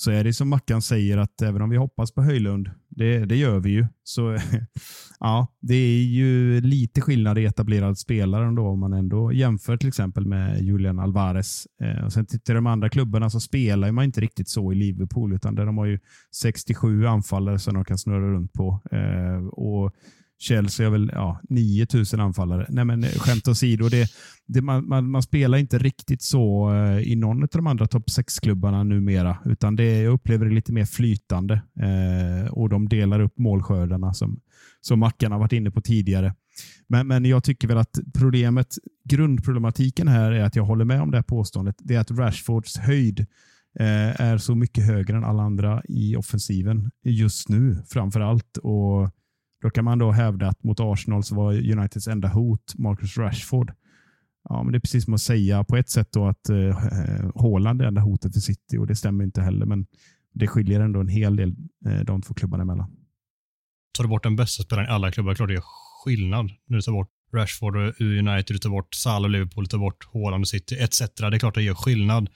så 0.04 0.12
är 0.12 0.24
det 0.24 0.34
som 0.34 0.50
Mackan 0.50 0.82
säger 0.82 1.18
att 1.18 1.42
även 1.42 1.62
om 1.62 1.70
vi 1.70 1.78
hoppas 1.78 2.12
på 2.12 2.22
Höjlund, 2.22 2.70
det, 2.90 3.26
det 3.26 3.36
gör 3.36 3.60
vi 3.60 3.70
ju, 3.70 3.88
så 4.04 4.38
ja, 5.20 5.48
det 5.62 5.76
är 5.76 6.04
ju 6.04 6.62
lite 6.62 7.02
skillnad 7.02 7.38
i 7.38 7.46
etablerad 7.46 7.98
spelare 7.98 8.46
ändå 8.46 8.68
om 8.68 8.80
man 8.80 8.94
ändå 8.94 9.34
jämför 9.34 9.78
till 9.78 9.88
exempel 9.88 10.26
med 10.26 10.62
Julian 10.62 11.00
Alvarez. 11.00 11.68
Eh, 11.84 12.06
och 12.06 12.14
sen 12.14 12.26
tittar 12.26 12.54
de 12.56 12.68
andra 12.68 12.90
klubbarna 12.90 13.30
så 13.30 13.40
spelar 13.40 13.92
man 13.92 14.06
inte 14.06 14.22
riktigt 14.22 14.50
så 14.50 14.72
i 14.72 14.76
Liverpool, 14.76 15.34
utan 15.34 15.56
de 15.56 15.78
har 15.78 15.86
ju 15.86 16.00
67 16.36 17.06
anfallare 17.06 17.60
som 17.60 17.74
de 17.74 17.86
kan 17.86 17.98
snurra 17.98 18.34
runt 18.34 18.54
på. 18.54 18.82
Eh, 18.92 19.48
och 19.48 19.92
Chelsea 20.44 20.86
har 20.86 20.92
väl 20.92 21.12
ja, 21.14 21.40
9000 21.50 22.20
anfallare. 22.20 22.66
Nej, 22.70 22.86
men 22.86 23.04
eh, 23.04 23.10
skämt 23.10 23.48
åsido, 23.48 23.90
det, 23.90 24.10
det, 24.46 24.62
man, 24.62 24.88
man, 24.88 25.10
man, 25.10 25.24
spelar 25.24 25.58
inte 25.58 25.78
riktigt 25.78 26.22
så 26.22 26.74
eh, 26.74 27.12
i 27.12 27.16
någon 27.16 27.44
av 27.44 27.50
de 27.52 27.68
andra 27.68 27.88
topp 27.88 28.04
6-klubbarna 28.08 28.84
numera, 28.84 29.38
utan 29.46 29.76
det, 29.76 30.02
jag 30.02 30.14
upplever 30.14 30.46
det 30.46 30.56
lite 30.56 30.74
mer 30.74 30.86
flytande 30.86 31.54
eh, 31.80 32.52
och 32.52 32.70
de 32.70 32.90
delar 32.90 33.20
upp 33.20 33.38
målskördarna 33.38 34.14
som, 34.14 34.40
som 34.82 35.00
Mackan 35.00 35.32
har 35.32 35.40
varit 35.40 35.54
inne 35.54 35.72
på 35.72 35.82
tidigare. 35.82 36.34
Men, 36.88 37.08
men 37.08 37.26
jag 37.26 37.44
tycker 37.44 37.68
väl 37.68 37.78
att 37.78 38.00
problemet, 38.14 38.76
grundproblematiken 39.10 40.08
här 40.08 40.32
är 40.32 40.44
att 40.44 40.56
jag 40.56 40.64
håller 40.64 40.86
med 40.86 41.02
om 41.02 41.12
det 41.12 41.18
här 41.18 41.24
påståendet. 41.24 41.76
Det 41.80 41.96
är 41.96 42.00
att 42.00 42.12
Rashfords 42.12 42.78
höjd 42.78 43.20
eh, 43.80 44.22
är 44.22 44.38
så 44.38 44.56
mycket 44.56 44.86
högre 44.86 45.18
än 45.18 45.24
alla 45.24 45.44
andra 45.44 45.82
i 45.86 46.16
offensiven 46.16 46.92
just 47.04 47.50
nu 47.50 47.84
framför 47.88 48.20
allt. 48.20 48.58
Och 48.58 49.10
då 49.64 49.70
kan 49.70 49.86
man 49.86 50.00
då 50.00 50.12
hävda 50.12 50.48
att 50.48 50.64
mot 50.64 50.80
Arsenal 50.80 51.24
så 51.24 51.36
var 51.36 51.54
Uniteds 51.54 52.08
enda 52.08 52.28
hot 52.28 52.74
Marcus 52.78 53.18
Rashford. 53.18 53.72
Ja, 54.50 54.64
men 54.64 54.72
det 54.72 54.78
är 54.78 54.80
precis 54.80 55.06
som 55.06 55.14
att 55.14 55.22
säga 55.22 55.64
på 55.64 55.78
ett 55.78 55.90
sätt 55.90 56.08
då 56.12 56.28
att 56.28 56.50
eh, 56.50 56.58
eh, 56.58 57.32
Haaland 57.36 57.82
är 57.82 57.86
enda 57.86 58.02
hotet 58.02 58.34
för 58.34 58.40
City 58.40 58.78
och 58.78 58.88
det 58.88 58.96
stämmer 58.96 59.24
inte 59.24 59.42
heller. 59.42 59.66
Men 59.66 59.86
det 60.34 60.48
skiljer 60.48 60.80
ändå 60.80 61.00
en 61.00 61.08
hel 61.08 61.36
del 61.36 61.56
eh, 61.86 62.00
de 62.00 62.22
två 62.22 62.34
klubbarna 62.34 62.64
emellan. 62.64 62.92
Tar 63.98 64.04
du 64.04 64.10
bort 64.10 64.24
den 64.24 64.36
bästa 64.36 64.64
spelaren 64.64 64.90
i 64.90 64.92
alla 64.92 65.12
klubbar, 65.12 65.36
klart 65.36 65.50
det 65.50 65.54
gör 65.54 65.64
skillnad. 66.04 66.52
När 66.68 66.78
du 66.78 66.82
tar 66.82 66.92
bort 66.92 67.12
Rashford 67.34 67.76
och 67.76 68.02
United, 68.02 68.56
du 68.56 68.58
tar 68.58 68.70
bort 68.70 68.96
Salah 68.96 69.24
och 69.24 69.30
Liverpool, 69.30 69.64
du 69.64 69.68
tar 69.68 69.78
bort 69.78 70.08
Haaland 70.14 70.42
och 70.42 70.48
City 70.48 70.76
etc. 70.80 71.00
Det 71.00 71.26
är 71.26 71.40
klart 71.40 71.56
det 71.56 71.64
gör 71.64 71.76
skillnad. 71.76 72.30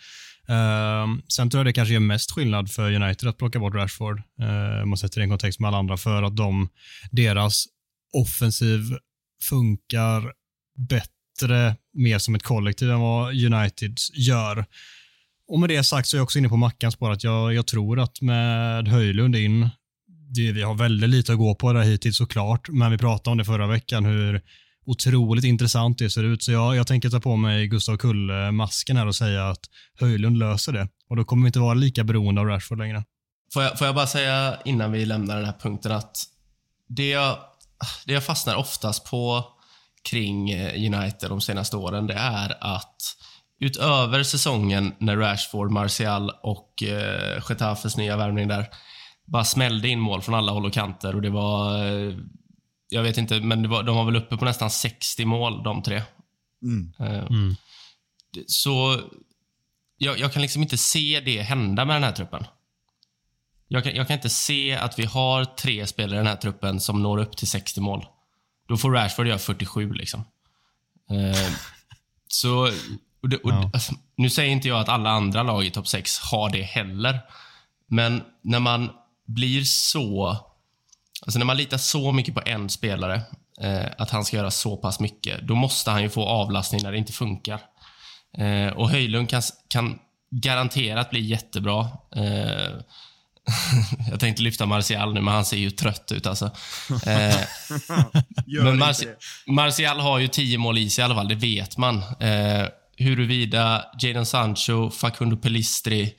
Uh, 0.50 1.20
sen 1.28 1.50
tror 1.50 1.60
jag 1.60 1.66
det 1.66 1.74
kanske 1.74 1.94
gör 1.94 2.00
mest 2.00 2.32
skillnad 2.32 2.72
för 2.72 2.94
United 2.94 3.30
att 3.30 3.38
plocka 3.38 3.60
bort 3.60 3.76
Rashford. 3.76 4.22
Uh, 4.42 4.86
man 4.86 4.98
sätter 4.98 5.20
det 5.20 5.22
i 5.22 5.24
en 5.24 5.30
kontext 5.30 5.60
med 5.60 5.68
alla 5.68 5.78
andra 5.78 5.98
för 5.98 6.24
att 6.24 6.36
de, 6.36 6.70
deras 7.12 7.66
offensiv 8.14 8.82
funkar 9.44 10.34
bättre, 10.90 11.76
mer 11.94 12.20
som 12.20 12.36
ett 12.36 12.44
kollektiv 12.44 12.92
än 12.92 13.00
vad 13.00 13.28
United 13.30 13.98
gör. 14.14 14.66
Och 15.48 15.60
med 15.60 15.70
det 15.70 15.84
sagt 15.84 16.08
så 16.08 16.16
är 16.16 16.20
jag 16.20 16.24
också 16.24 16.40
inne 16.40 16.50
på 16.50 16.58
Mackans 16.58 16.94
spår 16.94 17.12
att 17.12 17.24
jag, 17.24 17.54
jag 17.54 17.68
tror 17.68 18.00
att 18.00 18.22
med 18.22 18.88
Höjlund 18.88 19.36
in, 19.36 19.70
det, 20.36 20.52
vi 20.52 20.62
har 20.62 20.76
väldigt 20.76 21.10
lite 21.10 21.32
att 21.32 21.38
gå 21.38 21.56
på 21.56 21.74
där 21.74 21.82
hittills 21.82 22.18
såklart, 22.18 22.70
men 22.70 22.92
vi 22.92 22.98
pratade 22.98 23.32
om 23.32 23.38
det 23.38 23.46
förra 23.46 23.68
veckan 23.68 24.06
hur 24.06 24.42
otroligt 24.88 25.46
intressant 25.46 25.98
det 25.98 26.10
ser 26.10 26.24
ut. 26.24 26.44
Så 26.44 26.52
jag, 26.52 26.76
jag 26.76 26.88
tänker 26.88 27.10
ta 27.10 27.20
på 27.20 27.36
mig 27.36 27.68
Gustav 27.68 27.98
Kulle-masken 27.98 28.98
här 28.98 29.08
och 29.08 29.16
säga 29.16 29.50
att 29.50 29.60
Höjlund 30.00 30.38
löser 30.38 30.74
det. 30.74 30.88
Och 31.10 31.16
då 31.16 31.24
kommer 31.24 31.44
vi 31.44 31.48
inte 31.48 31.60
vara 31.60 31.74
lika 31.74 32.04
beroende 32.04 32.42
av 32.42 32.48
Rashford 32.48 32.80
längre. 32.80 33.04
Får 33.54 33.64
jag, 33.64 33.78
får 33.78 33.88
jag 33.88 33.96
bara 33.96 34.08
säga 34.08 34.58
innan 34.66 34.92
vi 34.92 35.06
lämnar 35.06 35.36
den 35.36 35.46
här 35.46 35.58
punkten 35.62 35.92
att 35.92 36.24
det 36.90 37.10
jag, 37.10 37.38
det 38.06 38.14
jag 38.14 38.24
fastnar 38.24 38.56
oftast 38.56 39.10
på 39.10 39.46
kring 40.10 40.50
eh, 40.50 40.94
United 40.94 41.30
de 41.30 41.42
senaste 41.42 41.78
åren, 41.78 42.08
det 42.08 42.14
är 42.14 42.76
att 42.76 42.96
utöver 43.60 44.24
säsongen 44.24 44.94
när 45.00 45.18
Rashford, 45.18 45.72
Martial 45.72 46.32
och 46.44 46.84
eh, 46.84 47.44
Getafes 47.50 47.98
nya 47.98 48.18
värvning 48.18 48.48
där 48.48 48.68
bara 49.28 49.44
smällde 49.44 49.88
in 49.88 50.00
mål 50.00 50.22
från 50.22 50.36
alla 50.36 50.52
håll 50.52 50.66
och 50.66 50.74
kanter 50.74 51.16
och 51.16 51.22
det 51.22 51.30
var 51.30 51.86
eh, 51.86 52.14
jag 52.90 53.04
vet 53.04 53.18
inte, 53.18 53.42
men 53.42 53.70
var, 53.70 53.84
de 53.84 53.96
var 53.96 54.06
väl 54.06 54.16
uppe 54.16 54.38
på 54.38 54.46
nästan 54.46 54.70
60 54.70 55.26
mål 55.26 55.64
de 55.64 55.84
tre. 55.84 56.04
Mm. 56.62 56.94
Uh, 57.02 57.26
mm. 57.26 57.56
Så 58.48 59.02
jag, 59.98 60.20
jag, 60.20 60.34
kan 60.34 60.42
liksom 60.42 60.62
inte 60.62 60.78
se 60.78 61.22
det 61.26 61.42
hända 61.42 61.86
med 61.86 61.96
den 61.96 62.04
här 62.04 62.12
truppen. 62.12 62.46
Jag 63.68 63.84
kan, 63.84 63.96
jag 63.96 64.08
kan, 64.08 64.16
inte 64.16 64.30
se 64.30 64.76
att 64.76 65.00
vi 65.00 65.06
har 65.06 65.46
tre 65.46 65.88
spelare 65.88 66.16
i 66.16 66.18
den 66.18 66.28
här 66.28 66.36
truppen 66.36 66.80
som 66.80 67.04
når 67.04 67.18
upp 67.18 67.38
till 67.38 67.48
60 67.48 67.82
mål. 67.82 68.06
Då 68.68 68.78
får 68.78 68.92
Rashford 68.92 69.28
göra 69.28 69.40
47 69.40 69.94
liksom. 69.94 70.20
Uh, 71.12 71.50
så, 72.28 72.72
och 73.22 73.30
det, 73.30 73.38
och, 73.38 73.52
ja. 73.52 73.70
alltså, 73.74 73.94
nu 74.16 74.30
säger 74.30 74.52
inte 74.52 74.68
jag 74.68 74.80
att 74.80 74.90
alla 74.90 75.10
andra 75.10 75.44
lag 75.44 75.66
i 75.66 75.72
topp 75.72 75.88
6 75.88 76.20
har 76.20 76.50
det 76.50 76.64
heller. 76.64 77.20
Men 77.88 78.24
när 78.42 78.60
man 78.60 78.90
blir 79.26 79.64
så 79.64 80.38
Alltså 81.28 81.40
när 81.40 81.46
man 81.46 81.58
litar 81.58 81.78
så 81.78 82.12
mycket 82.12 82.34
på 82.34 82.42
en 82.46 82.70
spelare, 82.70 83.22
eh, 83.62 83.86
att 83.98 84.10
han 84.10 84.26
ska 84.26 84.38
göra 84.38 84.52
så 84.52 84.78
pass 84.78 85.00
mycket, 85.00 85.48
då 85.48 85.56
måste 85.56 85.92
han 85.92 86.04
ju 86.04 86.10
få 86.10 86.26
avlastning 86.26 86.84
när 86.84 86.92
det 86.92 86.98
inte 86.98 87.14
funkar. 87.14 87.60
Eh, 88.38 88.68
och 88.68 88.90
Höjlund 88.90 89.30
kan, 89.30 89.42
kan 89.68 90.00
garanterat 90.30 91.10
bli 91.10 91.20
jättebra. 91.20 91.88
Eh, 92.16 92.72
jag 94.10 94.20
tänkte 94.20 94.44
lyfta 94.44 94.66
Martial 94.66 95.14
nu, 95.14 95.22
men 95.22 95.34
han 95.34 95.46
ser 95.46 95.58
ju 95.58 95.72
trött 95.72 96.12
ut 96.12 96.28
alltså. 96.28 96.46
Eh, 97.06 97.40
men 98.64 98.78
Marci 98.78 99.08
Martial 99.48 100.00
har 100.00 100.20
ju 100.20 100.28
tio 100.28 100.58
mål 100.58 100.78
i 100.78 100.90
sig 100.90 101.02
i 101.02 101.06
alla 101.06 101.16
fall, 101.16 101.28
det 101.28 101.36
vet 101.36 101.78
man. 101.78 101.98
Eh, 102.20 102.68
huruvida 102.98 103.86
Jadon 104.02 104.26
Sancho, 104.26 104.90
Facundo 104.90 105.38
Pelistri, 105.38 106.14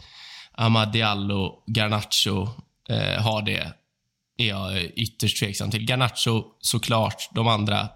Amad 0.53 0.93
Diallo, 0.93 1.63
Garnacho 1.67 2.49
eh, 2.89 3.23
har 3.23 3.43
det, 3.43 3.73
är 4.39 4.49
jag 4.49 4.83
ytterst 4.83 5.39
tveksam 5.39 5.71
till. 5.71 5.85
Garnacho 5.89 6.45
såklart. 6.61 7.29
De 7.35 7.49
andra, 7.49 7.89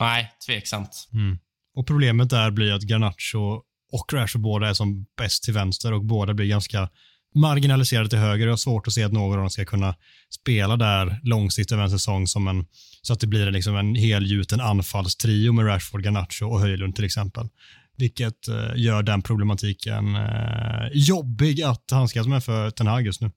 nej, 0.00 0.32
tveksamt. 0.46 1.08
Mm. 1.12 1.38
Och 1.74 1.86
Problemet 1.86 2.30
där 2.30 2.50
blir 2.50 2.72
att 2.72 2.82
Garnacho 2.82 3.62
och 3.92 4.12
Rashford 4.12 4.42
båda 4.42 4.68
är 4.68 4.74
som 4.74 5.06
bäst 5.16 5.42
till 5.42 5.54
vänster 5.54 5.92
och 5.92 6.04
båda 6.04 6.34
blir 6.34 6.46
ganska 6.46 6.88
marginaliserade 7.34 8.08
till 8.08 8.18
höger. 8.18 8.46
Jag 8.46 8.52
har 8.52 8.56
svårt 8.56 8.86
att 8.86 8.92
se 8.92 9.02
att 9.02 9.12
någon 9.12 9.32
av 9.32 9.38
dem 9.38 9.50
ska 9.50 9.64
kunna 9.64 9.94
spela 10.30 10.76
där 10.76 11.20
långsiktigt 11.22 11.72
över 11.72 11.82
en 11.82 11.90
säsong 11.90 12.26
som 12.26 12.48
en, 12.48 12.66
så 13.02 13.12
att 13.12 13.20
det 13.20 13.26
blir 13.26 13.50
liksom 13.50 13.76
en 13.76 13.94
helgjuten 13.94 14.60
anfallstrio 14.60 15.52
med 15.52 15.66
Rashford, 15.66 16.04
Garnacho 16.04 16.46
och 16.46 16.60
Höjlund 16.60 16.96
till 16.96 17.04
exempel. 17.04 17.48
Vilket 17.96 18.48
uh, 18.48 18.72
gör 18.76 19.02
den 19.02 19.22
problematiken 19.22 20.16
uh, 20.16 20.88
jobbig 20.92 21.62
att 21.62 21.90
handskas 21.90 22.26
med 22.26 22.44
för 22.44 22.70
Ten 22.70 22.86
Hag 22.86 23.06
just 23.06 23.20
nu. 23.20 23.30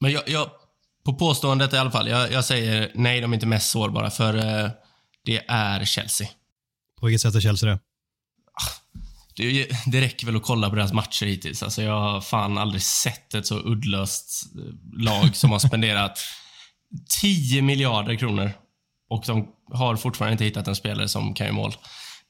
Men 0.00 0.12
jag, 0.12 0.22
jag, 0.26 0.50
på 1.04 1.14
påståendet 1.14 1.72
i 1.72 1.76
alla 1.76 1.90
fall. 1.90 2.08
Jag, 2.08 2.32
jag 2.32 2.44
säger 2.44 2.92
nej, 2.94 3.20
de 3.20 3.32
är 3.32 3.34
inte 3.34 3.46
mest 3.46 3.70
sårbara, 3.70 4.10
för 4.10 4.34
eh, 4.34 4.70
det 5.24 5.44
är 5.48 5.84
Chelsea. 5.84 6.28
På 7.00 7.06
vilket 7.06 7.20
sätt 7.20 7.34
är 7.34 7.40
Chelsea 7.40 7.70
det? 7.70 7.78
Det, 9.36 9.68
det 9.86 10.00
räcker 10.00 10.26
väl 10.26 10.36
att 10.36 10.42
kolla 10.42 10.70
på 10.70 10.76
deras 10.76 10.92
matcher 10.92 11.26
hittills. 11.26 11.62
Alltså 11.62 11.82
jag 11.82 12.00
har 12.00 12.20
fan 12.20 12.58
aldrig 12.58 12.82
sett 12.82 13.34
ett 13.34 13.46
så 13.46 13.58
uddlöst 13.58 14.44
eh, 14.56 15.02
lag 15.04 15.36
som 15.36 15.50
har 15.50 15.58
spenderat 15.58 16.18
10 17.20 17.62
miljarder 17.62 18.14
kronor 18.14 18.52
och 19.10 19.24
de 19.26 19.48
har 19.72 19.96
fortfarande 19.96 20.32
inte 20.32 20.44
hittat 20.44 20.68
en 20.68 20.76
spelare 20.76 21.08
som 21.08 21.34
kan 21.34 21.46
göra 21.46 21.56
mål. 21.56 21.72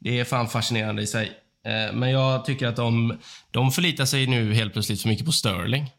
Det 0.00 0.20
är 0.20 0.24
fan 0.24 0.48
fascinerande 0.48 1.02
i 1.02 1.06
sig. 1.06 1.32
Eh, 1.66 1.94
men 1.94 2.10
jag 2.10 2.44
tycker 2.44 2.66
att 2.66 2.76
de, 2.76 3.18
de 3.50 3.72
förlitar 3.72 4.04
sig 4.04 4.26
nu 4.26 4.54
helt 4.54 4.72
plötsligt 4.72 5.02
för 5.02 5.08
mycket 5.08 5.26
på 5.26 5.32
Sterling. 5.32 5.90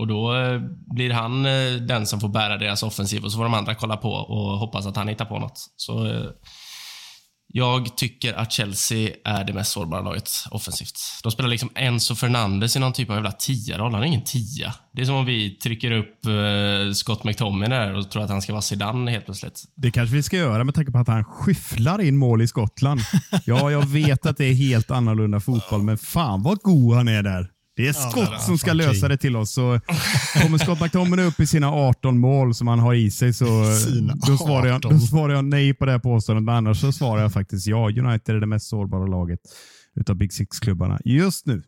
Och 0.00 0.06
då 0.06 0.36
eh, 0.36 0.60
blir 0.94 1.10
han 1.10 1.46
eh, 1.46 1.72
den 1.72 2.06
som 2.06 2.20
får 2.20 2.28
bära 2.28 2.56
deras 2.56 2.82
offensiv 2.82 3.24
och 3.24 3.32
så 3.32 3.36
får 3.36 3.44
de 3.44 3.54
andra 3.54 3.74
kolla 3.74 3.96
på 3.96 4.12
och 4.12 4.58
hoppas 4.58 4.86
att 4.86 4.96
han 4.96 5.08
hittar 5.08 5.24
på 5.24 5.38
något. 5.38 5.72
Så 5.76 6.06
eh, 6.06 6.26
jag 7.52 7.96
tycker 7.96 8.34
att 8.34 8.52
Chelsea 8.52 9.10
är 9.24 9.44
det 9.44 9.52
mest 9.52 9.72
sårbara 9.72 10.00
laget 10.00 10.30
offensivt. 10.50 10.98
De 11.22 11.32
spelar 11.32 11.48
liksom 11.48 11.70
Enzo 11.74 12.14
Fernandes 12.14 12.76
i 12.76 12.78
någon 12.78 12.92
typ 12.92 13.10
av 13.10 13.16
jävla 13.16 13.32
tia-roll. 13.32 13.94
Han 13.94 14.02
är 14.02 14.06
ingen 14.06 14.24
tia. 14.24 14.74
Det 14.92 15.02
är 15.02 15.06
som 15.06 15.14
om 15.14 15.26
vi 15.26 15.50
trycker 15.50 15.90
upp 15.90 16.18
Scott 16.94 17.24
McTominay 17.24 17.78
där 17.78 17.94
och 17.94 18.10
tror 18.10 18.22
att 18.22 18.30
han 18.30 18.42
ska 18.42 18.52
vara 18.52 18.62
Zidane 18.62 19.10
helt 19.10 19.24
plötsligt. 19.24 19.64
Det 19.76 19.90
kanske 19.90 20.16
vi 20.16 20.22
ska 20.22 20.36
göra 20.36 20.64
med 20.64 20.74
tanke 20.74 20.92
på 20.92 20.98
att 20.98 21.08
han 21.08 21.24
skyfflar 21.24 22.00
in 22.00 22.16
mål 22.16 22.42
i 22.42 22.48
Skottland. 22.48 23.00
ja, 23.44 23.70
jag 23.70 23.86
vet 23.86 24.26
att 24.26 24.36
det 24.36 24.44
är 24.44 24.54
helt 24.54 24.90
annorlunda 24.90 25.40
fotboll, 25.40 25.82
men 25.82 25.98
fan 25.98 26.42
vad 26.42 26.58
god 26.58 26.96
han 26.96 27.08
är 27.08 27.22
där. 27.22 27.50
Det 27.80 27.88
är 27.88 27.92
Scott 27.92 28.28
ja, 28.32 28.38
som 28.38 28.58
ska 28.58 28.72
lösa 28.72 29.08
det 29.08 29.16
till 29.16 29.36
oss. 29.36 29.50
Så 29.52 29.80
kommer 30.42 30.58
Scott 30.58 30.80
McTominay 30.80 31.24
upp 31.24 31.40
i 31.40 31.46
sina 31.46 31.72
18 31.72 32.18
mål 32.18 32.54
som 32.54 32.68
han 32.68 32.78
har 32.78 32.94
i 32.94 33.10
sig 33.10 33.34
så 33.34 33.44
då 34.26 34.36
svarar, 34.36 34.66
jag, 34.66 34.80
då 34.80 34.98
svarar 34.98 35.34
jag 35.34 35.44
nej 35.44 35.74
på 35.74 35.86
det 35.86 35.92
här 35.92 35.98
påståendet. 35.98 36.44
Men 36.44 36.54
annars 36.54 36.80
så 36.80 36.92
svarar 36.92 37.22
jag 37.22 37.32
faktiskt 37.32 37.66
ja. 37.66 37.90
United 37.90 38.36
är 38.36 38.40
det 38.40 38.46
mest 38.46 38.68
sårbara 38.68 39.06
laget 39.06 39.40
utav 39.96 40.16
Big 40.16 40.32
Six-klubbarna 40.32 41.00
just 41.04 41.46
nu. 41.46 41.62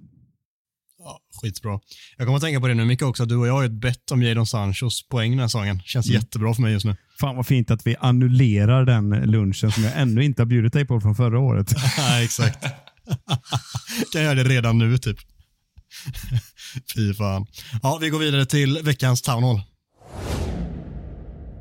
Ja, 0.98 1.20
skitbra. 1.42 1.81
Jag 2.16 2.27
kommer 2.27 2.37
att 2.37 2.42
tänka 2.42 2.61
på 2.61 2.68
det 2.68 2.75
nu 2.75 2.85
Micke 2.85 3.03
också. 3.03 3.25
Du 3.25 3.37
och 3.37 3.46
jag 3.46 3.53
har 3.53 3.64
ett 3.64 3.72
bett 3.72 4.11
om 4.11 4.22
Jadon 4.22 4.46
Sanchos 4.46 5.09
poäng 5.09 5.31
den 5.31 5.40
här 5.40 5.48
säsongen. 5.48 5.81
Känns 5.85 6.07
mm. 6.07 6.14
jättebra 6.14 6.55
för 6.55 6.62
mig 6.62 6.72
just 6.72 6.85
nu. 6.85 6.96
Fan 7.20 7.37
vad 7.37 7.46
fint 7.46 7.70
att 7.70 7.87
vi 7.87 7.96
annullerar 8.01 8.85
den 8.85 9.11
lunchen 9.11 9.72
som 9.72 9.85
jag 9.85 9.92
ännu 9.96 10.25
inte 10.25 10.42
har 10.42 10.46
bjudit 10.46 10.72
dig 10.72 10.85
på 10.85 11.01
från 11.01 11.14
förra 11.14 11.38
året. 11.38 11.72
ja, 11.96 12.22
exakt. 12.22 12.64
kan 14.12 14.22
göra 14.22 14.35
det 14.35 14.44
redan 14.44 14.79
nu 14.79 14.98
typ. 14.98 15.18
Fy 16.94 17.14
fan. 17.14 17.46
Ja, 17.83 17.98
vi 18.00 18.09
går 18.09 18.18
vidare 18.18 18.46
till 18.46 18.78
veckans 18.83 19.22
Town 19.22 19.42
Hall. 19.42 19.62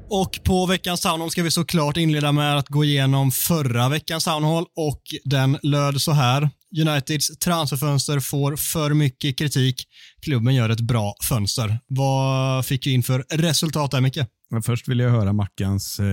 Och 0.10 0.40
på 0.44 0.66
veckans 0.66 1.02
Town 1.02 1.22
Hall 1.22 1.32
ska 1.32 1.44
vi 1.44 1.52
såklart 1.52 1.98
inleda 1.98 2.32
med 2.32 2.58
att 2.58 2.68
gå 2.68 2.84
igenom 2.84 3.32
förra 3.32 3.90
veckans 3.90 4.24
Town 4.24 4.44
Hall 4.44 4.66
och 4.76 5.02
den 5.24 5.58
löd 5.64 6.02
så 6.02 6.12
här. 6.12 6.50
Uniteds 6.80 7.38
transferfönster 7.38 8.20
får 8.20 8.56
för 8.56 8.94
mycket 8.94 9.38
kritik. 9.38 9.84
Klubben 10.22 10.56
gör 10.56 10.70
ett 10.70 10.82
bra 10.82 11.16
fönster. 11.24 11.80
Vad 11.88 12.66
fick 12.66 12.88
vi 12.88 12.92
in 12.92 13.04
för 13.04 13.26
resultat 13.30 13.92
där, 13.92 14.02
Micke? 14.02 14.20
Men 14.50 14.62
först 14.62 14.88
vill 14.88 15.00
jag 15.00 15.10
höra 15.10 15.34
Mackans 15.34 16.00
eh, 16.00 16.06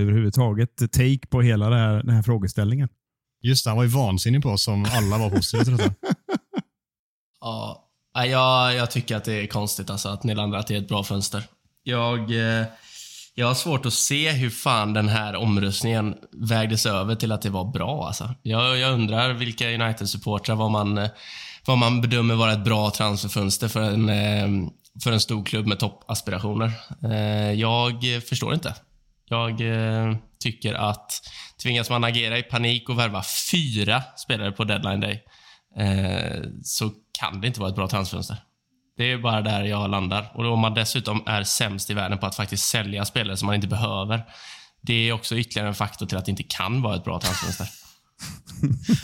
överhuvudtaget 0.00 0.76
take 0.76 1.26
på 1.30 1.42
hela 1.42 1.70
här, 1.76 2.02
den 2.02 2.14
här 2.14 2.22
frågeställningen. 2.22 2.88
Just 3.42 3.64
det, 3.64 3.70
han 3.70 3.76
var 3.76 3.84
ju 3.84 3.90
vansinnig 3.90 4.42
på 4.42 4.48
oss 4.48 4.62
som 4.62 4.86
alla 4.90 5.18
var 5.18 5.30
positiva 5.30 5.78
till 5.78 5.90
Ja, 7.40 7.86
jag, 8.24 8.74
jag 8.74 8.90
tycker 8.90 9.16
att 9.16 9.24
det 9.24 9.32
är 9.32 9.46
konstigt 9.46 9.90
alltså 9.90 10.08
att 10.08 10.24
ni 10.24 10.34
det 10.34 10.70
i 10.70 10.76
ett 10.76 10.88
bra 10.88 11.04
fönster. 11.04 11.42
Jag, 11.82 12.30
eh, 12.30 12.66
jag 13.34 13.46
har 13.46 13.54
svårt 13.54 13.86
att 13.86 13.92
se 13.92 14.30
hur 14.30 14.50
fan 14.50 14.92
den 14.92 15.08
här 15.08 15.36
omröstningen 15.36 16.14
vägdes 16.32 16.86
över 16.86 17.14
till 17.14 17.32
att 17.32 17.42
det 17.42 17.50
var 17.50 17.64
bra. 17.64 18.06
Alltså. 18.06 18.34
Jag, 18.42 18.78
jag 18.78 18.92
undrar 18.92 19.32
vilka 19.32 19.70
United-supportrar, 19.70 20.54
vad 20.54 20.70
man, 20.70 20.98
eh, 20.98 21.10
vad 21.66 21.78
man 21.78 22.00
bedömer 22.00 22.34
vara 22.34 22.52
ett 22.52 22.64
bra 22.64 22.90
transferfönster 22.90 23.68
för 23.68 23.80
en, 23.80 24.08
eh, 24.08 24.70
för 25.02 25.12
en 25.12 25.20
stor 25.20 25.44
klubb 25.44 25.66
med 25.66 25.78
toppaspirationer. 25.78 26.72
Jag 27.54 28.22
förstår 28.28 28.54
inte. 28.54 28.74
Jag 29.28 29.60
tycker 30.40 30.74
att 30.74 31.12
tvingas 31.62 31.90
man 31.90 32.04
agera 32.04 32.38
i 32.38 32.42
panik 32.42 32.88
och 32.88 32.98
värva 32.98 33.22
fyra 33.52 34.02
spelare 34.16 34.52
på 34.52 34.64
deadline 34.64 35.00
day 35.00 35.22
så 36.62 36.90
kan 37.18 37.40
det 37.40 37.46
inte 37.46 37.60
vara 37.60 37.70
ett 37.70 37.76
bra 37.76 37.88
transferfönster. 37.88 38.36
Det 38.96 39.12
är 39.12 39.18
bara 39.18 39.42
där 39.42 39.64
jag 39.64 39.90
landar. 39.90 40.32
Och 40.34 40.52
om 40.52 40.60
man 40.60 40.74
dessutom 40.74 41.22
är 41.26 41.42
sämst 41.42 41.90
i 41.90 41.94
världen 41.94 42.18
på 42.18 42.26
att 42.26 42.34
faktiskt 42.34 42.68
sälja 42.68 43.04
spelare 43.04 43.36
som 43.36 43.46
man 43.46 43.54
inte 43.54 43.68
behöver. 43.68 44.24
Det 44.82 45.08
är 45.08 45.12
också 45.12 45.36
ytterligare 45.36 45.68
en 45.68 45.74
faktor 45.74 46.06
till 46.06 46.18
att 46.18 46.24
det 46.24 46.30
inte 46.30 46.42
kan 46.42 46.82
vara 46.82 46.96
ett 46.96 47.04
bra 47.04 47.20
transferfönster. 47.20 47.66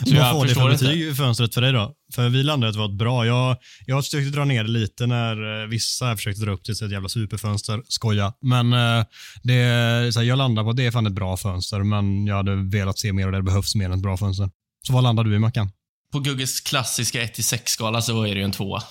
Så 0.05 0.15
Vad 0.15 0.31
får 0.31 0.45
det 0.45 0.53
för 0.53 0.69
betyg 0.69 1.01
i 1.01 1.13
fönstret 1.13 1.53
för 1.53 1.61
dig 1.61 1.71
då? 1.71 1.93
För 2.15 2.29
vi 2.29 2.43
landade 2.43 2.69
att 2.69 2.73
det 2.73 2.79
var 2.79 2.89
ett 2.89 2.97
bra. 2.97 3.25
Jag, 3.25 3.57
jag 3.85 4.03
försökte 4.03 4.37
dra 4.37 4.45
ner 4.45 4.63
det 4.63 4.69
lite 4.69 5.07
när 5.07 5.61
eh, 5.61 5.67
vissa 5.67 6.15
försökte 6.15 6.45
dra 6.45 6.51
upp 6.51 6.63
det 6.65 6.75
till 6.75 6.85
ett 6.85 6.91
jävla 6.91 7.09
superfönster. 7.09 7.81
Skoja. 7.87 8.33
Men 8.41 8.73
eh, 8.73 9.05
det, 9.43 10.13
så 10.13 10.19
här, 10.19 10.27
jag 10.27 10.37
landar 10.37 10.63
på 10.63 10.69
att 10.69 10.77
det 10.77 10.85
är 10.85 10.91
fan 10.91 11.07
ett 11.07 11.13
bra 11.13 11.37
fönster, 11.37 11.83
men 11.83 12.27
jag 12.27 12.35
hade 12.35 12.55
velat 12.55 12.99
se 12.99 13.13
mer 13.13 13.25
och 13.25 13.31
det 13.31 13.43
behövs 13.43 13.75
mer 13.75 13.85
än 13.85 13.93
ett 13.93 14.01
bra 14.01 14.17
fönster. 14.17 14.49
Så 14.87 14.93
vad 14.93 15.03
landar 15.03 15.23
du 15.23 15.35
i 15.35 15.39
Mackan? 15.39 15.71
På 16.13 16.19
Gugges 16.19 16.61
klassiska 16.61 17.23
1-6-skala 17.23 18.01
så 18.01 18.23
är 18.23 18.33
det 18.33 18.39
ju 18.39 18.43
en 18.43 18.51
tvåa. 18.51 18.83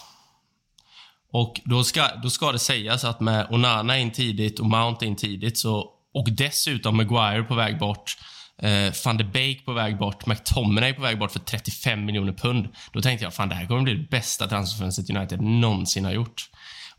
Och 1.33 1.61
då 1.65 1.85
ska, 1.85 2.09
då 2.23 2.31
ska 2.31 2.53
det 2.53 2.59
sägas 2.59 3.05
att 3.05 3.21
med 3.21 3.47
Onana 3.51 3.99
in 3.99 4.11
tidigt 4.11 4.61
och 4.61 4.67
Mount 4.67 5.07
in 5.07 5.17
tidigt 5.17 5.59
så, 5.59 5.91
och 6.15 6.29
dessutom 6.33 6.97
Maguire 6.97 7.43
på 7.43 7.55
väg 7.55 7.79
bort 7.79 8.17
eh, 8.63 8.93
van 9.05 9.17
de 9.17 9.25
Beek 9.25 9.65
på 9.65 9.73
väg 9.73 9.99
bort, 9.99 10.27
McTominay 10.27 10.93
på 10.93 11.03
väg 11.03 11.19
bort 11.19 11.33
för 11.33 11.39
35 11.39 12.05
miljoner 12.05 12.33
pund. 12.33 12.69
Då 12.93 13.03
tänkte 13.03 13.25
jag, 13.25 13.35
fan 13.35 13.49
det 13.49 13.55
här 13.55 13.67
kommer 13.67 13.83
bli 13.83 13.95
det 13.95 14.09
bästa 14.11 14.49
transferfönstret 14.49 15.11
United 15.11 15.41
någonsin 15.41 16.05
har 16.05 16.13
gjort. 16.13 16.51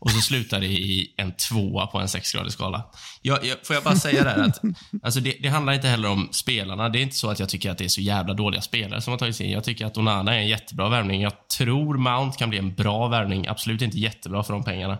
Och 0.04 0.10
så 0.10 0.20
slutar 0.20 0.60
det 0.60 0.66
i 0.66 1.14
en 1.16 1.32
tvåa 1.32 1.86
på 1.86 1.98
en 1.98 2.08
sexgradig 2.08 2.52
skala. 2.52 2.84
Jag, 3.22 3.44
jag, 3.44 3.66
får 3.66 3.74
jag 3.74 3.82
bara 3.82 3.96
säga 3.96 4.24
där 4.24 4.42
att 4.42 4.60
alltså 5.02 5.20
det, 5.20 5.36
det, 5.40 5.48
handlar 5.48 5.72
inte 5.72 5.88
heller 5.88 6.10
om 6.10 6.28
spelarna. 6.32 6.88
Det 6.88 6.98
är 6.98 7.02
inte 7.02 7.16
så 7.16 7.30
att 7.30 7.40
jag 7.40 7.48
tycker 7.48 7.70
att 7.70 7.78
det 7.78 7.84
är 7.84 7.88
så 7.88 8.00
jävla 8.00 8.34
dåliga 8.34 8.60
spelare 8.60 9.00
som 9.00 9.10
har 9.10 9.18
tagits 9.18 9.40
in. 9.40 9.50
Jag 9.50 9.64
tycker 9.64 9.86
att 9.86 9.96
Onana 9.96 10.34
är 10.34 10.38
en 10.38 10.48
jättebra 10.48 10.88
värvning. 10.88 11.22
Jag 11.22 11.48
tror 11.48 11.98
Mount 11.98 12.38
kan 12.38 12.50
bli 12.50 12.58
en 12.58 12.74
bra 12.74 13.08
värvning. 13.08 13.46
Absolut 13.48 13.82
inte 13.82 13.98
jättebra 13.98 14.42
för 14.42 14.52
de 14.52 14.64
pengarna. 14.64 14.98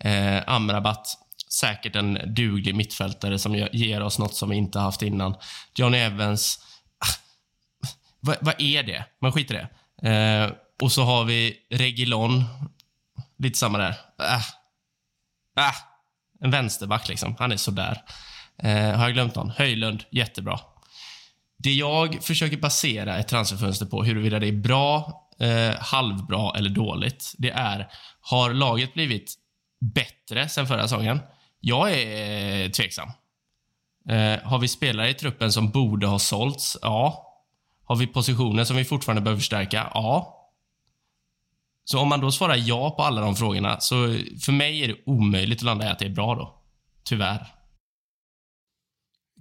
Eh, 0.00 0.42
Amrabat, 0.46 1.06
säkert 1.52 1.96
en 1.96 2.34
duglig 2.34 2.74
mittfältare 2.74 3.38
som 3.38 3.54
ger 3.72 4.02
oss 4.02 4.18
något 4.18 4.34
som 4.34 4.50
vi 4.50 4.56
inte 4.56 4.78
haft 4.78 5.02
innan. 5.02 5.34
Johnny 5.74 5.98
Evans, 5.98 6.58
ah, 6.98 7.14
vad, 8.20 8.36
vad, 8.40 8.54
är 8.58 8.82
det? 8.82 9.04
Man 9.20 9.32
skiter 9.32 9.54
i 9.54 9.58
det. 10.02 10.10
Eh, 10.10 10.50
och 10.82 10.92
så 10.92 11.02
har 11.02 11.24
vi 11.24 11.56
Regilon, 11.70 12.44
lite 13.40 13.58
samma 13.58 13.78
där. 13.78 13.96
Äh. 14.22 14.34
Äh. 15.66 15.74
En 16.40 16.50
vänsterback 16.50 17.08
liksom. 17.08 17.36
Han 17.38 17.52
är 17.52 17.56
sådär. 17.56 18.02
Eh, 18.62 18.96
har 18.96 19.04
jag 19.04 19.12
glömt 19.12 19.34
någon? 19.34 19.50
Höjlund, 19.50 20.04
jättebra. 20.10 20.60
Det 21.58 21.72
jag 21.72 22.24
försöker 22.24 22.56
basera 22.56 23.18
ett 23.18 23.28
transferfönster 23.28 23.86
på, 23.86 24.04
huruvida 24.04 24.38
det 24.38 24.48
är 24.48 24.52
bra, 24.52 25.20
eh, 25.40 25.74
halvbra 25.78 26.52
eller 26.56 26.70
dåligt, 26.70 27.34
det 27.38 27.50
är, 27.50 27.88
har 28.20 28.54
laget 28.54 28.94
blivit 28.94 29.34
bättre 29.80 30.48
sen 30.48 30.66
förra 30.66 30.82
säsongen? 30.82 31.20
Jag 31.60 31.92
är 31.92 32.64
eh, 32.64 32.70
tveksam. 32.70 33.08
Eh, 34.08 34.42
har 34.42 34.58
vi 34.58 34.68
spelare 34.68 35.10
i 35.10 35.14
truppen 35.14 35.52
som 35.52 35.70
borde 35.70 36.06
ha 36.06 36.18
sålts? 36.18 36.78
Ja. 36.82 37.26
Har 37.84 37.96
vi 37.96 38.06
positioner 38.06 38.64
som 38.64 38.76
vi 38.76 38.84
fortfarande 38.84 39.22
behöver 39.22 39.40
förstärka? 39.40 39.90
Ja. 39.94 40.39
Så 41.90 41.98
om 41.98 42.08
man 42.08 42.20
då 42.20 42.32
svarar 42.32 42.56
ja 42.56 42.90
på 42.90 43.02
alla 43.02 43.20
de 43.20 43.36
frågorna, 43.36 43.80
så 43.80 43.94
för 44.40 44.52
mig 44.52 44.84
är 44.84 44.88
det 44.88 44.96
omöjligt 45.06 45.58
att 45.58 45.62
landa 45.62 45.86
i 45.86 45.88
att 45.88 45.98
det 45.98 46.04
är 46.04 46.10
bra 46.10 46.34
då. 46.34 46.54
Tyvärr. 47.04 47.46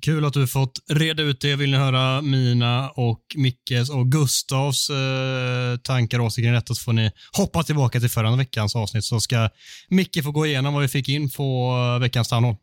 Kul 0.01 0.25
att 0.25 0.33
du 0.33 0.47
fått 0.47 0.79
reda 0.89 1.23
ut 1.23 1.41
det. 1.41 1.55
Vill 1.55 1.71
ni 1.71 1.77
höra 1.77 2.21
mina 2.21 2.89
och 2.89 3.21
Mickes 3.35 3.89
och 3.89 4.11
Gustavs 4.11 4.89
eh, 4.89 5.77
tankar 5.77 6.19
och 6.19 6.25
åsikter 6.25 6.43
kring 6.43 6.53
detta 6.53 6.73
så 6.73 6.83
får 6.83 6.93
ni 6.93 7.11
hoppa 7.37 7.63
tillbaka 7.63 7.99
till 7.99 8.09
förra 8.09 8.35
veckans 8.35 8.75
avsnitt 8.75 9.03
så 9.03 9.19
ska 9.19 9.49
Micke 9.89 10.23
få 10.23 10.31
gå 10.31 10.45
igenom 10.45 10.73
vad 10.73 10.81
vi 10.81 10.87
fick 10.87 11.09
in 11.09 11.29
på 11.29 11.73
veckans 12.01 12.29
townhall. 12.29 12.55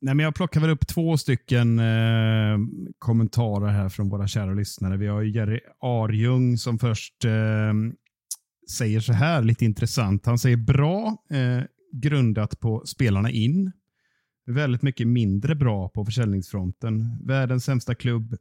Nej, 0.00 0.14
men 0.14 0.24
jag 0.24 0.34
plockar 0.34 0.60
väl 0.60 0.70
upp 0.70 0.86
två 0.86 1.16
stycken 1.16 1.78
eh, 1.78 2.58
kommentarer 2.98 3.72
här 3.72 3.88
från 3.88 4.08
våra 4.08 4.28
kära 4.28 4.54
lyssnare. 4.54 4.96
Vi 4.96 5.06
har 5.06 5.22
Jerry 5.22 5.60
Arjung 5.82 6.58
som 6.58 6.78
först 6.78 7.24
eh, 7.24 7.72
säger 8.70 9.00
så 9.00 9.12
här, 9.12 9.42
lite 9.42 9.64
intressant. 9.64 10.26
Han 10.26 10.38
säger 10.38 10.56
bra, 10.56 11.16
eh, 11.30 11.62
grundat 11.92 12.60
på 12.60 12.82
spelarna 12.86 13.30
in. 13.30 13.72
Väldigt 14.46 14.82
mycket 14.82 15.08
mindre 15.08 15.54
bra 15.54 15.88
på 15.88 16.04
försäljningsfronten. 16.04 17.18
Världens 17.26 17.64
sämsta 17.64 17.94
klubb, 17.94 18.36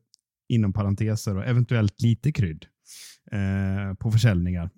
inom 0.49 0.73
parenteser, 0.73 1.37
och 1.37 1.45
eventuellt 1.45 2.01
lite 2.01 2.31
krydd 2.31 2.65
eh, 3.31 3.95
på 3.95 4.11
försäljningar. 4.11 4.69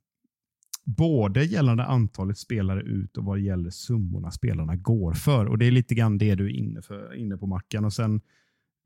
Både 0.85 1.45
gällande 1.45 1.85
antalet 1.85 2.37
spelare 2.37 2.81
ut 2.81 3.17
och 3.17 3.25
vad 3.25 3.39
gäller 3.39 3.69
summorna 3.69 4.31
spelarna 4.31 4.75
går 4.75 5.13
för. 5.13 5.45
Och 5.45 5.57
Det 5.57 5.65
är 5.65 5.71
lite 5.71 5.95
grann 5.95 6.17
det 6.17 6.35
du 6.35 6.45
är 6.45 6.55
inne, 6.55 6.81
för, 6.81 7.15
inne 7.15 7.37
på 7.37 7.47
Mackan. 7.47 7.85
Och 7.85 7.93
sen 7.93 8.21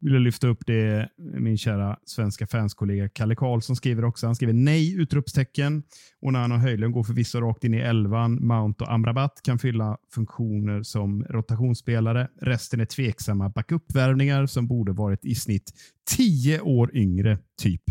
vill 0.01 0.13
jag 0.13 0.21
lyfta 0.21 0.47
upp 0.47 0.65
det 0.65 1.09
min 1.17 1.57
kära 1.57 1.97
svenska 2.05 2.47
fanskollega 2.47 3.09
Kalle 3.09 3.35
Karlsson 3.35 3.75
skriver 3.75 4.05
också. 4.05 4.25
Han 4.25 4.35
skriver 4.35 4.53
nej! 4.53 4.95
utropstecken. 5.01 5.83
Onana 6.21 6.55
och 6.55 6.61
Höjlund 6.61 6.93
går 6.93 7.03
förvisso 7.03 7.41
rakt 7.41 7.63
in 7.63 7.73
i 7.73 7.77
elvan. 7.77 8.47
Mount 8.47 8.83
och 8.83 8.93
Amrabat 8.93 9.41
kan 9.43 9.59
fylla 9.59 9.97
funktioner 10.13 10.83
som 10.83 11.23
rotationsspelare. 11.23 12.27
Resten 12.41 12.79
är 12.79 12.85
tveksamma 12.85 13.49
backup-värvningar 13.49 14.45
som 14.45 14.67
borde 14.67 14.91
varit 14.91 15.25
i 15.25 15.35
snitt 15.35 15.71
tio 16.17 16.61
år 16.61 16.95
yngre, 16.95 17.37
typ. 17.61 17.83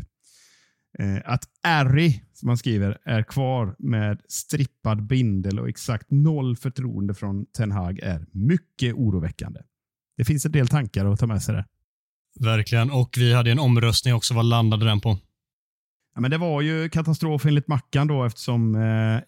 Eh, 0.98 1.18
att 1.24 1.44
Arry, 1.62 2.20
som 2.32 2.48
han 2.48 2.59
skriver, 2.59 2.98
är 3.04 3.22
kvar 3.22 3.76
med 3.78 4.20
strippad 4.28 5.06
bindel 5.06 5.59
och 5.59 5.68
exakt 5.68 6.11
noll 6.11 6.56
förtroende 6.56 7.14
från 7.14 7.46
Ten 7.46 7.72
Hag 7.72 7.98
är 7.98 8.26
mycket 8.32 8.94
oroväckande. 8.94 9.61
Det 10.16 10.24
finns 10.24 10.46
en 10.46 10.52
del 10.52 10.68
tankar 10.68 11.06
att 11.06 11.20
ta 11.20 11.26
med 11.26 11.42
sig 11.42 11.54
där. 11.54 11.64
Verkligen. 12.41 12.91
Och 12.91 13.14
vi 13.18 13.34
hade 13.34 13.51
en 13.51 13.59
omröstning 13.59 14.14
också. 14.14 14.34
Vad 14.34 14.45
landade 14.45 14.84
den 14.84 15.01
på? 15.01 15.18
Ja, 16.14 16.20
men 16.20 16.30
det 16.30 16.39
var 16.39 16.61
ju 16.61 16.89
katastrof 16.89 17.47
enligt 17.47 17.68
Mackan 17.68 18.07
då 18.07 18.24
eftersom 18.24 18.74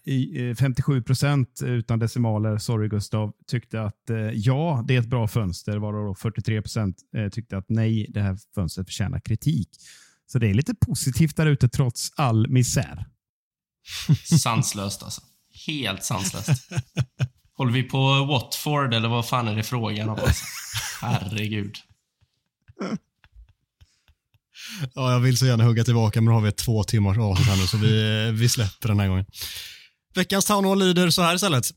eh, 0.06 0.54
57 0.58 0.96
eh, 0.96 1.02
procent 1.02 1.60
utan 1.64 1.98
decimaler, 1.98 2.58
sorry 2.58 2.88
Gustav, 2.88 3.32
tyckte 3.46 3.82
att 3.82 4.10
eh, 4.10 4.16
ja, 4.16 4.84
det 4.88 4.96
är 4.96 5.00
ett 5.00 5.06
bra 5.06 5.28
fönster. 5.28 5.76
Var 5.76 6.14
43 6.14 6.62
procent 6.62 6.96
eh, 7.16 7.28
tyckte 7.28 7.56
att 7.56 7.64
nej, 7.68 8.06
det 8.08 8.20
här 8.20 8.38
fönstret 8.54 8.86
förtjänar 8.86 9.20
kritik. 9.20 9.68
Så 10.26 10.38
det 10.38 10.50
är 10.50 10.54
lite 10.54 10.74
positivt 10.74 11.36
där 11.36 11.46
ute 11.46 11.68
trots 11.68 12.10
all 12.16 12.48
misär. 12.48 13.06
Sanslöst 14.42 15.02
alltså. 15.02 15.20
Helt 15.66 16.04
sanslöst. 16.04 16.50
Håller 17.54 17.72
vi 17.72 17.82
på 17.82 18.24
Watford 18.24 18.94
eller 18.94 19.08
vad 19.08 19.28
fan 19.28 19.48
är 19.48 19.56
det 19.56 19.62
frågan 19.62 20.08
om? 20.08 20.18
Alltså? 20.18 20.44
Herregud. 21.00 21.76
Ja, 24.94 25.12
jag 25.12 25.20
vill 25.20 25.38
så 25.38 25.46
gärna 25.46 25.64
hugga 25.64 25.84
tillbaka, 25.84 26.20
men 26.20 26.26
då 26.26 26.32
har 26.32 26.40
vi 26.40 26.48
ett 26.48 26.56
två 26.56 26.84
timmars 26.84 27.18
avsnitt 27.18 27.48
här 27.48 27.56
nu, 27.56 27.66
så 27.66 27.76
vi, 27.76 28.30
vi 28.32 28.48
släpper 28.48 28.88
den 28.88 29.00
här 29.00 29.08
gången. 29.08 29.26
Veckans 30.14 30.44
Town 30.44 30.78
lyder 30.78 31.10
så 31.10 31.22
här 31.22 31.34
istället. 31.34 31.70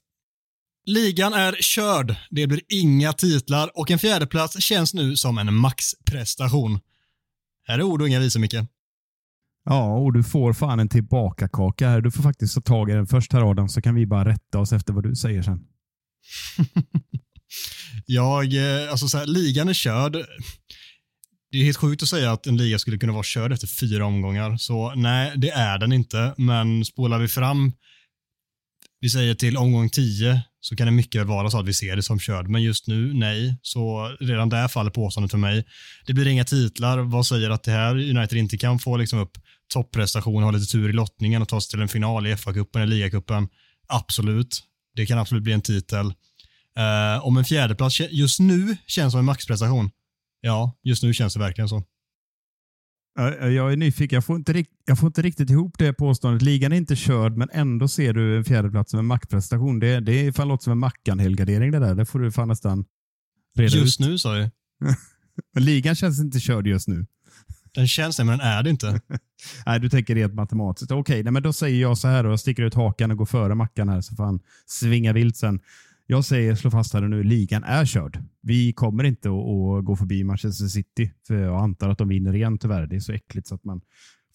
Ligan 0.86 1.34
är 1.34 1.56
körd, 1.60 2.16
det 2.30 2.47
blir 2.47 2.62
inga 2.70 3.14
titlar 3.14 3.72
och 3.80 3.91
en 3.91 3.99
fjärdeplats 3.99 4.62
känns 4.62 4.93
nu 4.93 5.16
som 5.16 5.38
en 5.38 5.54
maxprestation. 5.54 6.80
Här 7.68 7.80
är 7.80 7.84
ord 7.84 8.01
och 8.01 8.08
inga 8.08 8.20
visor, 8.20 8.39
Micke. 8.39 8.56
Ja, 9.66 9.97
och 9.97 10.14
du 10.14 10.24
får 10.24 10.54
fan 10.54 10.80
en 10.80 10.89
tillbaka-kaka 10.89 11.89
här. 11.89 12.01
Du 12.01 12.12
får 12.12 12.24
faktiskt 12.24 12.56
ta 12.56 12.62
tag 12.62 12.89
i 12.89 12.93
den 12.93 13.08
först 13.08 13.34
här 13.34 13.51
Adam, 13.51 13.70
så 13.70 13.82
kan 13.82 13.95
vi 13.95 14.06
bara 14.06 14.26
rätta 14.26 14.60
oss 14.60 14.74
efter 14.74 14.93
vad 14.93 15.04
du 15.04 15.16
säger 15.16 15.41
sen. 15.41 15.60
jag, 18.06 18.54
eh, 18.54 18.91
alltså 18.91 19.08
så 19.08 19.18
här, 19.18 19.26
ligan 19.26 19.70
är 19.70 19.74
körd 19.74 20.16
det 21.54 21.60
är 21.60 21.64
helt 21.64 21.78
sjukt 21.78 22.04
att 22.04 22.10
säga 22.10 22.32
att 22.32 22.47
en 22.47 22.58
liga 22.58 22.80
skulle 22.80 22.97
kunna 22.97 23.14
vara 23.14 23.24
körd 23.24 23.54
efter 23.54 23.68
fyra 23.68 24.06
omgångar. 24.06 24.58
Så 24.58 24.95
nej, 24.95 25.32
det 25.36 25.49
är 25.49 25.78
den 25.78 25.93
inte. 25.93 26.34
Men 26.38 26.86
spolar 26.86 27.20
vi 27.20 27.28
fram, 27.28 27.72
vi 28.99 29.10
säger 29.10 29.36
till 29.36 29.58
omgång 29.58 29.89
tio, 29.89 30.41
så 30.60 30.76
kan 30.76 30.88
det 30.88 30.91
mycket 30.91 31.26
vara 31.26 31.49
så 31.49 31.60
att 31.60 31.66
vi 31.66 31.74
ser 31.74 31.95
det 31.95 32.04
som 32.04 32.20
körd. 32.20 32.47
Men 32.47 32.64
just 32.64 32.88
nu, 32.88 33.14
nej. 33.14 33.58
Så 33.62 34.08
redan 34.20 34.49
där 34.49 34.68
faller 34.68 34.91
påståendet 34.91 35.32
för 35.32 35.38
mig. 35.38 35.66
Det 36.06 36.14
blir 36.14 36.28
inga 36.28 36.43
titlar. 36.43 36.97
Vad 36.97 37.26
säger 37.26 37.49
att 37.49 37.64
det 37.64 37.72
här 37.72 37.95
United 37.95 38.38
inte 38.38 38.58
kan 38.58 38.80
få 38.80 38.97
liksom 38.97 39.20
upp 39.20 39.38
topprestation, 39.74 40.43
ha 40.43 40.51
lite 40.51 40.72
tur 40.72 40.89
i 40.89 40.93
lottningen 40.93 41.41
och 41.41 41.47
ta 41.47 41.62
sig 41.62 41.72
till 41.72 41.82
en 41.82 41.88
final 41.88 42.28
i 42.28 42.36
FA-cupen 42.36 42.78
eller 42.82 42.95
ligacupen? 42.95 43.47
Absolut. 43.88 44.64
Det 44.95 45.06
kan 45.06 45.20
absolut 45.20 45.43
bli 45.43 45.54
en 45.54 45.62
titel. 45.62 46.06
Uh, 46.80 47.26
om 47.26 47.38
en 47.38 47.45
fjärdeplats 47.45 47.99
just 47.99 48.39
nu 48.39 48.78
känns 48.88 49.12
som 49.12 49.20
en 49.20 49.26
maxprestation, 49.26 49.91
Ja, 50.46 50.78
just 50.84 51.04
nu 51.04 51.14
känns 51.14 51.34
det 51.34 51.39
verkligen 51.39 51.70
så. 51.70 51.84
Ja, 53.16 53.36
Jag 53.48 53.74
är 53.74 53.78
nyfiken. 53.78 54.16
Jag 54.18 54.26
får, 54.26 54.36
inte 54.36 54.54
rikt, 54.54 54.72
jag 54.86 55.00
får 55.00 55.08
inte 55.08 55.22
riktigt 55.22 55.50
ihop 55.50 55.78
det 55.78 55.94
påståendet. 55.94 56.41
Ligan 56.41 56.72
är 56.72 56.78
inte 56.78 56.96
körd, 56.96 57.38
men 57.38 57.50
ändå 57.54 57.88
ser 57.88 58.14
du 58.14 58.38
en 58.38 58.46
fjärdeplats 58.46 58.91
som 58.91 59.00
en 59.00 59.06
maktprestation. 59.06 59.80
Det, 59.80 60.00
det 60.00 60.12
är 60.28 60.32
fan 60.32 60.48
låter 60.48 60.64
som 60.64 60.72
en 60.72 60.78
Mackan-helgardering 60.80 61.72
det 61.72 61.80
där. 61.80 61.96
Det 61.96 62.06
får 62.06 62.20
du 62.20 62.32
fan 62.32 62.48
nästan 62.48 62.86
reda 63.56 63.76
Just 63.78 64.02
ut. 64.02 64.08
nu 64.08 64.18
sa 64.18 64.38
jag. 64.38 64.50
Men 65.54 65.66
ligan 65.66 65.96
känns 65.96 66.20
inte 66.20 66.39
körd 66.39 66.68
just 66.68 66.88
nu. 66.88 67.06
Den 67.74 67.88
känns 67.88 68.18
det, 68.18 68.24
men 68.24 68.38
den 68.38 68.48
är 68.48 68.64
det 68.64 68.70
inte. 68.70 69.02
Nej, 69.66 69.80
du 69.80 69.89
tänker 69.89 70.16
rent 70.16 70.34
matematiskt. 70.34 70.91
Okej, 70.91 71.24
nej, 71.24 71.34
men 71.34 71.44
då 71.44 71.54
säger 71.54 71.82
jag 71.82 71.98
så 71.98 72.08
här 72.08 72.26
och 72.26 72.32
jag 72.32 72.39
sticker 72.39 72.64
ut 72.64 72.74
hakan 72.74 73.12
och 73.12 73.18
går 73.18 73.26
före 73.26 73.56
Mackan 73.56 73.89
här 73.89 74.02
så 74.02 74.16
får 74.16 74.24
han 74.24 74.39
svinga 74.66 75.14
vilt 75.14 75.38
sen. 75.38 75.60
Jag 76.08 76.26
säger, 76.26 76.56
slå 76.56 76.72
fast 76.72 76.93
här 76.93 77.01
nu, 77.01 77.24
ligan 77.24 77.64
är 77.64 77.86
körd. 77.86 78.24
Vi 78.41 78.74
kommer 78.74 79.04
inte 79.04 79.30
att, 79.30 79.80
att 79.80 79.86
gå 79.86 79.95
förbi 79.95 80.24
Manchester 80.24 80.66
City, 80.66 81.12
för 81.28 81.36
jag 81.36 81.64
antar 81.64 81.89
att 81.89 81.97
de 81.97 82.08
vinner 82.08 82.36
igen 82.36 82.58
tyvärr. 82.58 82.88
Det 82.88 82.95
är 82.95 82.99
så 82.99 83.12
äckligt 83.12 83.47
så 83.47 83.56
att 83.56 83.64
man 83.64 83.82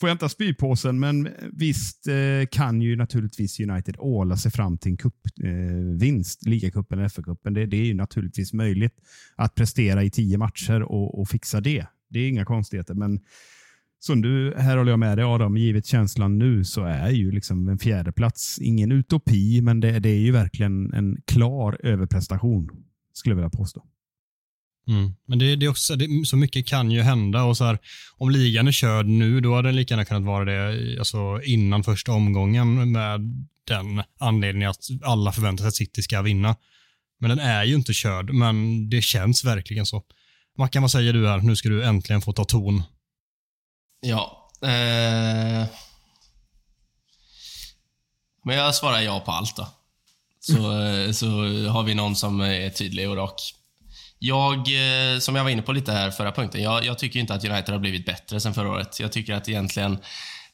får 0.01 0.09
hämta 0.09 0.29
spypåsen, 0.29 1.01
men 1.01 1.29
visst 1.53 2.09
eh, 2.09 2.47
kan 2.51 2.83
ju 2.83 2.97
naturligtvis 2.97 3.61
United 3.61 3.97
åla 3.99 4.37
sig 4.37 4.51
fram 4.51 4.79
till 4.79 4.91
en 4.91 4.97
cupvinst, 4.97 6.47
eh, 6.47 6.51
ligacupen 6.51 6.99
eller 6.99 7.09
FA-cupen. 7.09 7.55
Det, 7.55 7.67
det 7.67 7.77
är 7.77 7.85
ju 7.85 7.95
naturligtvis 7.95 8.53
möjligt 8.53 8.95
att 9.37 9.55
prestera 9.55 10.05
i 10.05 10.11
tio 10.11 10.39
matcher 10.39 10.83
och, 10.83 11.21
och 11.21 11.29
fixa 11.29 11.61
det. 11.61 11.87
Det 12.11 12.19
är 12.19 12.29
inga 12.29 12.45
konstigheter, 12.45 12.95
men 12.95 13.21
som 14.01 14.23
du, 14.23 14.55
här 14.57 14.77
håller 14.77 14.93
jag 14.93 14.99
med 14.99 15.19
dig 15.19 15.25
Adam, 15.25 15.57
givet 15.57 15.87
känslan 15.87 16.39
nu 16.39 16.65
så 16.65 16.85
är 16.85 17.11
ju 17.11 17.31
liksom 17.31 17.69
en 17.69 17.79
fjärde 17.79 18.13
plats 18.13 18.59
ingen 18.59 18.93
utopi, 18.93 19.61
men 19.61 19.81
det, 19.81 19.99
det 19.99 20.09
är 20.09 20.21
ju 20.21 20.33
verkligen 20.33 20.95
en 20.95 21.17
klar 21.27 21.79
överprestation, 21.83 22.71
skulle 23.13 23.33
jag 23.33 23.37
vilja 23.37 23.51
påstå. 23.51 23.85
Mm. 24.89 25.15
Men 25.27 25.39
det, 25.39 25.57
det 25.57 25.67
är 25.67 25.71
också, 25.71 25.97
det, 25.97 26.27
så 26.27 26.37
mycket 26.37 26.67
kan 26.67 26.91
ju 26.91 27.01
hända 27.01 27.45
och 27.45 27.57
så 27.57 27.65
här, 27.65 27.79
om 28.17 28.31
ligan 28.31 28.69
är 28.69 28.73
körd 28.73 29.07
nu, 29.07 29.41
då 29.41 29.55
hade 29.55 29.69
den 29.69 29.77
lika 29.77 29.95
gärna 29.95 30.05
kunnat 30.05 30.25
vara 30.25 30.45
det 30.45 30.99
alltså, 30.99 31.41
innan 31.45 31.85
första 31.85 32.13
omgången 32.13 32.93
med 32.93 33.21
den 33.67 34.03
anledningen 34.19 34.71
att 34.71 34.89
alla 35.03 35.33
förväntar 35.33 35.63
sig 35.63 35.69
att 35.69 35.75
City 35.75 36.03
ska 36.03 36.23
vinna. 36.23 36.57
Men 37.21 37.31
den 37.31 37.39
är 37.39 37.65
ju 37.65 37.75
inte 37.75 37.93
körd, 37.93 38.33
men 38.33 38.89
det 38.91 39.03
känns 39.03 39.45
verkligen 39.45 39.87
så. 39.87 40.03
Mackan, 40.59 40.83
vad 40.83 40.91
säger 40.91 41.13
du 41.13 41.29
här? 41.29 41.39
Nu 41.39 41.57
ska 41.57 41.69
du 41.69 41.85
äntligen 41.85 42.21
få 42.21 42.33
ta 42.33 42.45
ton. 42.45 42.83
Ja. 44.01 44.51
Eh... 44.63 45.67
Men 48.45 48.57
jag 48.57 48.75
svarar 48.75 49.01
ja 49.01 49.21
på 49.21 49.31
allt 49.33 49.57
då. 49.57 49.69
Så, 50.41 50.83
eh, 50.83 51.13
så 51.13 51.27
har 51.69 51.83
vi 51.83 51.95
någon 51.95 52.17
som 52.17 52.41
är 52.41 52.71
tydlig 52.71 53.11
och 53.11 53.17
rak. 53.17 53.55
Jag, 54.19 54.57
eh, 54.59 55.19
som 55.19 55.37
jag 55.37 55.45
var 55.45 55.51
inne 55.51 55.63
på 55.63 55.73
lite 55.73 55.93
här 55.93 56.11
förra 56.11 56.33
punkten, 56.33 56.63
jag, 56.63 56.85
jag 56.85 56.99
tycker 56.99 57.21
inte 57.21 57.35
att 57.35 57.45
United 57.45 57.75
har 57.75 57.79
blivit 57.79 58.07
bättre 58.07 58.41
sen 58.41 58.55
förra 58.55 58.71
året. 58.71 59.01
Jag 59.01 59.13
tycker 59.13 59.35
att 59.35 59.49
egentligen 59.49 59.99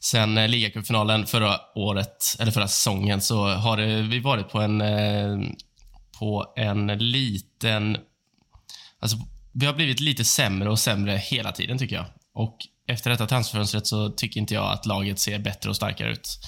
sen 0.00 0.38
eh, 0.38 0.48
ligacupfinalen 0.48 1.26
förra 1.26 1.60
året, 1.74 2.36
eller 2.38 2.52
förra 2.52 2.68
säsongen, 2.68 3.20
så 3.20 3.46
har 3.46 3.76
det, 3.76 4.02
vi 4.02 4.20
varit 4.20 4.48
på 4.48 4.60
en, 4.60 4.82
på 6.18 6.52
en 6.56 6.86
liten... 6.86 7.96
Alltså, 9.00 9.16
vi 9.52 9.66
har 9.66 9.72
blivit 9.72 10.00
lite 10.00 10.24
sämre 10.24 10.70
och 10.70 10.78
sämre 10.78 11.16
hela 11.16 11.52
tiden, 11.52 11.78
tycker 11.78 11.96
jag. 11.96 12.06
Och 12.34 12.56
efter 12.88 13.10
detta 13.10 13.26
transferfönstret 13.26 13.86
så 13.86 14.10
tycker 14.10 14.40
inte 14.40 14.54
jag 14.54 14.72
att 14.72 14.86
laget 14.86 15.18
ser 15.18 15.38
bättre 15.38 15.70
och 15.70 15.76
starkare 15.76 16.12
ut. 16.12 16.38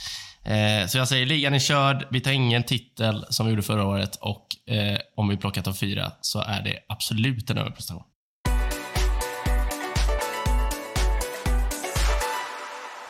Eh, 0.45 0.87
så 0.87 0.99
jag 0.99 1.09
säger 1.09 1.26
ligan 1.26 1.55
är 1.55 1.59
körd, 1.59 2.07
vi 2.11 2.20
tar 2.20 2.30
ingen 2.30 2.62
titel 2.62 3.24
som 3.30 3.47
vi 3.47 3.53
gjorde 3.53 3.62
förra 3.62 3.84
året 3.84 4.16
och 4.16 4.47
eh, 4.74 4.99
om 5.16 5.28
vi 5.28 5.37
plockar 5.37 5.62
topp 5.62 5.78
fyra 5.78 6.12
så 6.20 6.41
är 6.41 6.62
det 6.62 6.78
absolut 6.89 7.51
en 7.51 7.59
överprestation. 7.59 8.03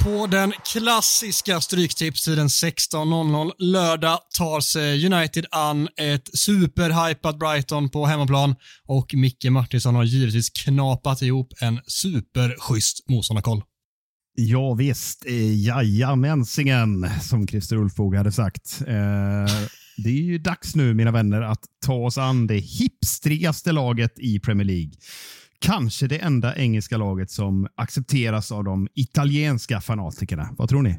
På 0.07 0.27
den 0.27 0.53
klassiska 0.73 1.61
stryktipstiden 1.61 2.49
16.00 2.49 3.53
lördag 3.59 4.19
tar 4.39 4.61
sig 4.61 5.07
United 5.07 5.47
an 5.51 5.89
ett 5.97 6.39
superhypat 6.39 7.39
Brighton 7.39 7.91
på 7.91 8.07
hemmaplan 8.07 8.55
och 8.87 9.15
Micke 9.15 9.45
Martinsson 9.51 9.95
har 9.95 10.05
givetvis 10.05 10.51
knapat 10.51 11.23
ihop 11.23 11.53
en 11.61 11.81
superschysst 11.87 13.09
motståndarkoll. 13.09 13.63
Ja 14.35 14.75
visst, 14.75 15.27
eh, 15.27 15.65
jajamensingen, 15.65 17.11
som 17.21 17.49
Christer 17.49 17.77
Ulfbåge 17.77 18.19
hade 18.19 18.33
sagt. 18.33 18.81
Eh, 18.81 19.67
det 19.97 20.09
är 20.09 20.23
ju 20.23 20.39
dags 20.39 20.75
nu, 20.75 20.95
mina 20.95 21.11
vänner, 21.11 21.43
att 21.43 21.65
ta 21.87 21.95
oss 21.95 22.19
an 22.19 22.47
det 22.47 22.59
hipstrigaste 22.59 23.73
laget 23.73 24.19
i 24.19 24.41
Premier 24.41 24.67
League. 24.67 24.93
Kanske 25.59 26.07
det 26.07 26.19
enda 26.19 26.57
engelska 26.57 26.97
laget 26.97 27.31
som 27.31 27.69
accepteras 27.75 28.53
av 28.53 28.65
de 28.65 28.89
italienska 28.95 29.81
fanatikerna. 29.81 30.49
Vad 30.59 30.69
tror 30.69 30.83
ni? 30.83 30.99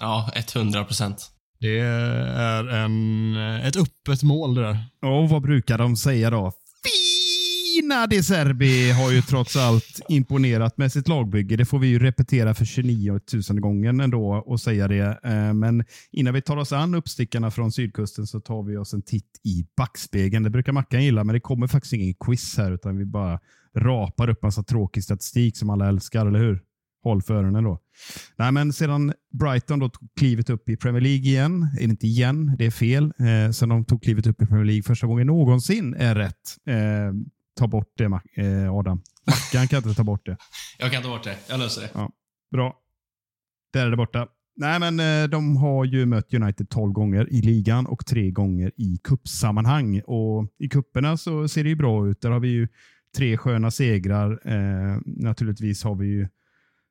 Ja, 0.00 0.30
100 0.54 0.84
procent. 0.84 1.30
Det 1.60 1.78
är 1.78 2.68
en, 2.68 3.36
ett 3.36 3.76
öppet 3.76 4.22
mål 4.22 4.54
det 4.54 4.62
där. 4.62 4.78
Och 5.02 5.28
vad 5.28 5.42
brukar 5.42 5.78
de 5.78 5.96
säga 5.96 6.30
då? 6.30 6.52
Fina 6.84 8.06
De 8.06 8.22
Serbi 8.22 8.90
har 8.90 9.10
ju 9.12 9.22
trots 9.22 9.56
allt 9.56 10.00
imponerat 10.08 10.78
med 10.78 10.92
sitt 10.92 11.08
lagbygge. 11.08 11.56
Det 11.56 11.64
får 11.64 11.78
vi 11.78 11.86
ju 11.86 11.98
repetera 11.98 12.54
för 12.54 12.64
29 12.64 13.20
000 13.50 13.60
gången 13.60 14.00
ändå 14.00 14.34
och 14.46 14.60
säga 14.60 14.88
det. 14.88 15.20
Eh, 15.24 15.52
Men 15.52 15.84
innan 16.12 16.34
vi 16.34 16.42
tar 16.42 16.56
oss 16.56 16.72
an 16.72 16.94
uppstickarna 16.94 17.50
från 17.50 17.72
sydkusten 17.72 18.26
så 18.26 18.40
tar 18.40 18.62
vi 18.62 18.76
oss 18.76 18.92
en 18.92 19.02
titt 19.02 19.40
i 19.44 19.66
backspegeln. 19.76 20.44
Det 20.44 20.50
brukar 20.50 20.72
Mackan 20.72 21.04
gilla, 21.04 21.24
men 21.24 21.34
det 21.34 21.40
kommer 21.40 21.66
faktiskt 21.66 21.92
ingen 21.92 22.14
quiz 22.14 22.58
här 22.58 22.72
utan 22.72 22.96
vi 22.98 23.04
bara 23.04 23.40
rapar 23.76 24.30
upp 24.30 24.42
massa 24.42 24.62
tråkig 24.62 25.04
statistik 25.04 25.56
som 25.56 25.70
alla 25.70 25.88
älskar, 25.88 26.26
eller 26.26 26.38
hur? 26.38 26.62
Håll 27.02 27.22
för 27.22 27.34
öronen 27.34 27.64
då. 27.64 27.80
Nej, 28.36 28.52
men 28.52 28.72
sedan 28.72 29.12
Brighton 29.32 29.78
då 29.78 29.88
tog 29.88 30.08
klivet 30.16 30.50
upp 30.50 30.68
i 30.68 30.76
Premier 30.76 31.00
League 31.00 31.22
igen, 31.24 31.68
det 31.76 31.84
inte 31.84 32.06
igen, 32.06 32.56
det 32.58 32.66
är 32.66 32.70
fel. 32.70 33.04
Eh, 33.04 33.50
sen 33.50 33.68
de 33.68 33.84
tog 33.84 34.02
klivet 34.02 34.26
upp 34.26 34.42
i 34.42 34.46
Premier 34.46 34.64
League 34.64 34.82
första 34.82 35.06
gången 35.06 35.26
någonsin 35.26 35.94
är 35.94 36.14
rätt. 36.14 36.56
Eh, 36.66 36.76
ta 37.58 37.66
bort 37.66 37.92
det, 37.96 38.04
eh, 38.36 38.74
Adam. 38.74 39.02
Mackan 39.26 39.68
kan 39.68 39.76
inte 39.76 39.94
ta 39.94 40.04
bort 40.04 40.26
det. 40.26 40.36
Jag 40.78 40.92
kan 40.92 41.02
ta 41.02 41.08
bort 41.08 41.24
det. 41.24 41.36
Jag 41.48 41.58
löser 41.58 41.82
det. 41.82 42.08
Bra. 42.50 42.78
Där 43.72 43.86
är 43.86 43.90
det 43.90 43.96
borta. 43.96 44.28
Nej, 44.56 44.80
men 44.80 45.00
eh, 45.00 45.28
de 45.28 45.56
har 45.56 45.84
ju 45.84 46.06
mött 46.06 46.34
United 46.34 46.68
12 46.68 46.92
gånger 46.92 47.32
i 47.32 47.42
ligan 47.42 47.86
och 47.86 48.06
tre 48.06 48.30
gånger 48.30 48.72
i 48.76 48.98
kuppsammanhang. 49.04 50.00
Och 50.06 50.48
I 50.58 50.68
kupperna 50.68 51.16
så 51.16 51.48
ser 51.48 51.64
det 51.64 51.70
ju 51.70 51.76
bra 51.76 52.08
ut. 52.08 52.20
Där 52.20 52.30
har 52.30 52.40
vi 52.40 52.48
ju 52.48 52.68
tre 53.16 53.36
sköna 53.36 53.70
segrar. 53.70 54.40
Eh, 54.44 54.98
naturligtvis 55.04 55.84
har 55.84 55.94
vi 55.94 56.06
ju 56.06 56.28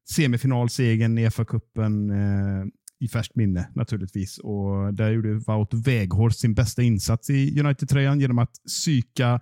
semifinalsegern 0.10 1.18
i 1.18 1.30
FA-cupen 1.30 2.12
eh, 2.12 2.66
i 3.00 3.08
färskt 3.08 3.36
minne 3.36 3.70
naturligtvis. 3.76 4.38
Och 4.38 4.94
där 4.94 5.12
gjorde 5.12 5.34
Wout 5.34 5.74
Weghorst 5.74 6.40
sin 6.40 6.54
bästa 6.54 6.82
insats 6.82 7.30
i 7.30 7.60
United-tröjan 7.60 8.20
genom 8.20 8.40
att 8.40 8.52
psyka 8.68 9.42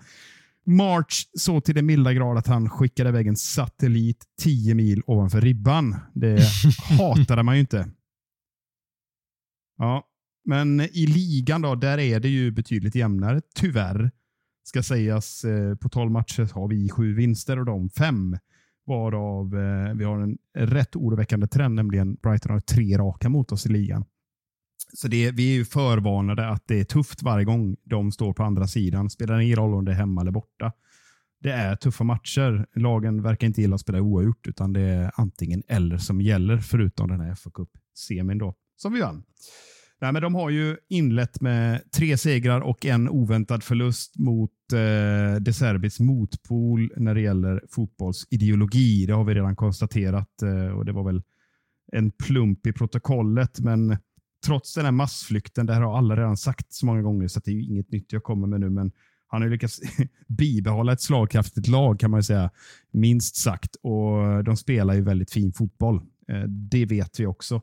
March 0.65 1.29
så 1.33 1.61
till 1.61 1.75
den 1.75 1.85
milda 1.85 2.13
grad 2.13 2.37
att 2.37 2.47
han 2.47 2.69
skickade 2.69 3.09
iväg 3.09 3.27
en 3.27 3.35
satellit 3.35 4.25
10 4.41 4.75
mil 4.75 5.01
ovanför 5.05 5.41
ribban. 5.41 5.95
Det 6.13 6.41
hatade 6.99 7.43
man 7.43 7.55
ju 7.55 7.61
inte. 7.61 7.89
Ja, 9.77 10.03
men 10.45 10.81
i 10.81 11.07
ligan 11.07 11.61
då, 11.61 11.75
där 11.75 11.97
är 11.97 12.19
det 12.19 12.29
ju 12.29 12.51
betydligt 12.51 12.95
jämnare, 12.95 13.41
tyvärr. 13.55 14.11
Ska 14.69 14.83
sägas, 14.83 15.43
eh, 15.43 15.75
på 15.75 15.89
12 15.89 16.11
matcher 16.11 16.53
har 16.53 16.67
vi 16.67 16.89
sju 16.89 17.13
vinster 17.13 17.59
och 17.59 17.65
de 17.65 17.89
fem. 17.89 18.37
Varav 18.85 19.45
eh, 19.55 19.93
vi 19.95 20.03
har 20.03 20.19
en 20.19 20.37
rätt 20.57 20.95
oroväckande 20.95 21.47
trend, 21.47 21.75
nämligen 21.75 22.15
Brighton 22.15 22.51
har 22.51 22.59
tre 22.59 22.97
raka 22.97 23.29
mot 23.29 23.51
oss 23.51 23.65
i 23.65 23.69
ligan. 23.69 24.05
Så 24.93 25.07
det, 25.07 25.31
vi 25.31 25.51
är 25.51 25.53
ju 25.53 25.65
förvarnade 25.65 26.49
att 26.49 26.63
det 26.67 26.79
är 26.79 26.83
tufft 26.83 27.23
varje 27.23 27.45
gång 27.45 27.77
de 27.83 28.11
står 28.11 28.33
på 28.33 28.43
andra 28.43 28.67
sidan. 28.67 29.09
Spelar 29.09 29.39
ingen 29.39 29.55
roll 29.55 29.73
om 29.73 29.85
det 29.85 29.91
är 29.91 29.95
hemma 29.95 30.21
eller 30.21 30.31
borta. 30.31 30.71
Det 31.41 31.51
är 31.51 31.75
tuffa 31.75 32.03
matcher. 32.03 32.65
Lagen 32.75 33.21
verkar 33.21 33.47
inte 33.47 33.61
gilla 33.61 33.75
att 33.75 33.81
spela 33.81 34.01
oavgjort, 34.01 34.47
utan 34.47 34.73
det 34.73 34.81
är 34.81 35.11
antingen 35.15 35.63
eller 35.67 35.97
som 35.97 36.21
gäller, 36.21 36.57
förutom 36.57 37.07
den 37.07 37.19
här 37.19 37.35
FA 37.35 37.49
Cup-semin 37.49 38.53
som 38.75 38.93
vi 38.93 39.01
vann. 39.01 39.23
Nej, 40.01 40.13
men 40.13 40.21
de 40.21 40.35
har 40.35 40.49
ju 40.49 40.77
inlett 40.89 41.41
med 41.41 41.91
tre 41.91 42.17
segrar 42.17 42.61
och 42.61 42.85
en 42.85 43.09
oväntad 43.09 43.63
förlust 43.63 44.19
mot 44.19 44.51
eh, 44.73 45.41
De 45.41 45.53
Serbis 45.53 45.99
motpol 45.99 46.91
när 46.95 47.15
det 47.15 47.21
gäller 47.21 47.63
fotbollsideologi. 47.69 49.05
Det 49.05 49.13
har 49.13 49.23
vi 49.23 49.33
redan 49.33 49.55
konstaterat 49.55 50.41
eh, 50.41 50.77
och 50.77 50.85
det 50.85 50.91
var 50.91 51.03
väl 51.03 51.21
en 51.91 52.11
plump 52.11 52.67
i 52.67 52.73
protokollet, 52.73 53.59
men 53.59 53.97
trots 54.45 54.73
den 54.73 54.85
här 54.85 54.91
massflykten, 54.91 55.65
det 55.65 55.73
här 55.73 55.81
har 55.81 55.97
alla 55.97 56.15
redan 56.15 56.37
sagt 56.37 56.73
så 56.73 56.85
många 56.85 57.01
gånger, 57.01 57.27
så 57.27 57.39
det 57.39 57.51
är 57.51 57.55
ju 57.55 57.63
inget 57.63 57.91
nytt 57.91 58.13
jag 58.13 58.23
kommer 58.23 58.47
med 58.47 58.59
nu, 58.59 58.69
men 58.69 58.91
han 59.27 59.41
har 59.41 59.47
ju 59.47 59.53
lyckats 59.53 59.79
bibehålla 60.27 60.93
ett 60.93 61.01
slagkraftigt 61.01 61.67
lag 61.67 61.99
kan 61.99 62.11
man 62.11 62.17
ju 62.19 62.23
säga, 62.23 62.49
minst 62.91 63.35
sagt. 63.35 63.75
Och 63.75 64.43
De 64.43 64.57
spelar 64.57 64.93
ju 64.93 65.01
väldigt 65.01 65.31
fin 65.31 65.53
fotboll. 65.53 65.95
Eh, 66.29 66.43
Det 66.47 66.85
vet 66.85 67.19
vi 67.19 67.25
också. 67.25 67.61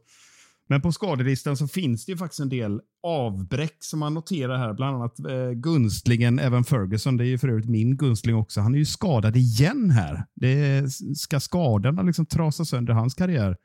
Men 0.69 0.81
på 0.81 0.93
skadelistan 0.93 1.57
så 1.57 1.69
finns 1.69 2.07
det 2.07 2.13
ju 2.13 2.19
faktiskt 2.19 2.41
en 2.41 2.49
del 2.49 2.81
avbräck 3.03 3.77
som 3.81 4.01
man 4.01 4.15
noterar 4.15 4.59
här. 4.59 4.75
Bland 4.75 4.97
annat 4.97 5.19
eh, 5.19 5.51
gunstlingen 5.51 6.39
Evan 6.39 6.65
Ferguson. 6.65 7.17
Det 7.17 7.25
är 7.25 7.29
ju 7.29 7.39
för 7.39 7.49
övrigt 7.49 7.69
min 7.69 7.97
gunstling 7.97 8.37
också. 8.37 8.61
Han 8.61 8.75
är 8.75 8.79
ju 8.79 8.85
skadad 8.85 9.37
igen 9.37 9.91
här. 9.91 10.25
Det 10.35 10.85
ska 11.17 11.41
skadorna 11.41 12.03
liksom 12.03 12.27
trasa 12.27 12.65
sönder 12.65 12.95
hans 12.95 13.15
karriär? 13.15 13.57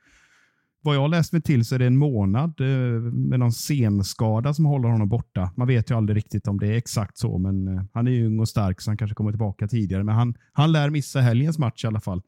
Vad 0.83 0.95
jag 0.95 1.09
läst 1.09 1.33
mig 1.33 1.41
till 1.41 1.65
så 1.65 1.75
är 1.75 1.79
det 1.79 1.85
en 1.85 1.97
månad 1.97 2.61
eh, 2.61 3.01
med 3.01 3.39
någon 3.39 3.51
senskada 3.51 4.53
som 4.53 4.65
håller 4.65 4.89
honom 4.89 5.09
borta. 5.09 5.51
Man 5.57 5.67
vet 5.67 5.91
ju 5.91 5.97
aldrig 5.97 6.17
riktigt 6.17 6.47
om 6.47 6.59
det 6.59 6.67
är 6.67 6.77
exakt 6.77 7.17
så, 7.17 7.37
men 7.37 7.67
eh, 7.67 7.83
han 7.93 8.07
är 8.07 8.11
ju 8.11 8.25
ung 8.25 8.39
och 8.39 8.49
stark 8.49 8.81
så 8.81 8.89
han 8.89 8.97
kanske 8.97 9.15
kommer 9.15 9.31
tillbaka 9.31 9.67
tidigare. 9.67 10.03
Men 10.03 10.15
han, 10.15 10.35
han 10.53 10.71
lär 10.71 10.89
missa 10.89 11.21
helgens 11.21 11.59
match 11.59 11.83
i 11.83 11.87
alla 11.87 11.99
fall. 11.99 12.21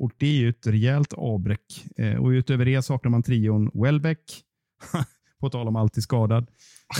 Och 0.00 0.12
Det 0.18 0.26
är 0.26 0.34
ju 0.34 0.48
ett 0.48 0.66
rejält 0.66 1.12
avbräck. 1.12 1.84
Eh, 1.96 2.14
och 2.14 2.28
utöver 2.28 2.64
det 2.64 2.82
saknar 2.82 3.10
man 3.10 3.22
trion 3.22 3.70
Welbeck, 3.74 4.42
på 5.40 5.50
tal 5.50 5.68
om 5.68 5.76
alltid 5.76 6.02
skadad. 6.02 6.46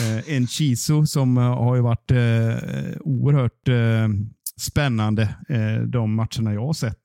Eh, 0.00 0.36
en 0.36 0.46
Chiso 0.46 1.06
som 1.06 1.38
eh, 1.38 1.42
har 1.42 1.76
ju 1.76 1.82
varit 1.82 2.10
eh, 2.10 3.00
oerhört 3.00 3.68
eh, 3.68 4.08
spännande 4.60 5.36
de 5.86 6.14
matcherna 6.14 6.54
jag 6.54 6.66
har 6.66 6.72
sett. 6.72 7.00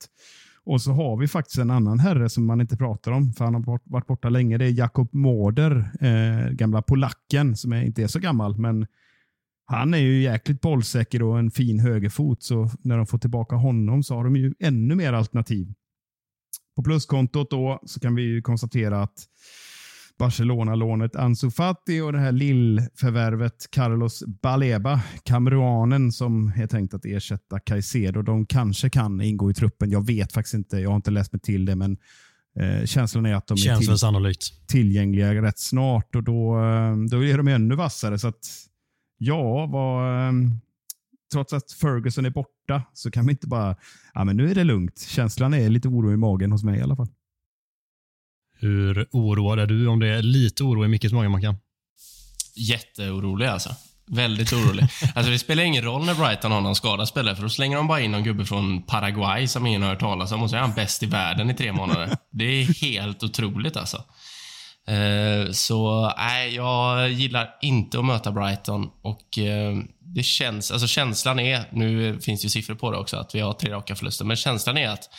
Och 0.63 0.81
så 0.81 0.91
har 0.91 1.17
vi 1.17 1.27
faktiskt 1.27 1.57
en 1.57 1.71
annan 1.71 1.99
herre 1.99 2.29
som 2.29 2.45
man 2.45 2.61
inte 2.61 2.77
pratar 2.77 3.11
om, 3.11 3.33
för 3.33 3.45
han 3.45 3.53
har 3.53 3.79
varit 3.83 4.07
borta 4.07 4.29
länge. 4.29 4.57
Det 4.57 4.65
är 4.65 4.79
Jakob 4.79 5.13
Mårder, 5.13 5.91
gamla 6.51 6.81
polacken 6.81 7.55
som 7.55 7.73
är, 7.73 7.83
inte 7.83 8.03
är 8.03 8.07
så 8.07 8.19
gammal, 8.19 8.57
men 8.57 8.87
han 9.65 9.93
är 9.93 9.97
ju 9.97 10.21
jäkligt 10.21 10.61
bollsäker 10.61 11.23
och 11.23 11.39
en 11.39 11.51
fin 11.51 11.79
högerfot, 11.79 12.43
så 12.43 12.69
när 12.81 12.97
de 12.97 13.07
får 13.07 13.17
tillbaka 13.17 13.55
honom 13.55 14.03
så 14.03 14.15
har 14.15 14.23
de 14.23 14.35
ju 14.35 14.53
ännu 14.59 14.95
mer 14.95 15.13
alternativ. 15.13 15.73
På 16.75 16.83
pluskontot 16.83 17.49
då 17.49 17.79
så 17.85 17.99
kan 17.99 18.15
vi 18.15 18.41
konstatera 18.41 19.01
att 19.01 19.27
Barcelona-lånet 20.17 21.15
Ansu 21.15 21.51
Fati 21.51 22.01
och 22.01 22.13
det 22.13 22.19
här 22.19 22.31
lillförvärvet 22.31 23.71
Carlos 23.71 24.23
Baleba, 24.41 25.01
kameruanen 25.23 26.11
som 26.11 26.53
är 26.57 26.67
tänkt 26.67 26.93
att 26.93 27.05
ersätta 27.05 27.59
Caicedo. 27.59 28.21
De 28.21 28.45
kanske 28.45 28.89
kan 28.89 29.21
ingå 29.21 29.51
i 29.51 29.53
truppen. 29.53 29.89
Jag 29.89 30.05
vet 30.05 30.33
faktiskt 30.33 30.53
inte. 30.53 30.79
Jag 30.79 30.89
har 30.89 30.95
inte 30.95 31.11
läst 31.11 31.33
mig 31.33 31.39
till 31.39 31.65
det, 31.65 31.75
men 31.75 31.97
eh, 32.59 32.85
känslan 32.85 33.25
är 33.25 33.35
att 33.35 33.47
de 33.47 33.57
Känns 33.57 34.03
är 34.03 34.33
till, 34.33 34.67
tillgängliga 34.67 35.41
rätt 35.41 35.59
snart 35.59 36.15
och 36.15 36.23
då, 36.23 36.57
eh, 36.57 36.97
då 37.11 37.23
är 37.23 37.37
de 37.37 37.47
ännu 37.47 37.75
vassare. 37.75 38.19
Så 38.19 38.27
att, 38.27 38.47
ja, 39.17 39.65
vad, 39.65 40.27
eh, 40.27 40.33
trots 41.31 41.53
att 41.53 41.71
Ferguson 41.71 42.25
är 42.25 42.29
borta 42.29 42.54
så 42.93 43.11
kan 43.11 43.25
vi 43.25 43.31
inte 43.31 43.47
bara, 43.47 43.75
ja 44.13 44.23
men 44.23 44.37
nu 44.37 44.51
är 44.51 44.55
det 44.55 44.63
lugnt. 44.63 44.99
Känslan 44.99 45.53
är 45.53 45.69
lite 45.69 45.87
oro 45.87 46.13
i 46.13 46.17
magen 46.17 46.51
hos 46.51 46.63
mig 46.63 46.79
i 46.79 46.81
alla 46.81 46.95
fall. 46.95 47.07
Hur 48.59 49.07
oroad 49.11 49.59
är 49.59 49.65
du 49.65 49.87
om 49.87 49.99
det 49.99 50.07
är 50.07 50.21
lite 50.21 50.63
oro 50.63 50.85
i 50.85 50.87
Mickes 50.87 51.13
mage, 51.13 51.29
Mackan? 51.29 51.57
Jätteorolig 52.55 53.45
alltså. 53.45 53.75
Väldigt 54.07 54.53
orolig. 54.53 54.83
alltså 55.15 55.31
det 55.31 55.39
spelar 55.39 55.63
ingen 55.63 55.83
roll 55.83 56.05
när 56.05 56.15
Brighton 56.15 56.51
har 56.51 56.61
någon 56.61 56.75
skadad 56.75 57.07
spelare, 57.07 57.35
för 57.35 57.43
då 57.43 57.49
slänger 57.49 57.77
de 57.77 57.87
bara 57.87 58.01
in 58.01 58.11
någon 58.11 58.23
gubbe 58.23 58.45
från 58.45 58.83
Paraguay 58.83 59.47
som 59.47 59.65
ingen 59.65 59.81
har 59.81 59.89
hört 59.89 59.99
talas 59.99 60.31
om 60.31 60.43
och 60.43 60.49
så 60.49 60.55
är 60.55 60.59
han 60.59 60.73
bäst 60.73 61.03
i 61.03 61.05
världen 61.05 61.49
i 61.49 61.53
tre 61.53 61.71
månader. 61.71 62.17
Det 62.31 62.45
är 62.45 62.81
helt 62.81 63.23
otroligt 63.23 63.77
alltså. 63.77 64.03
Uh, 64.91 65.51
så 65.51 66.11
nej, 66.17 66.55
jag 66.55 67.11
gillar 67.11 67.55
inte 67.61 67.99
att 67.99 68.05
möta 68.05 68.31
Brighton 68.31 68.89
och 69.01 69.37
uh, 69.37 69.83
det 69.99 70.23
känns, 70.23 70.71
alltså 70.71 70.87
känslan 70.87 71.39
är, 71.39 71.63
nu 71.71 72.19
finns 72.19 72.45
ju 72.45 72.49
siffror 72.49 72.75
på 72.75 72.91
det 72.91 72.97
också, 72.97 73.17
att 73.17 73.35
vi 73.35 73.39
har 73.39 73.53
tre 73.53 73.71
raka 73.71 73.95
förluster, 73.95 74.25
men 74.25 74.37
känslan 74.37 74.77
är 74.77 74.89
att 74.89 75.09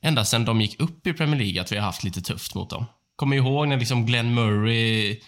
ända 0.00 0.24
sedan 0.24 0.44
de 0.44 0.60
gick 0.60 0.80
upp 0.80 1.06
i 1.06 1.12
Premier 1.12 1.40
League 1.40 1.60
att 1.60 1.72
vi 1.72 1.76
har 1.76 1.84
haft 1.84 2.04
lite 2.04 2.20
tufft 2.20 2.54
mot 2.54 2.70
dem. 2.70 2.86
Kommer 3.16 3.36
ihåg 3.36 3.68
när 3.68 3.76
liksom 3.76 4.06
Glenn 4.06 4.34
Murray 4.34 5.20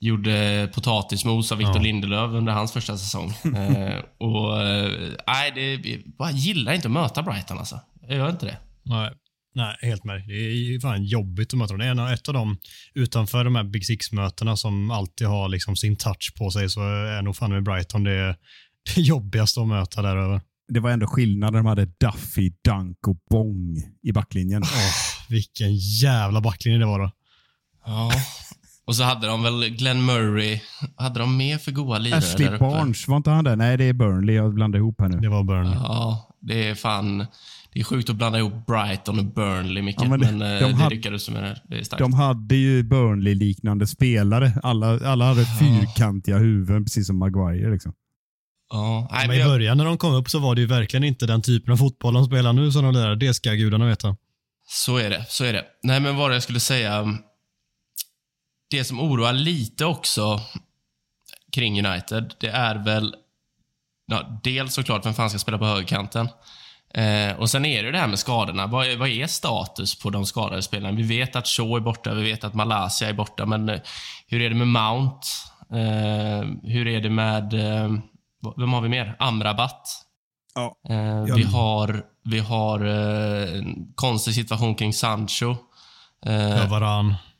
gjorde 0.00 0.68
potatismos 0.74 1.52
av 1.52 1.58
Victor 1.58 1.76
ja. 1.76 1.82
Lindelöf 1.82 2.32
under 2.32 2.52
hans 2.52 2.72
första 2.72 2.96
säsong. 2.96 3.30
eh, 3.56 3.98
och 4.18 4.62
eh, 4.62 5.12
Nej, 5.26 5.52
det, 5.54 6.00
jag 6.18 6.32
gillar 6.32 6.72
inte 6.72 6.88
att 6.88 6.92
möta 6.92 7.22
Brighton 7.22 7.58
alltså. 7.58 7.80
Jag 8.08 8.16
gör 8.16 8.30
inte 8.30 8.46
det. 8.46 8.56
Nej. 8.82 9.10
Nej, 9.54 9.76
helt 9.82 10.04
med. 10.04 10.28
Det 10.28 10.34
är 10.34 10.80
fan 10.80 11.04
jobbigt 11.04 11.52
att 11.52 11.58
möta 11.58 11.76
dem. 11.76 11.96
Det 11.96 12.02
är 12.02 12.14
ett 12.14 12.28
av 12.28 12.34
dem, 12.34 12.58
utanför 12.94 13.44
de 13.44 13.54
här 13.54 13.64
Big 13.64 13.86
Six-mötena 13.86 14.56
som 14.56 14.90
alltid 14.90 15.26
har 15.26 15.48
liksom 15.48 15.76
sin 15.76 15.96
touch 15.96 16.32
på 16.38 16.50
sig, 16.50 16.70
så 16.70 16.80
är 16.80 17.22
nog 17.22 17.36
fan 17.36 17.50
med 17.50 17.62
Brighton 17.62 18.04
det, 18.04 18.36
det 18.94 19.00
jobbigaste 19.00 19.60
att 19.60 19.68
möta 19.68 20.02
där 20.02 20.16
över 20.16 20.40
det 20.68 20.80
var 20.80 20.90
ändå 20.90 21.06
skillnad 21.06 21.52
när 21.52 21.58
de 21.58 21.66
hade 21.66 21.84
Duffy, 21.84 22.52
Dunk 22.64 23.08
och 23.08 23.16
Bong 23.30 23.82
i 24.02 24.12
backlinjen. 24.12 24.62
Oh, 24.62 24.68
vilken 25.28 25.76
jävla 25.76 26.40
backlinje 26.40 26.78
det 26.78 26.86
var 26.86 26.98
då. 26.98 27.10
Ja. 27.86 28.12
Och 28.86 28.96
så 28.96 29.02
hade 29.02 29.26
de 29.26 29.42
väl 29.42 29.68
Glenn 29.68 30.04
Murray. 30.04 30.60
Hade 30.96 31.20
de 31.20 31.36
mer 31.36 31.58
för 31.58 31.72
goa 31.72 31.98
lirare 31.98 32.18
Ashley 32.18 32.58
Barnes, 32.58 33.08
var 33.08 33.16
inte 33.16 33.30
han 33.30 33.44
där? 33.44 33.56
Nej, 33.56 33.76
det 33.76 33.84
är 33.84 33.92
Burnley. 33.92 34.34
Jag 34.34 34.54
blandar 34.54 34.78
ihop 34.78 35.00
här 35.00 35.08
nu. 35.08 35.18
Det 35.18 35.28
var 35.28 35.44
Burnley. 35.44 35.74
Ja, 35.74 36.36
det 36.40 36.68
är 36.68 36.74
fan... 36.74 37.26
Det 37.78 37.82
är 37.82 37.84
sjukt 37.84 38.10
att 38.10 38.16
blanda 38.16 38.38
ihop 38.38 38.66
Brighton 38.66 39.18
och 39.18 39.24
Burnley, 39.24 39.82
Micke. 39.82 39.96
Ja, 40.00 40.08
men, 40.08 40.20
det, 40.20 40.32
men 40.32 40.62
de 40.62 40.72
det 40.72 40.88
lyckades 40.88 41.26
du 41.26 41.32
med. 41.32 41.42
Det. 41.42 41.60
det 41.64 41.78
är 41.78 41.84
starkt. 41.84 41.98
De 41.98 42.12
hade 42.12 42.56
ju 42.56 42.82
Burnley-liknande 42.82 43.86
spelare. 43.86 44.52
Alla, 44.62 45.08
alla 45.08 45.24
hade 45.24 45.44
fyrkantiga 45.44 46.38
huvuden, 46.38 46.84
precis 46.84 47.06
som 47.06 47.18
Maguire. 47.18 47.72
Liksom. 47.72 47.92
Ja, 48.70 49.08
nej, 49.12 49.28
men 49.28 49.40
I 49.40 49.44
början 49.44 49.76
när 49.76 49.84
de 49.84 49.98
kom 49.98 50.14
upp 50.14 50.30
så 50.30 50.38
var 50.38 50.54
det 50.54 50.60
ju 50.60 50.66
verkligen 50.66 51.04
inte 51.04 51.26
den 51.26 51.42
typen 51.42 51.72
av 51.72 51.76
fotboll 51.76 52.14
de 52.14 52.24
spelar 52.24 52.52
nu 52.52 52.72
som 52.72 52.84
de 52.84 52.94
lirar. 52.94 53.16
Det 53.16 53.34
ska 53.34 53.52
gudarna 53.52 53.86
veta. 53.86 54.16
Så 54.66 54.96
är 54.96 55.10
det. 55.10 55.26
Så 55.28 55.44
är 55.44 55.52
det. 55.52 55.64
Nej, 55.82 56.00
men 56.00 56.16
vad 56.16 56.34
jag 56.34 56.42
skulle 56.42 56.60
säga. 56.60 57.18
Det 58.70 58.84
som 58.84 59.00
oroar 59.00 59.32
lite 59.32 59.84
också 59.84 60.40
kring 61.52 61.86
United, 61.86 62.34
det 62.40 62.48
är 62.48 62.84
väl 62.84 63.14
ja, 64.06 64.40
dels 64.44 64.74
såklart 64.74 65.06
vem 65.06 65.14
fan 65.14 65.30
ska 65.30 65.38
spela 65.38 65.58
på 65.58 65.64
högerkanten. 65.64 66.28
Eh, 66.98 67.36
och 67.38 67.50
sen 67.50 67.64
är 67.64 67.82
det 67.82 67.90
det 67.90 67.98
här 67.98 68.06
med 68.06 68.18
skadorna. 68.18 68.66
Vad 68.66 68.86
är, 68.86 68.96
vad 68.96 69.08
är 69.08 69.26
status 69.26 69.98
på 69.98 70.10
de 70.10 70.26
skadade 70.26 70.62
spelarna? 70.62 70.96
Vi 70.96 71.02
vet 71.02 71.36
att 71.36 71.46
Shaw 71.46 71.76
är 71.76 71.80
borta, 71.80 72.14
vi 72.14 72.22
vet 72.22 72.44
att 72.44 72.54
Malaysia 72.54 73.08
är 73.08 73.12
borta, 73.12 73.46
men 73.46 73.68
eh, 73.68 73.80
hur 74.26 74.42
är 74.42 74.48
det 74.48 74.54
med 74.54 74.68
Mount? 74.68 75.26
Eh, 75.72 76.48
hur 76.62 76.88
är 76.88 77.00
det 77.00 77.10
med 77.10 77.54
eh, 77.54 77.90
vem 78.56 78.72
har 78.72 78.80
vi 78.80 78.88
mer? 78.88 79.16
Amrabat. 79.18 79.88
Ja. 80.54 80.94
Eh, 80.94 81.34
vi 81.36 81.42
har, 81.42 82.02
vi 82.24 82.38
har 82.38 82.80
eh, 82.84 83.58
en 83.58 83.92
konstig 83.94 84.34
situation 84.34 84.74
kring 84.74 84.92
Sancho. 84.92 85.56
Eh, 86.26 86.34
ja, 86.34 86.66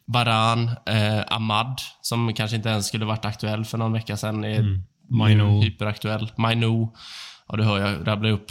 Varan. 0.06 0.70
Eh, 0.86 1.20
Ahmad, 1.26 1.80
som 2.00 2.34
kanske 2.34 2.56
inte 2.56 2.68
ens 2.68 2.86
skulle 2.86 3.04
varit 3.04 3.24
aktuell 3.24 3.64
för 3.64 3.78
någon 3.78 3.92
vecka 3.92 4.16
sedan, 4.16 4.44
är 4.44 4.58
mm. 4.58 4.82
Maino. 5.10 5.62
hyperaktuell. 5.62 6.32
Maino. 6.36 6.94
Ja, 7.48 7.56
du 7.56 7.62
hör, 7.62 7.78
jag 7.80 8.06
rabblar 8.06 8.30
upp 8.30 8.50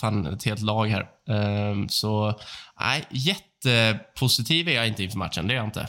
fan 0.00 0.26
ett 0.26 0.44
helt 0.44 0.62
lag 0.62 0.86
här. 0.86 1.02
Eh, 1.28 1.86
så, 1.88 2.34
nej, 2.80 3.04
jättepositiv 3.10 4.68
är 4.68 4.72
jag 4.72 4.88
inte 4.88 5.02
inför 5.02 5.18
matchen. 5.18 5.46
Det 5.46 5.54
är 5.54 5.56
jag 5.56 5.66
inte. 5.66 5.88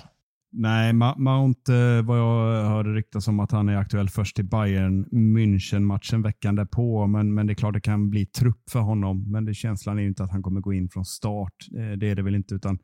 Nej, 0.55 0.93
Mount, 0.93 1.73
eh, 1.73 2.01
vad 2.01 2.19
jag 2.19 2.65
hörde 2.69 2.93
ryktas 2.93 3.27
om 3.27 3.39
att 3.39 3.51
han 3.51 3.69
är 3.69 3.77
aktuell 3.77 4.09
först 4.09 4.39
i 4.39 4.43
Bayern 4.43 5.05
München-matchen 5.11 6.23
veckan 6.23 6.55
därpå. 6.55 7.07
Men, 7.07 7.33
men 7.33 7.47
det 7.47 7.53
är 7.53 7.55
klart 7.55 7.73
det 7.73 7.81
kan 7.81 8.09
bli 8.09 8.25
trupp 8.25 8.69
för 8.69 8.79
honom. 8.79 9.31
Men 9.31 9.45
det, 9.45 9.53
känslan 9.53 9.97
är 9.97 10.01
ju 10.01 10.07
inte 10.07 10.23
att 10.23 10.31
han 10.31 10.43
kommer 10.43 10.61
gå 10.61 10.73
in 10.73 10.89
från 10.89 11.05
start. 11.05 11.53
Eh, 11.77 11.97
det 11.97 12.09
är 12.09 12.15
det 12.15 12.21
väl 12.21 12.35
inte. 12.35 12.55
utan 12.55 12.79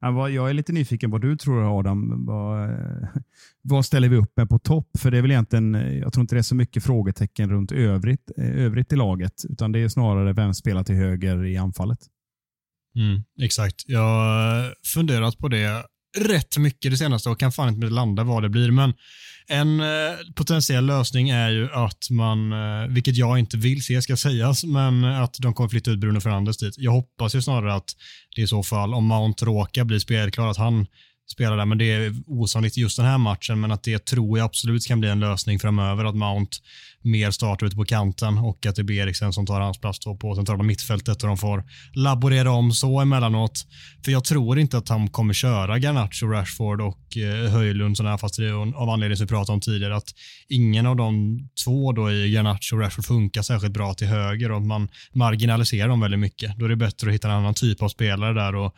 jag 0.00 0.50
är 0.50 0.54
lite 0.54 0.72
nyfiken 0.72 1.10
vad 1.10 1.20
du 1.20 1.36
tror 1.36 1.78
Adam. 1.78 2.26
Vad, 2.26 2.70
eh, 2.70 3.08
vad 3.62 3.84
ställer 3.84 4.08
vi 4.08 4.16
upp 4.16 4.36
med 4.36 4.48
på 4.48 4.58
topp? 4.58 4.88
För 4.98 5.10
det 5.10 5.18
är 5.18 5.22
väl 5.22 5.30
egentligen, 5.30 5.74
eh, 5.74 5.98
jag 5.98 6.12
tror 6.12 6.20
inte 6.20 6.34
det 6.34 6.40
är 6.40 6.42
så 6.42 6.54
mycket 6.54 6.84
frågetecken 6.84 7.50
runt 7.50 7.72
övrigt, 7.72 8.30
eh, 8.36 8.64
övrigt 8.64 8.92
i 8.92 8.96
laget. 8.96 9.44
Utan 9.48 9.72
det 9.72 9.78
är 9.78 9.88
snarare 9.88 10.32
vem 10.32 10.54
spelar 10.54 10.84
till 10.84 10.94
höger 10.94 11.44
i 11.44 11.56
anfallet. 11.56 11.98
Mm, 12.96 13.22
exakt. 13.42 13.84
Jag 13.86 14.00
har 14.00 14.74
funderat 14.94 15.38
på 15.38 15.48
det 15.48 15.84
rätt 16.18 16.58
mycket 16.58 16.90
det 16.90 16.96
senaste 16.96 17.30
och 17.30 17.40
kan 17.40 17.52
fan 17.52 17.74
inte 17.74 17.86
landa 17.86 18.24
vad 18.24 18.42
det 18.42 18.48
blir. 18.48 18.70
Men 18.70 18.94
en 19.50 19.80
eh, 19.80 20.16
potentiell 20.34 20.86
lösning 20.86 21.30
är 21.30 21.50
ju 21.50 21.72
att 21.72 22.10
man, 22.10 22.52
eh, 22.52 22.88
vilket 22.88 23.16
jag 23.16 23.38
inte 23.38 23.56
vill 23.56 23.84
se 23.84 24.02
ska 24.02 24.16
sägas, 24.16 24.64
men 24.64 25.04
att 25.04 25.36
de 25.38 25.54
kommer 25.54 25.68
flytta 25.68 25.90
ut 25.90 25.98
Bruno 25.98 26.20
Fernandes 26.20 26.58
dit. 26.58 26.74
Jag 26.78 26.92
hoppas 26.92 27.34
ju 27.34 27.42
snarare 27.42 27.74
att 27.74 27.90
det 28.36 28.42
i 28.42 28.46
så 28.46 28.62
fall, 28.62 28.94
om 28.94 29.04
Mount 29.04 29.44
råkar 29.44 29.84
bli 29.84 30.00
spelklar, 30.00 30.48
att 30.48 30.56
han 30.56 30.86
spela 31.32 31.56
där, 31.56 31.64
men 31.64 31.78
det 31.78 31.92
är 31.92 32.14
osannolikt 32.26 32.76
just 32.76 32.96
den 32.96 33.06
här 33.06 33.18
matchen, 33.18 33.60
men 33.60 33.72
att 33.72 33.82
det 33.82 34.04
tror 34.04 34.38
jag 34.38 34.44
absolut 34.44 34.86
kan 34.86 35.00
bli 35.00 35.08
en 35.08 35.20
lösning 35.20 35.58
framöver, 35.58 36.04
att 36.04 36.14
Mount 36.16 36.56
mer 37.02 37.30
startar 37.30 37.66
ute 37.66 37.76
på 37.76 37.84
kanten 37.84 38.38
och 38.38 38.66
att 38.66 38.76
det 38.76 38.84
blir 38.84 39.02
Eriksen 39.02 39.32
som 39.32 39.46
tar 39.46 39.60
hans 39.60 39.80
plats 39.80 39.98
på 40.20 40.34
centrala 40.34 40.62
mittfältet 40.62 41.22
och 41.22 41.28
de 41.28 41.36
får 41.36 41.64
laborera 41.94 42.50
om 42.50 42.72
så 42.72 43.00
emellanåt. 43.00 43.66
För 44.04 44.12
jag 44.12 44.24
tror 44.24 44.58
inte 44.58 44.78
att 44.78 44.88
han 44.88 45.08
kommer 45.08 45.34
köra 45.34 45.78
Garnacho, 45.78 46.26
Rashford 46.26 46.80
och 46.80 47.16
eh, 47.16 47.50
Höjlund 47.50 47.96
det 47.96 48.46
är 48.46 48.76
av 48.82 48.90
anledning 48.90 49.16
som 49.16 49.26
vi 49.26 49.28
pratade 49.28 49.52
om 49.52 49.60
tidigare. 49.60 49.96
Att 49.96 50.08
ingen 50.48 50.86
av 50.86 50.96
de 50.96 51.38
två 51.64 51.92
då 51.92 52.12
i 52.12 52.34
Garnacho 52.34 52.76
och 52.76 52.80
Rashford 52.80 53.04
funkar 53.04 53.42
särskilt 53.42 53.74
bra 53.74 53.94
till 53.94 54.06
höger 54.06 54.52
och 54.52 54.62
man 54.62 54.88
marginaliserar 55.14 55.88
dem 55.88 56.00
väldigt 56.00 56.20
mycket. 56.20 56.58
Då 56.58 56.64
är 56.64 56.68
det 56.68 56.76
bättre 56.76 57.08
att 57.08 57.14
hitta 57.14 57.28
en 57.28 57.34
annan 57.34 57.54
typ 57.54 57.82
av 57.82 57.88
spelare 57.88 58.34
där 58.34 58.54
och 58.54 58.74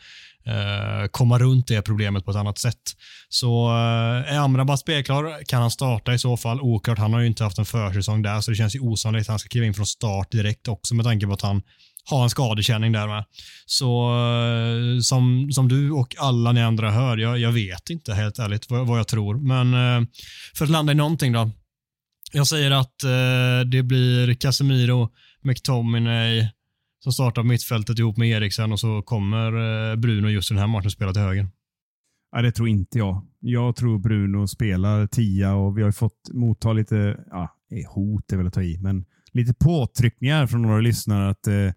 Eh, 0.47 1.07
komma 1.11 1.38
runt 1.38 1.66
det 1.66 1.82
problemet 1.82 2.24
på 2.24 2.30
ett 2.30 2.36
annat 2.36 2.59
sätt. 2.59 2.82
Så 3.28 3.68
eh, 3.68 4.34
är 4.34 4.38
Amrabat 4.38 4.80
spelklar 4.80 5.45
kan 5.45 5.61
han 5.61 5.70
starta 5.70 6.14
i 6.14 6.18
så 6.18 6.36
fall. 6.36 6.61
Oklart, 6.61 6.99
han 6.99 7.12
har 7.12 7.20
ju 7.20 7.26
inte 7.26 7.45
haft 7.45 7.59
en 7.59 7.64
försäsong 7.64 8.22
där 8.22 8.40
så 8.40 8.51
det 8.51 8.57
känns 8.57 8.76
ju 8.76 8.80
osannolikt 8.80 9.28
att 9.28 9.32
han 9.32 9.38
ska 9.38 9.49
kliva 9.49 9.66
in 9.66 9.74
från 9.74 9.86
start 9.86 10.30
direkt 10.30 10.68
också 10.68 10.95
med 10.95 11.05
tanke 11.05 11.26
på 11.26 11.32
att 11.32 11.43
han 11.43 11.62
har 12.05 12.22
en 12.22 12.30
skadekänning 12.30 12.93
där 12.93 13.09
med. 13.09 13.24
Så 13.66 14.11
eh, 14.11 15.01
som, 15.01 15.53
som 15.53 15.68
du 15.68 15.90
och 15.90 16.14
alla 16.18 16.53
ni 16.53 16.62
andra 16.62 16.90
hör, 16.90 17.16
jag, 17.16 17.38
jag 17.38 17.53
vet 17.53 17.90
inte 17.90 18.14
helt 18.14 18.38
ärligt 18.38 18.70
vad, 18.70 18.86
vad 18.86 18.99
jag 18.99 19.09
tror. 19.09 19.34
Men 19.34 19.74
eh, 19.74 20.09
för 20.57 20.64
att 20.64 20.70
landa 20.70 20.93
i 20.93 20.97
någonting 20.97 21.32
då. 21.32 21.51
Jag 22.34 22.47
säger 22.47 22.70
att 22.70 22.95
det 23.66 23.82
blir 23.82 24.34
Casemiro, 24.34 25.11
McTominay, 25.43 26.49
som 27.03 27.12
startar 27.12 27.42
på 27.42 27.48
mittfältet 27.48 27.98
ihop 27.98 28.16
med 28.16 28.28
Eriksen 28.28 28.72
och 28.72 28.80
så 28.80 29.03
kommer 29.03 29.46
eh, 29.90 29.96
Bruno 29.96 30.28
just 30.28 30.48
den 30.48 30.59
här 30.59 30.66
matchen 30.66 30.90
spela 30.90 31.12
till 31.12 31.22
höger. 31.22 31.48
Ja, 32.32 32.42
det 32.42 32.53
tror 32.53 32.68
inte 32.68 32.98
jag. 32.98 33.26
Jag 33.40 33.76
tror 33.76 33.98
Bruno 33.98 34.48
spelar 34.48 35.07
tia 35.07 35.55
och 35.55 35.78
vi 35.78 35.82
har 35.82 35.92
fått 35.92 36.30
motta 36.32 36.72
lite, 36.72 37.24
ja, 37.30 37.57
eh, 37.70 37.92
hot 37.94 38.32
är 38.32 38.36
väl 38.36 38.46
att 38.46 38.55
ta 38.55 38.62
i, 38.62 38.78
men 38.78 39.05
lite 39.32 39.55
påtryckningar 39.55 40.46
från 40.46 40.62
några 40.62 40.80
lyssnare 40.80 41.30
att, 41.30 41.46
eh, 41.46 41.72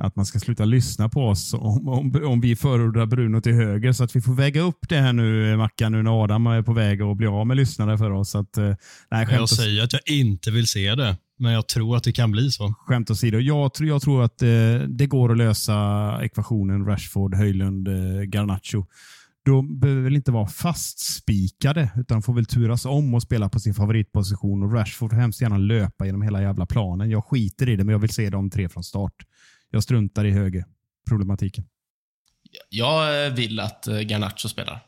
att 0.00 0.16
man 0.16 0.26
ska 0.26 0.38
sluta 0.38 0.64
lyssna 0.64 1.08
på 1.08 1.28
oss 1.28 1.54
om, 1.54 1.88
om, 1.88 2.24
om 2.24 2.40
vi 2.40 2.56
förordar 2.56 3.06
Bruno 3.06 3.40
till 3.40 3.52
höger. 3.52 3.92
Så 3.92 4.04
att 4.04 4.16
vi 4.16 4.20
får 4.20 4.34
väga 4.34 4.60
upp 4.60 4.88
det 4.88 4.96
här 4.96 5.12
nu, 5.12 5.56
Mackan, 5.56 5.92
nu 5.92 6.02
när 6.02 6.24
Adam 6.24 6.46
är 6.46 6.62
på 6.62 6.72
väg 6.72 7.02
att 7.02 7.16
bli 7.16 7.26
av 7.26 7.46
med 7.46 7.56
lyssnare 7.56 7.98
för 7.98 8.10
oss. 8.10 8.34
Att, 8.34 8.56
eh, 8.56 8.74
nej, 9.10 9.26
jag 9.30 9.48
säger 9.48 9.84
att 9.84 9.92
jag 9.92 10.02
inte 10.06 10.50
vill 10.50 10.66
se 10.66 10.94
det. 10.94 11.16
Men 11.38 11.52
jag 11.52 11.68
tror 11.68 11.96
att 11.96 12.04
det 12.04 12.12
kan 12.12 12.30
bli 12.30 12.50
så. 12.50 12.74
Skämt 12.86 13.10
åsido. 13.10 13.38
Jag, 13.38 13.74
tror, 13.74 13.88
jag 13.88 14.02
tror 14.02 14.24
att 14.24 14.42
eh, 14.42 14.48
det 14.88 15.06
går 15.06 15.30
att 15.30 15.38
lösa 15.38 16.18
ekvationen 16.22 16.86
Rashford, 16.86 17.34
Höjlund, 17.34 17.88
eh, 17.88 18.22
Garnacho. 18.22 18.86
De 19.44 19.80
behöver 19.80 20.02
väl 20.02 20.16
inte 20.16 20.32
vara 20.32 20.46
fastspikade, 20.46 21.90
utan 21.96 22.22
får 22.22 22.34
väl 22.34 22.46
turas 22.46 22.84
om 22.84 23.14
och 23.14 23.22
spela 23.22 23.48
på 23.48 23.60
sin 23.60 23.74
favoritposition. 23.74 24.62
Och 24.62 24.72
Rashford 24.72 25.10
får 25.10 25.16
hemskt 25.16 25.40
gärna 25.40 25.58
löpa 25.58 26.06
genom 26.06 26.22
hela 26.22 26.42
jävla 26.42 26.66
planen. 26.66 27.10
Jag 27.10 27.24
skiter 27.24 27.68
i 27.68 27.76
det, 27.76 27.84
men 27.84 27.92
jag 27.92 27.98
vill 27.98 28.10
se 28.10 28.30
de 28.30 28.50
tre 28.50 28.68
från 28.68 28.84
start. 28.84 29.14
Jag 29.70 29.82
struntar 29.82 30.24
i 30.24 30.30
högerproblematiken. 30.30 31.64
Jag 32.68 33.30
vill 33.30 33.60
att 33.60 33.88
eh, 33.88 33.98
Garnacho 33.98 34.48
spelar. 34.48 34.80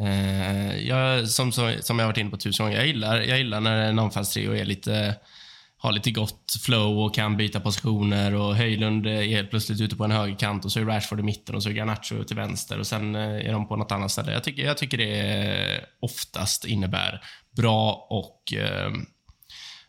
Eh, 0.00 0.76
jag, 0.86 1.28
som, 1.28 1.52
som, 1.52 1.74
som 1.80 1.98
jag 1.98 2.06
varit 2.06 2.18
inne 2.18 2.30
på 2.30 2.36
tusen 2.36 2.66
gånger, 2.66 2.78
jag 2.78 2.86
gillar, 2.86 3.20
jag 3.20 3.38
gillar 3.38 3.60
när 3.60 3.76
en 3.76 3.98
anfallstrio 3.98 4.54
är 4.54 4.64
lite 4.64 5.16
har 5.78 5.92
lite 5.92 6.10
gott 6.10 6.52
flow 6.60 6.98
och 6.98 7.14
kan 7.14 7.36
byta 7.36 7.60
positioner 7.60 8.34
och 8.34 8.56
Höjlund 8.56 9.06
är 9.06 9.44
plötsligt 9.44 9.80
ute 9.80 9.96
på 9.96 10.04
en 10.04 10.10
högerkant 10.10 10.64
och 10.64 10.72
så 10.72 10.80
är 10.80 10.84
Rashford 10.84 11.20
i 11.20 11.22
mitten 11.22 11.54
och 11.54 11.62
så 11.62 11.68
är 11.68 11.72
Garnacho 11.72 12.24
till 12.24 12.36
vänster 12.36 12.78
och 12.78 12.86
sen 12.86 13.14
eh, 13.14 13.46
är 13.46 13.52
de 13.52 13.68
på 13.68 13.76
något 13.76 13.92
annat 13.92 14.10
ställe. 14.10 14.32
Jag 14.32 14.44
tycker, 14.44 14.62
jag 14.62 14.78
tycker 14.78 14.98
det 14.98 15.84
oftast 16.00 16.64
innebär 16.64 17.20
bra 17.56 18.06
och 18.10 18.52
eh, 18.52 18.92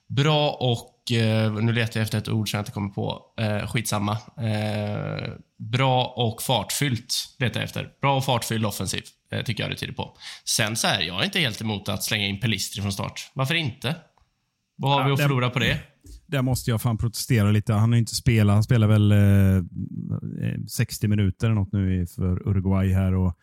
bra 0.08 0.52
och 0.52 0.97
nu 1.12 1.72
letar 1.72 2.00
jag 2.00 2.04
efter 2.04 2.18
ett 2.18 2.30
ord 2.30 2.52
som 2.52 2.58
jag 2.58 2.62
inte 2.62 2.72
kommer 2.72 2.90
på. 2.90 3.22
Eh, 3.40 3.68
skitsamma. 3.68 4.18
Eh, 4.38 5.32
bra 5.58 6.06
och 6.06 6.42
fartfyllt 6.42 7.14
letar 7.40 7.60
jag 7.60 7.66
efter. 7.66 7.90
Bra 8.02 8.18
och 8.18 8.26
fartfylld 8.26 8.66
offensiv, 8.66 9.04
eh, 9.32 9.44
tycker 9.44 9.64
jag 9.64 9.72
det 9.72 9.76
tyder 9.76 9.94
på. 9.94 10.18
Sen 10.46 10.76
så 10.76 10.88
här, 10.88 11.02
jag 11.02 11.22
är 11.22 11.26
inte 11.26 11.40
helt 11.40 11.62
emot 11.62 11.90
att 11.90 12.04
slänga 12.04 12.26
in 12.26 12.40
Pelistri 12.40 12.82
från 12.82 12.92
start. 12.92 13.32
Varför 13.34 13.56
inte? 13.56 13.96
Vad 14.76 14.92
har 14.92 15.02
ja, 15.02 15.08
vi 15.08 15.14
att 15.14 15.22
förlora 15.22 15.50
på 15.50 15.60
det? 15.60 15.80
Där 16.26 16.42
måste 16.42 16.72
jag 16.72 16.82
fan 16.82 16.98
protestera 16.98 17.52
lite. 17.52 17.74
Han 17.74 17.92
har 17.92 18.00
inte 18.00 18.16
spelat. 18.16 18.54
Han 18.54 18.64
spelar 18.64 18.88
väl 18.88 19.12
eh, 19.12 20.64
60 20.68 21.08
minuter 21.08 21.48
eller 21.48 21.56
något 21.56 21.72
nu 21.72 22.08
för 22.08 22.48
Uruguay 22.48 22.94
här 22.94 23.14
och 23.14 23.38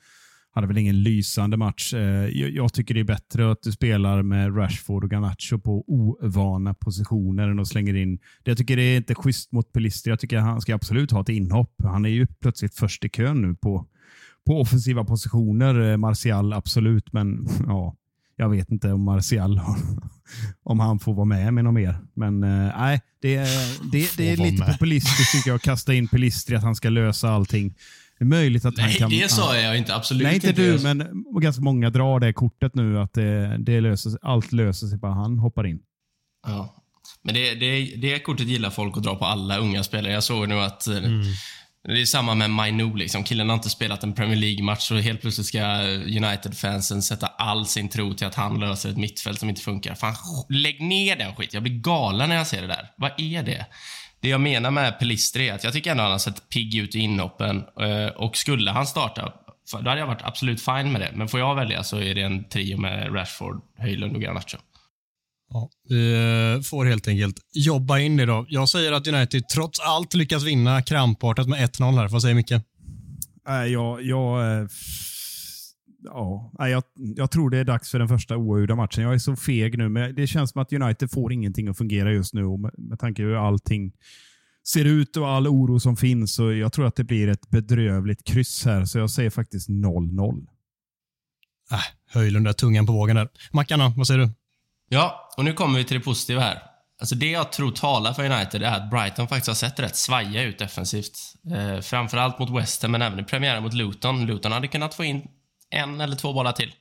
hade 0.55 0.67
väl 0.67 0.79
ingen 0.79 1.03
lysande 1.03 1.57
match. 1.57 1.95
Eh, 1.95 2.29
jag, 2.29 2.73
tycker 2.73 2.95
det 2.95 3.01
är 3.01 3.05
bättre 3.05 3.51
att 3.51 3.63
du 3.63 3.73
spelar 3.73 4.23
med 4.23 4.57
Rashford 4.57 5.05
och 5.05 5.11
Garnacho 5.11 5.59
på 5.59 5.85
ovana 5.87 6.75
positioner 6.75 7.49
än 7.49 7.59
att 7.59 7.69
slänga 7.69 7.97
in. 7.97 8.19
Jag 8.45 8.59
tycker 8.59 8.77
det 8.77 8.83
är 8.83 8.97
inte 8.97 9.15
schysst 9.15 9.53
mot 9.53 9.73
Pelistri. 9.73 10.11
Jag 10.11 10.21
tycker 10.21 10.39
han 10.39 10.61
ska 10.61 10.75
absolut 10.75 11.11
ha 11.11 11.21
ett 11.21 11.29
inhopp. 11.29 11.75
Han 11.85 12.05
är 12.05 12.09
ju 12.09 12.27
plötsligt 12.27 12.75
först 12.75 13.05
i 13.05 13.09
kön 13.09 13.43
nu 13.43 13.55
på, 13.55 13.87
på 14.47 14.61
offensiva 14.61 15.05
positioner. 15.05 15.91
Eh, 15.91 15.97
Martial 15.97 16.53
absolut, 16.53 17.13
men 17.13 17.49
ja, 17.67 17.97
jag 18.37 18.49
vet 18.49 18.71
inte 18.71 18.93
om 18.93 19.03
Martial 19.03 19.61
om 20.63 20.81
han 20.81 20.99
får 20.99 21.15
vara 21.15 21.25
med 21.25 21.55
med 21.55 21.65
något 21.65 21.75
mer. 21.75 21.99
Men 22.15 22.43
eh, 22.43 22.73
nej, 22.79 23.01
det, 23.21 23.37
det, 23.93 24.17
det 24.17 24.33
är 24.33 24.37
lite 24.37 24.73
populistiskt 24.73 25.33
tycker 25.33 25.51
jag 25.51 25.57
att 25.57 25.63
kasta 25.63 25.95
in 25.95 26.09
Pelistri, 26.09 26.57
att 26.57 26.63
han 26.63 26.77
ska 26.77 26.89
lösa 26.89 27.31
allting. 27.31 27.75
Det 28.19 28.25
är 28.25 28.29
möjligt 28.29 28.65
att 28.65 28.77
nej, 28.77 28.87
han 28.87 28.95
kan... 28.95 29.11
det 29.11 29.31
sa 29.31 29.57
jag 29.57 29.79
inte. 29.79 29.95
Absolut 29.95 30.23
Nej, 30.23 30.35
inte, 30.35 30.53
du, 30.53 30.79
men 30.83 31.25
ganska 31.41 31.63
många 31.63 31.91
drar 31.91 32.21
det 32.21 32.33
kortet 32.33 32.75
nu 32.75 32.99
att 32.99 33.13
det, 33.13 33.57
det 33.59 33.81
löser, 33.81 34.13
allt 34.23 34.53
löser 34.53 34.87
sig 34.87 34.99
bara 34.99 35.13
han 35.13 35.39
hoppar 35.39 35.67
in. 35.67 35.79
Ja. 36.47 36.85
Men 37.23 37.35
det, 37.35 37.55
det, 37.55 37.97
det 37.97 38.19
kortet 38.19 38.47
gillar 38.47 38.71
folk 38.71 38.97
att 38.97 39.03
dra 39.03 39.15
på 39.15 39.25
alla 39.25 39.59
unga 39.59 39.85
spelare. 39.85 40.13
Jag 40.13 40.23
såg 40.23 40.49
nu 40.49 40.61
att 40.61 40.87
eh, 40.87 40.97
mm. 40.97 41.23
Det 41.89 42.01
är 42.01 42.07
samma 42.07 42.35
med 42.35 42.51
Mainou. 42.51 42.97
Liksom. 42.97 43.25
Killen 43.25 43.49
har 43.49 43.57
inte 43.57 43.71
spelat 43.71 44.03
en 44.03 44.13
Premier 44.13 44.37
League-match 44.37 44.91
och 44.91 44.99
helt 44.99 45.21
plötsligt 45.21 45.47
ska 45.47 45.61
United-fansen 45.93 47.03
sätta 47.03 47.27
all 47.27 47.67
sin 47.67 47.89
tro 47.89 48.15
till 48.15 48.27
att 48.27 48.35
han 48.35 48.61
löser 48.61 48.91
ett 48.91 48.97
mittfält 48.97 49.41
som 49.41 49.49
inte 49.49 49.61
funkar. 49.61 49.95
Fan, 49.95 50.15
lägg 50.49 50.81
ner 50.83 51.17
den 51.17 51.35
skit. 51.35 51.55
Jag 51.55 51.63
blir 51.63 51.73
galen 51.73 52.29
när 52.29 52.37
jag 52.37 52.47
ser 52.47 52.61
det 52.61 52.67
där. 52.67 52.91
Vad 52.97 53.11
är 53.19 53.43
det? 53.43 53.67
Det 54.25 54.31
jag 54.31 54.41
menar 54.41 54.71
med 54.71 54.99
Pelistri 54.99 55.49
är 55.49 55.55
att 55.55 55.65
jag 55.65 55.73
tycker 55.73 55.91
ändå 55.91 56.03
han 56.03 56.13
har 56.13 56.19
sett 56.19 56.49
pigg 56.49 56.75
ut 56.75 56.95
i 56.95 56.99
inhoppen. 56.99 57.65
Eh, 57.81 58.07
och 58.07 58.37
skulle 58.37 58.71
han 58.71 58.87
starta, 58.87 59.33
då 59.73 59.89
hade 59.89 59.99
jag 60.01 60.07
varit 60.07 60.23
absolut 60.23 60.61
fine 60.61 60.93
med 60.93 61.01
det. 61.01 61.11
Men 61.15 61.29
får 61.29 61.41
jag 61.41 61.55
välja 61.55 61.83
så 61.83 62.01
är 62.01 62.15
det 62.15 62.23
en 62.23 62.45
trio 62.45 62.77
med 62.77 63.15
Rashford, 63.15 63.61
Höjlund 63.79 64.17
och 64.17 64.23
Garnacho. 64.23 64.57
Ja, 65.51 65.71
vi 65.89 66.13
eh, 66.13 66.63
får 66.63 66.85
helt 66.85 67.09
enkelt 67.09 67.37
jobba 67.53 67.99
in 67.99 68.17
det 68.17 68.27
då. 68.27 68.47
Jag 68.49 68.69
säger 68.69 68.93
att 68.93 69.07
United 69.07 69.49
trots 69.49 69.81
allt 69.81 70.15
lyckas 70.15 70.43
vinna 70.43 70.83
krampartat 70.83 71.49
med 71.49 71.71
1-0 71.71 71.97
här. 71.97 72.09
Vad 72.09 72.23
säger 72.23 72.35
Micke? 72.35 72.53
Äh, 72.53 73.55
jag, 73.67 74.03
jag, 74.03 74.61
äh, 74.61 74.67
ja, 76.05 76.53
jag, 76.59 76.83
jag 76.95 77.31
tror 77.31 77.51
det 77.51 77.59
är 77.59 77.65
dags 77.65 77.91
för 77.91 77.99
den 77.99 78.09
första 78.09 78.37
oavgjorda 78.37 78.75
matchen. 78.75 79.05
Jag 79.05 79.15
är 79.15 79.19
så 79.19 79.37
feg 79.37 79.79
nu, 79.79 79.89
men 79.89 80.15
det 80.15 80.27
känns 80.27 80.51
som 80.51 80.63
att 80.63 80.73
United 80.73 81.11
får 81.11 81.33
ingenting 81.33 81.69
att 81.69 81.79
fungera 81.79 82.13
just 82.13 82.35
nu. 82.35 82.43
Med, 82.43 82.71
med 82.79 82.99
tanke 82.99 83.23
på 83.23 83.27
hur 83.27 83.49
allting 83.49 83.93
ser 84.67 84.85
ut 84.85 85.17
och 85.17 85.29
all 85.29 85.49
oro 85.49 85.81
som 85.81 85.97
finns. 85.97 86.35
Så 86.35 86.53
jag 86.53 86.73
tror 86.73 86.87
att 86.87 86.97
det 86.97 87.05
blir 87.05 87.29
ett 87.29 87.51
bedrövligt 87.51 88.25
kryss 88.25 88.65
här, 88.65 88.85
så 88.85 88.99
jag 88.99 89.11
säger 89.11 89.31
faktiskt 89.31 89.69
0-0. 89.69 90.47
Äh, 91.73 91.79
Höjlund 92.11 92.49
är 92.49 92.53
tungan 92.53 92.87
på 92.87 92.93
vågen 92.93 93.17
där. 93.17 93.29
Mackan 93.53 93.95
vad 93.97 94.07
säger 94.07 94.21
du? 94.21 94.31
Ja, 94.89 95.31
och 95.37 95.45
nu 95.45 95.53
kommer 95.53 95.79
vi 95.79 95.85
till 95.85 95.99
det 95.99 96.05
positiva 96.05 96.41
här. 96.41 96.63
Alltså 97.01 97.15
det 97.15 97.31
jag 97.31 97.53
tror 97.53 97.71
talar 97.71 98.13
för 98.13 98.25
United 98.25 98.63
är 98.63 98.77
att 98.77 98.91
Brighton 98.91 99.29
faktiskt 99.29 99.47
har 99.47 99.55
sett 99.55 99.81
rätt 99.81 99.97
svaja 99.97 100.43
ut 100.43 100.59
defensivt. 100.59 101.19
Eh, 101.53 101.81
framförallt 101.81 102.39
mot 102.39 102.51
West 102.51 102.83
Ham, 102.83 102.93
men 102.93 103.03
även 103.03 103.21
i 103.21 103.25
premiären 103.25 103.63
mot 103.63 103.75
Luton. 103.75 104.27
Luton 104.27 104.53
hade 104.53 104.69
kunnat 104.69 104.95
få 104.95 105.05
in 105.05 105.29
en 105.75 106.01
eller 106.01 106.17
två 106.17 106.33
bollar 106.33 106.53
till. 106.53 106.73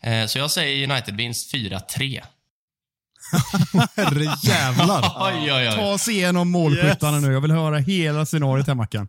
Eh, 0.00 0.26
så 0.26 0.38
jag 0.38 0.50
säger 0.50 0.90
United-vinst 0.90 1.54
4-3. 1.54 2.22
Herrejävlar! 3.96 5.12
oj, 5.16 5.52
oj, 5.52 5.68
oj. 5.68 5.74
Ta 5.74 5.92
oss 5.92 6.08
igenom 6.08 6.50
målskyttarna 6.50 7.16
yes. 7.16 7.26
nu. 7.26 7.32
Jag 7.32 7.40
vill 7.40 7.50
höra 7.50 7.78
hela 7.78 8.26
scenariot 8.26 8.66
här, 8.66 8.74
Mackan. 8.74 9.08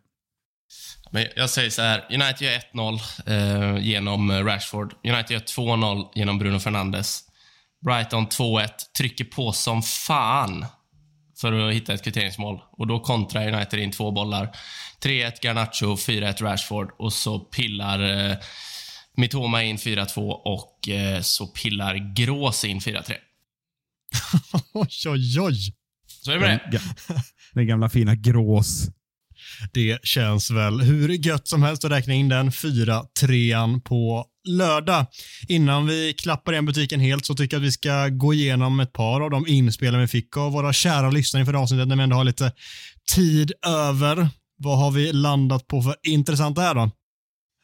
Men 1.12 1.26
jag 1.36 1.50
säger 1.50 1.70
så 1.70 1.82
här. 1.82 2.06
United 2.10 2.42
gör 2.42 2.62
1-0 2.74 3.78
eh, 3.78 3.86
genom 3.86 4.32
Rashford. 4.32 4.94
United 5.04 5.32
gör 5.32 5.40
2-0 5.40 6.08
genom 6.16 6.40
Bruno 6.40 6.60
Fernandes. 6.60 7.24
Brighton 7.86 8.28
2-1, 8.28 8.70
trycker 8.98 9.26
på 9.26 9.52
som 9.52 9.84
fan 9.84 10.66
för 11.42 11.68
att 11.68 11.74
hitta 11.74 11.94
ett 11.94 12.04
kvitteringsmål. 12.04 12.62
Och 12.72 12.88
då 12.88 13.00
kontrar 13.00 13.54
United 13.54 13.80
in 13.80 13.92
två 13.92 14.12
bollar. 14.12 14.56
3-1 15.04 15.32
Garnacho, 15.42 15.96
4-1 15.96 16.44
Rashford 16.44 16.92
och 17.00 17.14
så 17.14 17.40
pillar 17.40 18.30
eh, 18.30 18.38
Mitoma 19.18 19.64
in 19.64 19.78
4-2 19.78 20.32
och 20.32 20.90
eh, 20.90 21.22
så 21.22 21.48
pillar 21.48 22.16
Grås 22.16 22.66
in 22.66 22.80
4-3. 22.80 23.14
oj, 24.74 24.90
oj, 25.08 25.40
oj. 25.40 25.74
Så 26.08 26.32
är 26.32 26.36
det 26.36 26.42
med 26.42 26.60
det. 26.72 26.82
Den 27.54 27.68
gamla 27.68 27.90
fina 27.90 28.16
Grås. 28.16 28.88
Det 29.74 30.00
känns 30.04 30.52
väl 30.52 30.82
hur 30.82 31.10
gött 31.10 31.48
som 31.48 31.64
helst 31.64 31.86
att 31.86 31.92
räkna 31.92 32.14
in 32.14 32.30
den 32.30 32.50
4-3an 32.50 33.82
på 33.82 34.26
lördag. 34.48 35.06
Innan 35.48 35.88
vi 35.88 36.14
klappar 36.14 36.52
igen 36.52 36.66
butiken 36.66 37.00
helt 37.00 37.26
så 37.26 37.36
tycker 37.36 37.56
jag 37.56 37.62
att 37.62 37.68
vi 37.68 37.72
ska 37.72 38.08
gå 38.08 38.34
igenom 38.34 38.80
ett 38.80 38.94
par 38.94 39.22
av 39.22 39.30
de 39.30 39.48
inspelen 39.48 40.02
vi 40.02 40.08
fick 40.08 40.38
av 40.38 40.52
våra 40.52 40.74
kära 40.74 41.10
lyssnare 41.10 41.42
inför 41.42 41.54
avsnittet 41.54 41.88
när 41.88 41.96
vi 41.96 42.04
ändå 42.04 42.16
har 42.16 42.24
lite 42.24 42.52
tid 43.16 43.52
över. 43.66 44.30
Vad 44.58 44.78
har 44.80 44.92
vi 44.92 45.14
landat 45.14 45.68
på 45.68 45.82
för 45.82 45.96
intressant 46.04 46.56
där 46.56 46.76
då? 46.76 46.92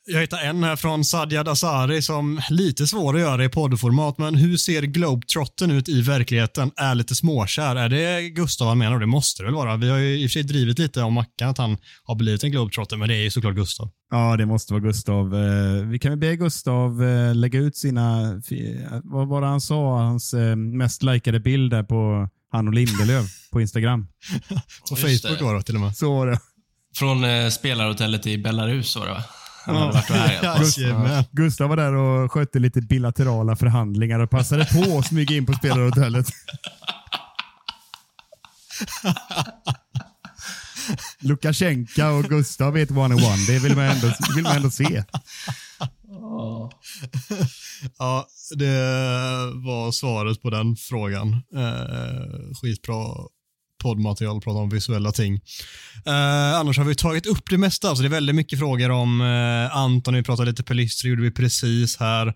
Jag 0.06 0.22
hittar 0.22 0.38
en 0.38 0.64
här 0.64 0.76
från 0.76 1.06
Sadja 1.06 1.44
Dasari 1.44 2.02
som 2.02 2.42
lite 2.50 2.88
svår 2.88 3.16
att 3.16 3.22
göra 3.22 3.46
i 3.46 3.50
poddformat, 3.50 4.18
men 4.18 4.36
hur 4.36 4.58
ser 4.58 4.82
Globetrotten 4.82 5.72
ut 5.72 5.90
i 5.90 6.02
verkligheten? 6.02 6.72
Är 6.76 6.96
lite 6.96 7.16
småkär. 7.16 7.76
Är 7.76 7.90
det 7.90 8.30
Gustav 8.30 8.68
han 8.68 8.78
menar? 8.78 9.00
Det 9.00 9.06
måste 9.06 9.42
det 9.44 9.46
väl 9.46 9.56
vara. 9.56 9.78
Vi 9.78 9.90
har 9.90 9.98
ju 9.98 10.18
i 10.20 10.26
och 10.26 10.30
för 10.30 10.34
sig 10.34 10.44
drivit 10.44 10.80
lite 10.80 11.02
om 11.02 11.14
Mackan, 11.14 11.50
att 11.50 11.58
han 11.58 11.78
har 12.04 12.16
blivit 12.16 12.44
en 12.44 12.52
Globetrotter, 12.52 12.98
men 12.98 13.08
det 13.10 13.16
är 13.16 13.22
ju 13.24 13.30
såklart 13.30 13.56
Gustav. 13.56 13.90
Ja, 14.12 14.38
det 14.38 14.46
måste 14.46 14.74
vara 14.74 14.84
Gustav. 14.84 15.36
Eh, 15.36 15.86
Vi 15.88 16.00
kan 16.00 16.12
väl 16.12 16.20
be 16.20 16.36
Gustav 16.36 17.04
eh, 17.04 17.36
lägga 17.36 17.60
ut 17.60 17.78
sina, 17.78 18.22
fi- 18.46 18.86
vad 19.04 19.28
var 19.28 19.42
det 19.42 19.48
han 19.48 19.62
sa, 19.62 19.98
hans 19.98 20.34
eh, 20.34 20.56
mest 20.56 21.04
likade 21.04 21.40
bild 21.40 21.72
där 21.72 21.84
på 21.84 22.30
han 22.52 22.68
och 22.68 22.74
Lindelöf 22.74 23.26
på 23.52 23.62
Instagram. 23.62 24.08
På 24.90 24.96
Facebook 24.96 25.42
var 25.42 25.56
det 25.56 25.64
till 25.64 25.76
och 25.76 25.82
med. 25.82 25.98
Så 25.98 26.14
var 26.14 26.28
det. 26.28 26.40
Från 26.96 27.24
eh, 27.24 27.50
spelarhotellet 27.50 28.28
i 28.28 28.38
Belarus 28.38 28.96
var 28.96 29.06
det 29.06 29.12
va? 29.12 29.24
Han 29.66 29.76
hade 29.76 29.92
varit 29.92 30.10
och 30.10 30.16
härjat. 30.16 30.78
Jajamän. 30.78 31.24
Gustav 31.32 31.70
var 31.70 31.78
där 31.78 31.94
och 31.94 32.32
skötte 32.32 32.60
lite 32.60 32.82
bilaterala 32.82 33.56
förhandlingar 33.56 34.20
och 34.20 34.30
passade 34.30 34.66
på 34.66 34.98
att 34.98 35.08
smyga 35.08 35.36
in 35.36 35.46
på 35.46 35.54
spelarhotellet. 35.54 36.28
Lukasjenko 41.20 42.04
och 42.04 42.24
Gustav 42.24 42.78
är 42.78 42.84
ett 42.84 42.92
one-on-one. 42.92 43.46
Det 43.48 43.60
vill 43.60 43.76
man 43.76 43.86
ändå, 43.86 44.12
vill 44.36 44.44
man 44.44 44.56
ändå 44.56 44.70
se. 44.70 45.04
Ja, 48.00 48.28
det 48.56 48.78
var 49.54 49.92
svaret 49.92 50.42
på 50.42 50.50
den 50.50 50.76
frågan. 50.76 51.34
Eh, 51.56 52.56
skitbra 52.62 53.06
poddmaterial, 53.84 54.42
prata 54.42 54.60
om 54.60 54.70
visuella 54.70 55.12
ting. 55.12 55.34
Eh, 56.06 56.60
annars 56.60 56.78
har 56.78 56.86
vi 56.86 56.96
tagit 56.96 57.26
upp 57.26 57.50
det 57.50 57.58
mesta. 57.58 57.90
Alltså 57.90 58.02
det 58.02 58.08
är 58.08 58.18
väldigt 58.20 58.36
mycket 58.36 58.60
frågor 58.60 58.90
om 58.92 59.22
eh, 59.22 59.78
Anton, 59.78 60.16
vi 60.16 60.24
pratade 60.24 60.50
lite 60.50 60.64
Pelistri, 60.64 61.10
gjorde 61.10 61.22
vi 61.22 61.32
precis 61.32 61.98
här. 62.00 62.28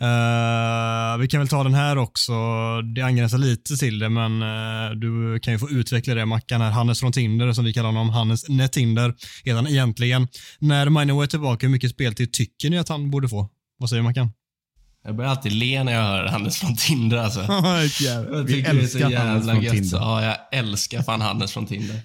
Eh, 0.00 1.18
vi 1.18 1.28
kan 1.28 1.40
väl 1.40 1.48
ta 1.48 1.64
den 1.64 1.74
här 1.74 1.98
också. 1.98 2.32
Det 2.94 3.02
angränsar 3.02 3.38
lite 3.38 3.76
till 3.76 3.98
det, 3.98 4.08
men 4.08 4.42
eh, 4.42 4.90
du 4.90 5.40
kan 5.40 5.52
ju 5.52 5.58
få 5.58 5.70
utveckla 5.70 6.14
det, 6.14 6.26
Mackan. 6.26 6.60
Här. 6.60 6.70
Hannes 6.70 7.00
från 7.00 7.12
Tinder, 7.12 7.52
som 7.52 7.64
vi 7.64 7.72
kallar 7.72 7.88
honom. 7.88 8.10
Hannes 8.10 8.48
Netinder, 8.48 9.14
heter 9.44 9.56
han 9.56 9.68
egentligen. 9.68 10.28
När 10.58 10.88
Maino 10.88 11.22
är 11.22 11.26
tillbaka, 11.26 11.66
hur 11.66 11.72
mycket 11.72 11.90
speltid 11.90 12.32
tycker 12.32 12.70
ni 12.70 12.78
att 12.78 12.88
han 12.88 13.10
borde 13.10 13.28
få? 13.28 13.48
Vad 13.78 13.90
säger 13.90 14.02
Mackan? 14.02 14.30
Jag 15.04 15.16
börjar 15.16 15.30
alltid 15.30 15.52
le 15.52 15.84
när 15.84 15.92
jag 15.92 16.02
hör 16.02 16.26
Hannes 16.26 16.58
från 16.58 16.76
Tinder 16.76 17.18
alltså. 17.18 17.40
Jag 18.04 18.22
Vi 18.22 18.52
tycker 18.52 18.74
det 18.74 18.82
är 18.82 18.86
så 18.86 18.98
jävla 18.98 19.52
från 19.52 19.62
gött. 19.62 19.74
Tinder. 19.74 19.98
Ja, 19.98 20.24
jag 20.24 20.36
älskar 20.52 21.02
fan 21.02 21.20
Hannes 21.20 21.52
från 21.52 21.66
Tinder. 21.66 22.00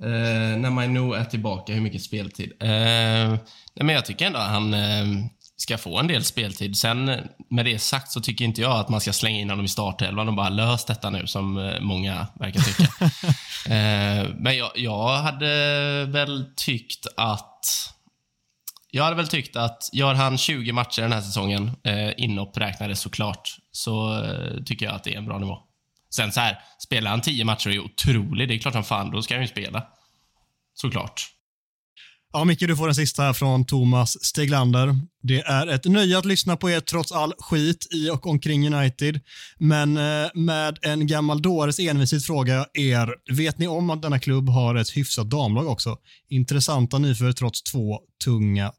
Eh, 0.00 0.58
när 0.58 0.70
Maino 0.70 1.12
är 1.12 1.24
tillbaka, 1.24 1.72
hur 1.72 1.80
mycket 1.80 2.02
speltid? 2.02 2.52
Eh, 2.60 2.68
nej, 2.68 3.38
men 3.74 3.88
jag 3.88 4.04
tycker 4.04 4.26
ändå 4.26 4.38
att 4.38 4.50
han 4.50 4.74
eh, 4.74 5.06
ska 5.56 5.78
få 5.78 5.98
en 5.98 6.06
del 6.06 6.24
speltid. 6.24 6.76
Sen 6.76 7.04
med 7.50 7.64
det 7.64 7.78
sagt 7.78 8.10
så 8.10 8.20
tycker 8.20 8.44
inte 8.44 8.60
jag 8.60 8.80
att 8.80 8.88
man 8.88 9.00
ska 9.00 9.12
slänga 9.12 9.40
in 9.40 9.50
honom 9.50 9.64
i 9.64 9.68
startelvan 9.68 10.28
och 10.28 10.34
bara 10.34 10.48
lös 10.48 10.84
detta 10.84 11.10
nu 11.10 11.26
som 11.26 11.74
många 11.80 12.26
verkar 12.40 12.60
tycka. 12.60 13.10
men 14.38 14.56
jag, 14.56 14.70
jag 14.74 15.16
hade 15.16 15.46
väl 16.04 16.44
tyckt 16.56 17.06
att 17.16 17.64
jag 18.96 19.04
hade 19.04 19.16
väl 19.16 19.28
tyckt 19.28 19.56
att 19.56 19.90
gör 19.92 20.14
han 20.14 20.38
20 20.38 20.72
matcher 20.72 21.02
den 21.02 21.12
här 21.12 21.20
säsongen, 21.20 21.70
eh, 21.84 22.10
inhopp 22.16 22.56
räknade 22.56 22.96
såklart, 22.96 23.56
så 23.72 24.24
eh, 24.24 24.62
tycker 24.64 24.86
jag 24.86 24.94
att 24.94 25.04
det 25.04 25.14
är 25.14 25.18
en 25.18 25.26
bra 25.26 25.38
nivå. 25.38 25.58
Sen 26.14 26.32
så 26.32 26.40
här, 26.40 26.58
spelar 26.78 27.10
han 27.10 27.20
10 27.20 27.44
matcher 27.44 27.68
och 27.68 27.74
är 27.74 27.78
otrolig, 27.78 28.48
det 28.48 28.54
är 28.54 28.58
klart 28.58 28.74
som 28.74 28.84
fan, 28.84 29.10
då 29.10 29.22
ska 29.22 29.34
han 29.34 29.42
ju 29.42 29.48
spela. 29.48 29.86
Såklart. 30.74 31.36
Ja, 32.32 32.44
Micke, 32.44 32.60
du 32.60 32.76
får 32.76 32.86
den 32.86 32.94
sista 32.94 33.22
här 33.22 33.32
från 33.32 33.64
Thomas 33.64 34.24
Steglander. 34.24 34.96
Det 35.22 35.40
är 35.40 35.66
ett 35.66 35.84
nöje 35.84 36.18
att 36.18 36.24
lyssna 36.24 36.56
på 36.56 36.70
er 36.70 36.80
trots 36.80 37.12
all 37.12 37.32
skit 37.38 37.86
i 37.94 38.10
och 38.10 38.26
omkring 38.26 38.74
United. 38.74 39.20
Men 39.58 39.96
eh, 39.96 40.30
med 40.34 40.78
en 40.82 41.06
gammal 41.06 41.42
dåres 41.42 41.78
envishet 41.78 42.24
frågar 42.24 42.56
jag 42.56 42.84
er, 42.84 43.14
vet 43.32 43.58
ni 43.58 43.66
om 43.68 43.90
att 43.90 44.02
denna 44.02 44.18
klubb 44.18 44.48
har 44.48 44.74
ett 44.74 44.96
hyfsat 44.96 45.30
damlag 45.30 45.66
också? 45.68 45.96
Intressanta 46.28 46.98
nyförvärv 46.98 47.32
trots 47.32 47.62
två 47.62 47.98
tunga. 48.24 48.72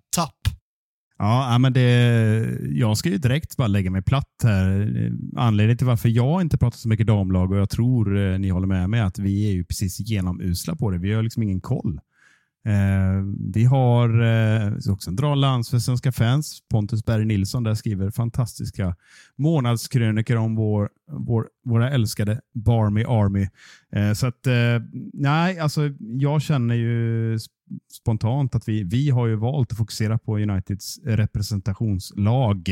Ja, 1.19 1.57
men 1.57 1.73
det, 1.73 2.59
jag 2.71 2.97
ska 2.97 3.09
ju 3.09 3.17
direkt 3.17 3.57
bara 3.57 3.67
lägga 3.67 3.91
mig 3.91 4.01
platt 4.01 4.43
här. 4.43 4.93
Anledningen 5.37 5.77
till 5.77 5.87
varför 5.87 6.09
jag 6.09 6.41
inte 6.41 6.57
pratar 6.57 6.77
så 6.77 6.89
mycket 6.89 7.07
damlag 7.07 7.51
och 7.51 7.57
jag 7.57 7.69
tror 7.69 8.17
eh, 8.17 8.39
ni 8.39 8.49
håller 8.49 8.67
med 8.67 8.89
mig 8.89 8.99
att 9.01 9.19
vi 9.19 9.49
är 9.49 9.53
ju 9.53 9.63
precis 9.63 9.99
genomusla 9.99 10.75
på 10.75 10.91
det. 10.91 10.97
Vi 10.97 11.13
har 11.13 11.23
liksom 11.23 11.43
ingen 11.43 11.61
koll. 11.61 11.99
Eh, 12.67 13.23
vi 13.53 13.65
har 13.65 14.21
eh, 14.21 14.73
också 14.91 15.09
en 15.09 15.15
bra 15.15 15.35
lans 15.35 15.69
för 15.69 15.79
svenska 15.79 16.11
fans. 16.11 16.59
Pontus 16.69 17.05
Berg 17.05 17.25
Nilsson 17.25 17.63
där 17.63 17.73
skriver 17.73 18.11
fantastiska 18.11 18.95
månadskrönikor 19.35 20.35
om 20.35 20.55
vår, 20.55 20.89
vår, 21.11 21.47
våra 21.65 21.91
älskade 21.91 22.41
Barmy 22.53 23.03
Army. 23.03 23.47
Eh, 23.91 24.13
så 24.13 24.27
att, 24.27 24.47
eh, 24.47 24.53
nej, 25.13 25.59
alltså 25.59 25.81
jag 25.99 26.41
känner 26.41 26.75
ju 26.75 27.37
spontant 27.93 28.55
att 28.55 28.67
vi, 28.67 28.83
vi 28.83 29.09
har 29.09 29.27
ju 29.27 29.35
valt 29.35 29.71
att 29.71 29.77
fokusera 29.77 30.17
på 30.17 30.37
Uniteds 30.37 30.99
representationslag 31.03 32.69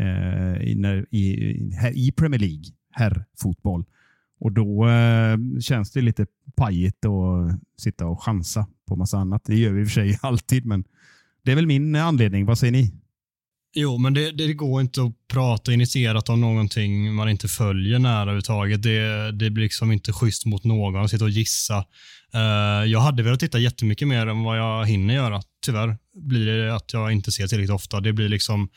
eh, 0.00 0.62
i, 0.62 1.04
i, 1.10 1.18
i, 1.18 1.76
i 1.94 2.12
Premier 2.12 2.40
League, 2.40 2.64
herrfotboll. 2.90 3.84
Och 4.40 4.52
då 4.52 4.88
eh, 4.88 5.60
känns 5.60 5.92
det 5.92 6.00
lite 6.00 6.26
pajigt 6.56 7.04
att 7.04 7.60
sitta 7.78 8.06
och 8.06 8.22
chansa 8.22 8.66
på 8.88 8.96
massa 8.96 9.18
annat. 9.18 9.42
Det 9.44 9.56
gör 9.56 9.72
vi 9.72 9.80
i 9.80 9.84
och 9.84 9.88
för 9.88 9.94
sig 9.94 10.18
alltid, 10.22 10.66
men 10.66 10.84
det 11.44 11.52
är 11.52 11.56
väl 11.56 11.66
min 11.66 11.96
anledning. 11.96 12.46
Vad 12.46 12.58
säger 12.58 12.72
ni? 12.72 12.92
Jo, 13.76 13.98
men 13.98 14.14
det, 14.14 14.30
det 14.30 14.52
går 14.52 14.80
inte 14.80 15.02
att 15.02 15.12
prata 15.28 15.72
initierat 15.72 16.28
om 16.28 16.40
någonting 16.40 17.14
man 17.14 17.28
inte 17.28 17.48
följer 17.48 17.98
nära 17.98 18.20
överhuvudtaget. 18.20 18.82
Det, 18.82 19.32
det 19.32 19.50
blir 19.50 19.62
liksom 19.64 19.92
inte 19.92 20.12
schysst 20.12 20.46
mot 20.46 20.64
någon 20.64 21.04
att 21.04 21.10
sitta 21.10 21.24
och 21.24 21.30
gissa. 21.30 21.84
Uh, 22.34 22.90
jag 22.90 23.00
hade 23.00 23.22
velat 23.22 23.40
titta 23.40 23.58
jättemycket 23.58 24.08
mer 24.08 24.26
än 24.26 24.42
vad 24.42 24.58
jag 24.58 24.86
hinner 24.86 25.14
göra. 25.14 25.42
Tyvärr 25.66 25.96
blir 26.14 26.46
det 26.46 26.74
att 26.74 26.92
jag 26.92 27.12
inte 27.12 27.32
ser 27.32 27.46
tillräckligt 27.46 27.74
ofta. 27.74 28.00
Det 28.00 28.12
blir 28.12 28.28
liksom 28.28 28.68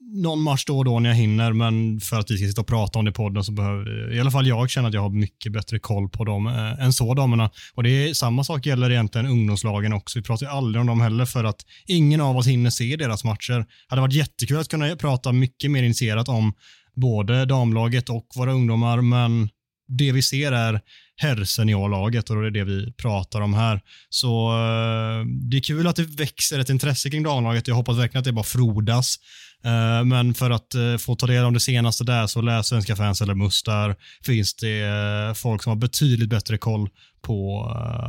någon 0.00 0.42
match 0.42 0.64
då 0.66 0.78
och 0.78 0.84
då 0.84 0.98
när 0.98 1.10
jag 1.10 1.16
hinner, 1.16 1.52
men 1.52 2.00
för 2.00 2.18
att 2.18 2.30
vi 2.30 2.36
ska 2.36 2.46
sitta 2.46 2.60
och 2.60 2.66
prata 2.66 2.98
om 2.98 3.04
det 3.04 3.08
i 3.08 3.14
podden 3.14 3.44
så 3.44 3.52
behöver 3.52 4.12
i 4.14 4.20
alla 4.20 4.30
fall 4.30 4.46
jag 4.46 4.70
känna 4.70 4.88
att 4.88 4.94
jag 4.94 5.00
har 5.00 5.10
mycket 5.10 5.52
bättre 5.52 5.78
koll 5.78 6.08
på 6.08 6.24
dem 6.24 6.46
eh, 6.46 6.84
än 6.84 6.92
så 6.92 7.14
damerna. 7.14 7.44
Eh, 7.44 7.50
och 7.74 7.82
det 7.82 7.90
är 7.90 8.14
samma 8.14 8.44
sak 8.44 8.66
gäller 8.66 8.90
egentligen 8.90 9.26
ungdomslagen 9.26 9.92
också. 9.92 10.18
Vi 10.18 10.22
pratar 10.22 10.46
ju 10.46 10.52
aldrig 10.52 10.80
om 10.80 10.86
dem 10.86 11.00
heller 11.00 11.24
för 11.24 11.44
att 11.44 11.60
ingen 11.86 12.20
av 12.20 12.36
oss 12.36 12.46
hinner 12.46 12.70
se 12.70 12.96
deras 12.96 13.24
matcher. 13.24 13.58
Det 13.58 13.66
hade 13.88 14.02
varit 14.02 14.14
jättekul 14.14 14.56
att 14.56 14.68
kunna 14.68 14.96
prata 14.96 15.32
mycket 15.32 15.70
mer 15.70 15.82
initierat 15.82 16.28
om 16.28 16.52
både 16.96 17.44
damlaget 17.44 18.08
och 18.08 18.26
våra 18.36 18.52
ungdomar, 18.52 19.00
men 19.00 19.48
det 19.88 20.12
vi 20.12 20.22
ser 20.22 20.52
är 20.52 20.80
herrseniorlaget 21.16 22.30
och 22.30 22.42
det 22.42 22.46
är 22.46 22.50
det 22.50 22.64
vi 22.64 22.92
pratar 22.92 23.40
om 23.40 23.54
här. 23.54 23.80
Så 24.10 24.50
eh, 24.50 25.26
det 25.50 25.56
är 25.56 25.60
kul 25.60 25.86
att 25.86 25.96
det 25.96 26.02
växer 26.02 26.58
ett 26.58 26.70
intresse 26.70 27.10
kring 27.10 27.22
damlaget. 27.22 27.68
Jag 27.68 27.74
hoppas 27.74 27.98
verkligen 27.98 28.18
att 28.18 28.24
det 28.24 28.32
bara 28.32 28.44
frodas. 28.44 29.16
Eh, 29.64 30.04
men 30.04 30.34
för 30.34 30.50
att 30.50 30.74
eh, 30.74 30.96
få 30.96 31.16
ta 31.16 31.26
del 31.26 31.44
av 31.44 31.52
det 31.52 31.60
senaste 31.60 32.04
där 32.04 32.26
så 32.26 32.40
läs 32.40 32.66
Svenska 32.66 32.96
fans 32.96 33.22
eller 33.22 33.34
Mustar. 33.34 33.88
Där 33.88 33.96
finns 34.24 34.54
det 34.54 35.38
folk 35.38 35.62
som 35.62 35.70
har 35.70 35.76
betydligt 35.76 36.28
bättre 36.28 36.58
koll 36.58 36.88
på 37.22 37.68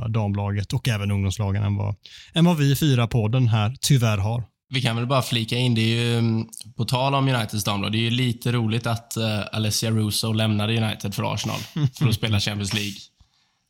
damlaget 0.10 0.74
och 0.74 0.88
även 0.88 1.12
ungdomslagen 1.12 1.64
än 1.64 1.76
vad, 1.76 1.96
än 2.34 2.46
vad 2.46 2.58
vi 2.58 2.76
fyra 2.76 3.08
på 3.08 3.28
den 3.28 3.48
här 3.48 3.76
tyvärr 3.82 4.18
har. 4.18 4.44
Vi 4.70 4.82
kan 4.82 4.96
väl 4.96 5.08
bara 5.08 5.22
flika 5.22 5.58
in, 5.58 5.76
det 5.76 5.82
är 5.82 6.04
ju, 6.04 6.18
mm, 6.18 6.48
på 6.78 6.86
tal 6.86 7.16
om 7.16 7.28
Uniteds 7.28 7.64
damlag, 7.64 7.92
det 7.92 7.98
är 7.98 8.02
ju 8.02 8.10
lite 8.10 8.52
roligt 8.52 8.88
att 8.88 9.14
uh, 9.18 9.56
Alessia 9.56 9.92
Russo 9.92 10.34
lämnade 10.34 10.78
United 10.78 11.16
för 11.16 11.34
Arsenal 11.34 11.60
för 11.98 12.08
att 12.08 12.16
spela 12.16 12.40
Champions 12.40 12.74
League. 12.74 12.98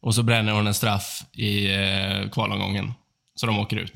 Och 0.01 0.15
så 0.15 0.23
bränner 0.23 0.51
hon 0.51 0.67
en 0.67 0.73
straff 0.73 1.23
i 1.33 1.67
uh, 1.67 2.29
kvalomgången, 2.29 2.93
så 3.35 3.45
de 3.45 3.59
åker 3.59 3.77
ut. 3.77 3.93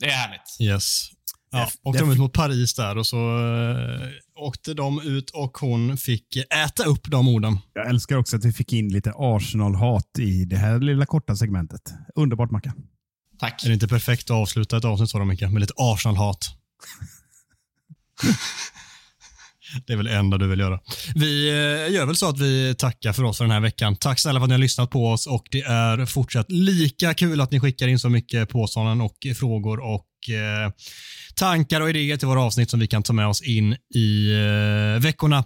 Det 0.00 0.06
är 0.06 0.10
härligt. 0.10 0.60
Yes. 0.60 1.10
Ja, 1.54 1.68
åkte 1.82 2.00
de 2.00 2.12
ut 2.12 2.18
mot 2.18 2.32
Paris 2.32 2.74
där 2.74 2.98
och 2.98 3.06
så 3.06 3.16
eh, 3.16 4.08
åkte 4.36 4.74
de 4.74 5.00
ut 5.00 5.30
och 5.30 5.58
hon 5.58 5.96
fick 5.96 6.36
äta 6.36 6.84
upp 6.84 7.10
de 7.10 7.28
orden. 7.28 7.58
Jag 7.72 7.88
älskar 7.88 8.16
också 8.16 8.36
att 8.36 8.44
vi 8.44 8.52
fick 8.52 8.72
in 8.72 8.88
lite 8.88 9.12
Arsenal-hat 9.16 10.18
i 10.18 10.44
det 10.44 10.56
här 10.56 10.80
lilla 10.80 11.06
korta 11.06 11.36
segmentet. 11.36 11.94
Underbart 12.14 12.50
Mackan. 12.50 12.72
Tack. 13.40 13.64
Är 13.64 13.68
det 13.68 13.74
inte 13.74 13.88
perfekt 13.88 14.30
att 14.30 14.36
avsluta 14.36 14.76
ett 14.76 14.84
avsnitt 14.84 15.10
så 15.10 15.18
då, 15.18 15.24
Micke? 15.24 15.42
Med 15.42 15.60
lite 15.60 15.74
Arsenal-hat. 15.76 16.50
Det 19.86 19.92
är 19.92 19.96
väl 19.96 20.06
det 20.06 20.14
enda 20.16 20.38
du 20.38 20.48
vill 20.48 20.58
göra. 20.58 20.80
Vi 21.14 21.48
eh, 21.48 21.94
gör 21.94 22.06
väl 22.06 22.16
så 22.16 22.28
att 22.28 22.38
vi 22.38 22.74
tackar 22.78 23.12
för 23.12 23.24
oss 23.24 23.36
för 23.36 23.44
den 23.44 23.50
här 23.50 23.60
veckan. 23.60 23.96
Tack 23.96 24.20
snälla 24.20 24.40
för 24.40 24.44
att 24.44 24.48
ni 24.48 24.54
har 24.54 24.58
lyssnat 24.58 24.90
på 24.90 25.08
oss 25.10 25.26
och 25.26 25.46
det 25.50 25.62
är 25.62 26.06
fortsatt 26.06 26.50
lika 26.50 27.14
kul 27.14 27.40
att 27.40 27.50
ni 27.50 27.60
skickar 27.60 27.88
in 27.88 27.98
så 27.98 28.08
mycket 28.08 28.48
påståenden 28.48 29.00
och 29.00 29.16
frågor 29.36 29.80
och 29.80 30.30
eh, 30.30 30.72
tankar 31.34 31.80
och 31.80 31.90
idéer 31.90 32.16
till 32.16 32.28
våra 32.28 32.42
avsnitt 32.42 32.70
som 32.70 32.80
vi 32.80 32.86
kan 32.86 33.02
ta 33.02 33.12
med 33.12 33.26
oss 33.26 33.42
in 33.42 33.76
i 33.94 34.30
eh, 34.32 35.02
veckorna. 35.02 35.44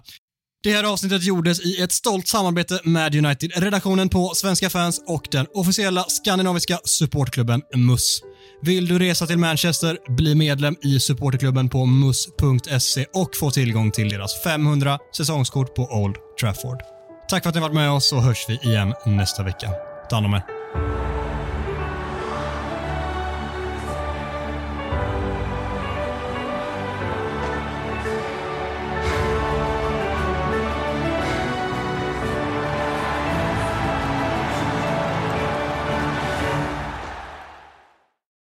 Det 0.63 0.73
här 0.73 0.83
avsnittet 0.83 1.23
gjordes 1.23 1.65
i 1.65 1.81
ett 1.81 1.91
stolt 1.91 2.27
samarbete 2.27 2.79
med 2.83 3.15
United-redaktionen 3.15 4.09
på 4.09 4.31
Svenska 4.35 4.69
fans 4.69 5.01
och 5.07 5.27
den 5.31 5.45
officiella 5.53 6.03
skandinaviska 6.03 6.79
supportklubben 6.83 7.61
MUS. 7.75 8.21
Vill 8.61 8.87
du 8.87 8.99
resa 8.99 9.27
till 9.27 9.37
Manchester, 9.37 9.97
bli 10.15 10.35
medlem 10.35 10.75
i 10.83 10.99
supporterklubben 10.99 11.69
på 11.69 11.85
mus.se 11.85 13.05
och 13.13 13.35
få 13.35 13.51
tillgång 13.51 13.91
till 13.91 14.09
deras 14.09 14.43
500 14.43 14.99
säsongskort 15.17 15.75
på 15.75 15.81
Old 15.81 16.15
Trafford. 16.41 16.79
Tack 17.29 17.43
för 17.43 17.49
att 17.49 17.55
ni 17.55 17.61
varit 17.61 17.75
med 17.75 17.91
oss 17.91 18.13
och 18.13 18.23
hörs 18.23 18.45
vi 18.47 18.69
igen 18.69 18.93
nästa 19.05 19.43
vecka. 19.43 19.71
Ta 20.09 20.15
hand 20.15 20.25
om 20.25 20.33
er. 20.33 21.18